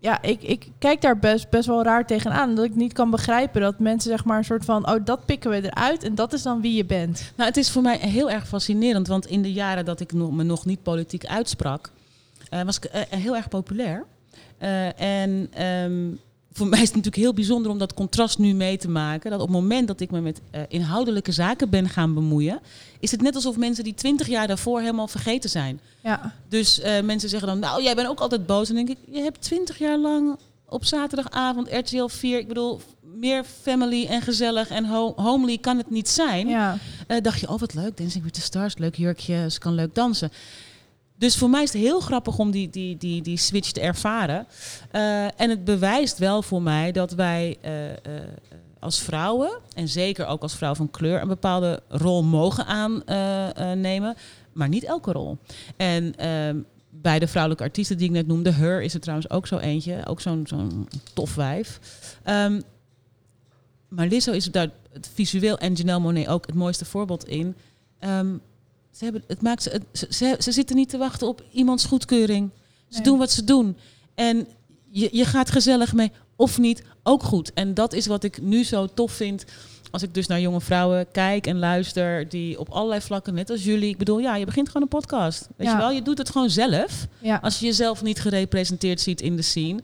[0.02, 2.56] Ja, ik, ik kijk daar best, best wel raar tegenaan.
[2.56, 4.90] Dat ik niet kan begrijpen dat mensen zeg maar een soort van...
[4.90, 7.32] oh, dat pikken we eruit en dat is dan wie je bent.
[7.36, 9.08] Nou, het is voor mij heel erg fascinerend.
[9.08, 11.92] Want in de jaren dat ik me nog niet politiek uitsprak,
[12.50, 14.06] eh, was ik eh, heel erg populair.
[14.60, 16.08] Eh, en ehm,
[16.52, 19.32] voor mij is het natuurlijk heel bijzonder om dat contrast nu mee te maken.
[19.32, 22.60] Dat op het moment dat ik me met eh, inhoudelijke zaken ben gaan bemoeien,
[23.00, 25.80] is het net alsof mensen die twintig jaar daarvoor helemaal vergeten zijn.
[26.04, 26.34] Ja.
[26.50, 28.70] Dus eh, mensen zeggen dan, nou, jij bent ook altijd boos.
[28.70, 32.82] En dan denk ik, je hebt twintig jaar lang op zaterdagavond RTL 4, ik bedoel,
[33.16, 36.48] meer family en gezellig en ho- homely kan het niet zijn.
[36.48, 36.78] Ja.
[37.22, 40.32] Dacht je, oh wat leuk, Dancing with the Stars, leuk jurkje, ze kan leuk dansen.
[41.20, 44.48] Dus voor mij is het heel grappig om die, die, die, die switch te ervaren.
[44.92, 47.98] Eh, en het bewijst wel voor mij dat wij eh, eh,
[48.80, 54.16] als vrouwen, en zeker ook als vrouw van kleur, een bepaalde rol mogen aannemen,
[54.54, 55.38] maar niet elke rol.
[55.78, 56.58] En ehm,
[56.90, 60.06] bij de vrouwelijke artiesten die ik net noemde, Her is er trouwens ook zo eentje,
[60.06, 61.80] ook zo'n zo'n tof wijf.
[62.24, 62.62] Ehm,
[63.88, 67.56] maar Lizzo is daar het visueel en Janelle Monet ook het mooiste voorbeeld in.
[68.00, 68.36] Ehm,
[68.92, 72.50] ze, hebben, het maakt ze, ze, ze, zitten niet te wachten op iemands goedkeuring.
[72.88, 73.04] Ze Nee.
[73.04, 73.78] doen wat ze doen.
[74.16, 74.48] En
[74.90, 77.54] je, je gaat gezellig mee, of niet, ook goed.
[77.54, 79.46] En dat is wat ik nu zo tof vind.
[79.92, 83.64] Als ik dus naar jonge vrouwen kijk en luister, die op allerlei vlakken, net als
[83.64, 83.90] jullie.
[83.90, 85.48] Ik bedoel, ja, je begint gewoon een podcast.
[85.56, 85.74] Weet Ja.
[85.74, 87.08] je wel, je doet het gewoon zelf.
[87.20, 87.40] Ja.
[87.42, 89.80] Als je jezelf niet gerepresenteerd ziet in de scene.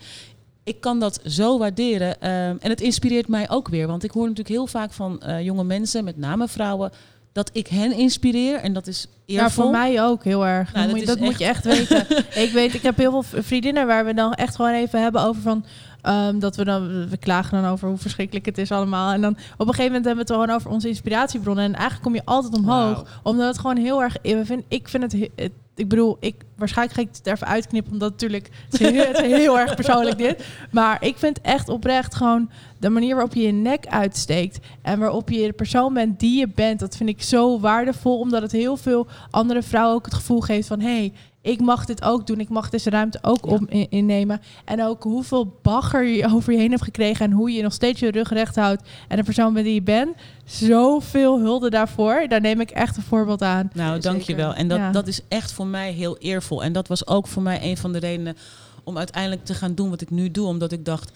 [0.63, 2.21] Ik kan dat zo waarderen.
[2.21, 3.87] ehm, en het inspireert mij ook weer.
[3.87, 6.91] Want ik hoor natuurlijk heel vaak van eh, jonge mensen, met name vrouwen,
[7.35, 8.55] dat ik hen inspireer.
[8.59, 9.63] En dat is Ja, eervol.
[9.63, 10.73] voor mij ook heel erg.
[10.73, 12.05] Nou, dat moet, is dat moet je echt weten.
[12.45, 15.41] ik weet, ik heb heel veel vriendinnen waar we dan echt gewoon even hebben over
[15.41, 15.65] van.
[16.05, 19.13] Ehm, dat we dan, we klagen dan over hoe verschrikkelijk het is allemaal.
[19.13, 21.63] En dan op een gegeven moment hebben we het gewoon over onze inspiratiebronnen.
[21.63, 23.19] En eigenlijk kom je altijd omhoog.
[23.23, 24.17] Omdat het gewoon heel erg.
[24.21, 25.51] Ik vind, ik vind het, he- het.
[25.75, 27.91] Ik bedoel, ik, waarschijnlijk ga ik het er even uitknippen.
[27.91, 28.49] Omdat natuurlijk.
[28.69, 30.45] Het is heel, het is heel erg persoonlijk dit.
[30.71, 32.49] Maar ik vind echt oprecht gewoon.
[32.79, 34.59] De manier waarop je je nek uitsteekt.
[34.81, 36.79] En waarop je de persoon bent die je bent.
[36.79, 38.19] Dat vind ik zo waardevol.
[38.19, 40.79] Omdat het heel veel andere vrouwen ook het gevoel geeft van...
[40.79, 41.13] hé, hey,
[41.45, 42.39] ik mag dit ook doen.
[42.39, 44.41] Ik mag deze ruimte ook om in- innemen.
[44.65, 47.25] En ook hoeveel bagger je over je heen hebt gekregen...
[47.25, 48.81] en hoe je nog steeds je rug recht houdt...
[49.07, 50.15] en de persoon bent die je bent.
[50.45, 52.25] Zoveel hulde daarvoor.
[52.27, 53.69] Daar neem ik echt een voorbeeld aan.
[53.73, 54.53] Nou, dankjewel.
[54.53, 54.91] En dat, Ja.
[54.91, 56.63] dat is echt voor mij heel eervol.
[56.63, 58.37] En dat was ook voor mij een van de redenen
[58.83, 60.47] om uiteindelijk te gaan doen wat ik nu doe.
[60.47, 61.11] Omdat ik dacht,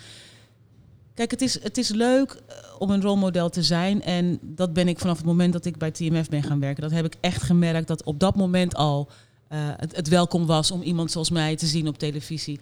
[1.14, 4.02] Kijk, het is, het is leuk eh, om een rolmodel te zijn.
[4.04, 6.82] En dat ben ik vanaf het moment dat ik bij TMF ben gaan werken.
[6.82, 9.10] Dat heb ik echt gemerkt dat op dat moment al
[9.58, 12.60] het, het welkom was om iemand zoals mij te zien op televisie.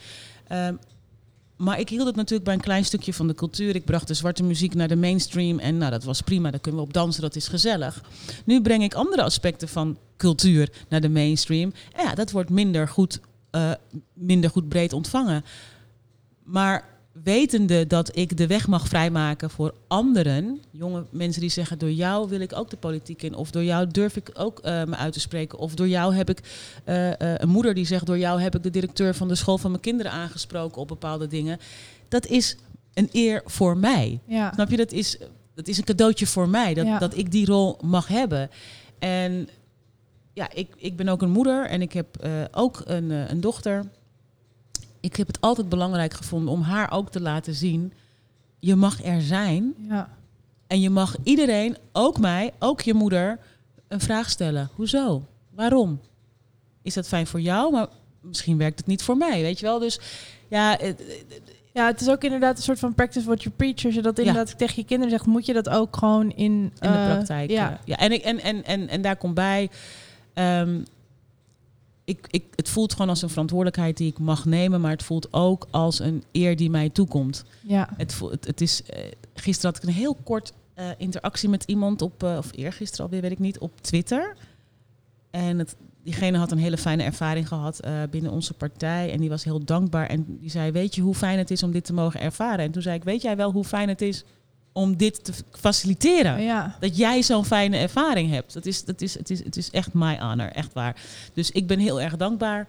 [0.47, 0.76] Ehm,
[1.57, 3.76] maar ik hield het natuurlijk bij een klein stukje van de cultuur.
[3.76, 5.59] Ik bracht de zwarte muziek naar de mainstream.
[5.59, 8.03] En nou, dat was prima, daar kunnen we op dansen, dat is gezellig.
[8.45, 11.73] Nu breng ik andere aspecten van cultuur naar de mainstream.
[11.91, 13.19] En ja, dat wordt minder goed,
[13.49, 13.72] eh,
[14.14, 15.45] minder goed breed ontvangen.
[16.43, 21.91] Maar wetende dat ik de weg mag vrijmaken voor anderen, jonge mensen die zeggen door
[21.91, 24.95] jou wil ik ook de politiek in, of door jou durf ik ook eh, me
[24.95, 26.41] uit te spreken, of door jou heb ik
[26.84, 29.57] eh, eh, een moeder die zegt door jou heb ik de directeur van de school
[29.57, 31.60] van mijn kinderen aangesproken op bepaalde dingen.
[32.07, 32.57] Dat is
[32.94, 34.19] een eer voor mij.
[34.26, 34.52] Ja.
[34.53, 34.77] Snap je?
[34.77, 35.18] Dat is,
[35.53, 36.98] dat is een cadeautje voor mij, dat, Ja.
[36.98, 38.49] dat ik die rol mag hebben.
[38.99, 39.49] En
[40.34, 42.07] ja, ik, ik ben ook een moeder en ik heb
[42.52, 43.85] ook een, een dochter.
[44.99, 47.94] Ik heb het altijd belangrijk gevonden om haar ook te laten zien.
[48.60, 50.10] Je mag er zijn Ja.
[50.68, 53.40] en je mag iedereen, ook mij, ook je moeder,
[53.88, 54.69] een vraag stellen.
[54.76, 55.24] Hoezo?
[55.56, 55.99] Waarom?
[56.82, 57.72] Is dat fijn voor jou?
[57.72, 57.88] Maar
[58.22, 59.80] misschien werkt het niet voor mij, weet je wel?
[59.80, 59.99] Dus
[60.48, 61.03] ja, het-
[61.74, 63.86] Ja, het is ook inderdaad een soort van practice what you preach.
[63.86, 66.72] Als je dat inderdaad tegen je kinderen zegt, moet je dat ook gewoon in, in
[66.80, 67.49] de eh, praktijk.
[67.49, 67.69] Ja.
[67.69, 69.69] Ja, ja en, ik, en, en, en, en daar komt bij.
[70.34, 70.80] ehm,
[72.07, 75.34] ik, ik, het voelt gewoon als een verantwoordelijkheid die ik mag nemen, maar het voelt
[75.34, 77.43] ook als een eer die mij toekomt.
[77.61, 77.89] Ja.
[77.97, 81.63] Het, voelt, het, het is, eh, gisteren had ik een heel kort eh, interactie met
[81.63, 84.38] iemand op, eh, of eergisteren alweer, weet ik niet, op Twitter.
[85.29, 89.11] En het, diegene had een hele fijne ervaring gehad eh, binnen onze partij.
[89.11, 90.07] En die was heel dankbaar.
[90.07, 92.65] En die zei, weet je hoe fijn het is om dit te mogen ervaren?
[92.65, 94.23] En toen zei ik, weet jij wel hoe fijn het is
[94.77, 96.41] om dit te faciliteren?
[96.41, 96.75] Ja.
[96.79, 98.53] Dat jij zo'n fijne ervaring hebt.
[98.53, 100.95] Dat is, dat is, het, is, het is echt my honor, echt waar.
[101.33, 102.67] Dus ik ben heel erg dankbaar.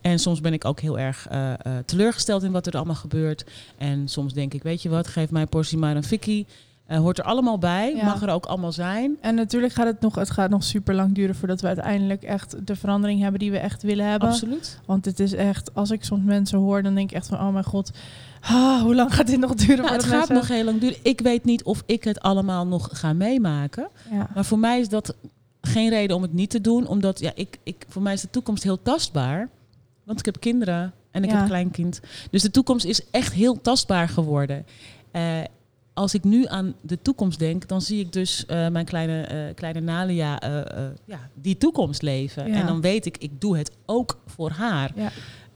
[0.00, 3.44] En soms ben ik ook heel erg eh, eh, teleurgesteld in wat er allemaal gebeurt.
[3.78, 6.46] En soms denk ik, weet je wat, geef mijn portie maar een fikkie.
[6.86, 8.04] Eh, hoort er allemaal bij, Ja.
[8.04, 9.16] mag er ook allemaal zijn.
[9.20, 12.66] En natuurlijk gaat het nog, het gaat nog super lang duren voordat we uiteindelijk echt
[12.66, 14.28] de verandering hebben die we echt willen hebben.
[14.28, 14.80] Absoluut.
[14.86, 17.52] Want het is echt, als ik soms mensen hoor, dan denk ik echt van, oh
[17.52, 17.90] mijn god,
[18.48, 19.84] ah, hoe lang gaat dit nog duren?
[19.84, 20.96] Nou, het gaat mensen- nog heel lang duren.
[21.02, 23.88] Ik weet niet of ik het allemaal nog ga meemaken.
[24.10, 24.30] Ja.
[24.34, 25.14] Maar voor mij is dat
[25.60, 26.86] geen reden om het niet te doen.
[26.86, 29.48] Omdat ja, ik, ik, voor mij is de toekomst heel tastbaar.
[30.04, 31.34] Want ik heb kinderen en ik Ja.
[31.34, 32.00] heb een kleinkind.
[32.30, 34.66] Dus de toekomst is echt heel tastbaar geworden.
[35.10, 35.22] Eh,
[35.94, 39.54] als ik nu aan de toekomst denk, dan zie ik dus eh, mijn kleine, eh,
[39.54, 40.38] kleine Nalia
[41.04, 42.46] ja, die toekomst leven.
[42.48, 42.54] Ja.
[42.54, 44.92] En dan weet ik, ik doe het ook voor haar.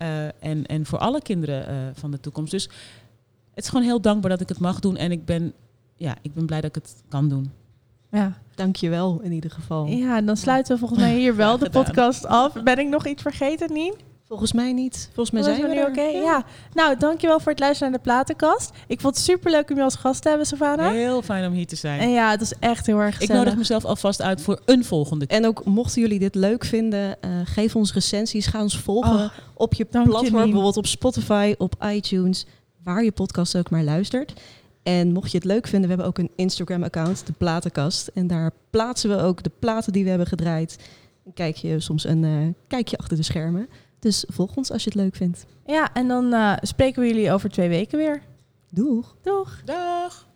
[0.01, 2.51] Eh, en, en voor alle kinderen eh, van de toekomst.
[2.51, 2.64] Dus
[3.55, 4.97] het is gewoon heel dankbaar dat ik het mag doen.
[4.97, 5.52] En ik ben,
[5.97, 7.51] ja, ik ben blij dat ik het kan doen.
[8.10, 8.39] Ja.
[8.55, 9.86] Dankjewel in ieder geval.
[9.86, 12.62] ja, dan sluiten we volgens mij hier wel de podcast af.
[12.62, 13.94] Ben ik nog iets vergeten, Nien?
[14.31, 15.11] Volgens mij niet.
[15.15, 16.01] Volgens mij zijn we nu oké?
[16.02, 16.44] Ja.
[16.74, 18.70] Nou, dankjewel voor het luisteren naar de platenkast.
[18.86, 20.90] Ik vond het super leuk om je als gast te hebben, Savannah.
[20.90, 22.01] Heel fijn om hier te zijn.
[22.01, 23.43] En ja, het was echt heel erg ik gezellig.
[23.43, 25.36] nodig mezelf alvast uit voor een volgende keer.
[25.36, 28.47] En ook mochten jullie dit leuk vinden, eh, geef ons recensies.
[28.47, 32.47] Ga ons volgen Oh, op je platform, bijvoorbeeld op Spotify, op iTunes,
[32.85, 34.32] waar je podcast ook maar luistert.
[34.82, 38.11] En mocht je het leuk vinden, we hebben ook een Instagram-account, de Platenkast.
[38.15, 40.77] En daar plaatsen we ook de platen die we hebben gedraaid.
[41.24, 42.31] Dan kijk je soms een eh,
[42.69, 43.69] kijkje achter de schermen.
[44.01, 45.47] Dus volg ons als je het leuk vindt.
[45.66, 48.22] Ja, en dan eh, spreken we jullie over twee weken weer.
[48.70, 49.16] Doeg!
[49.22, 49.62] Doeg!
[49.64, 50.28] Dag!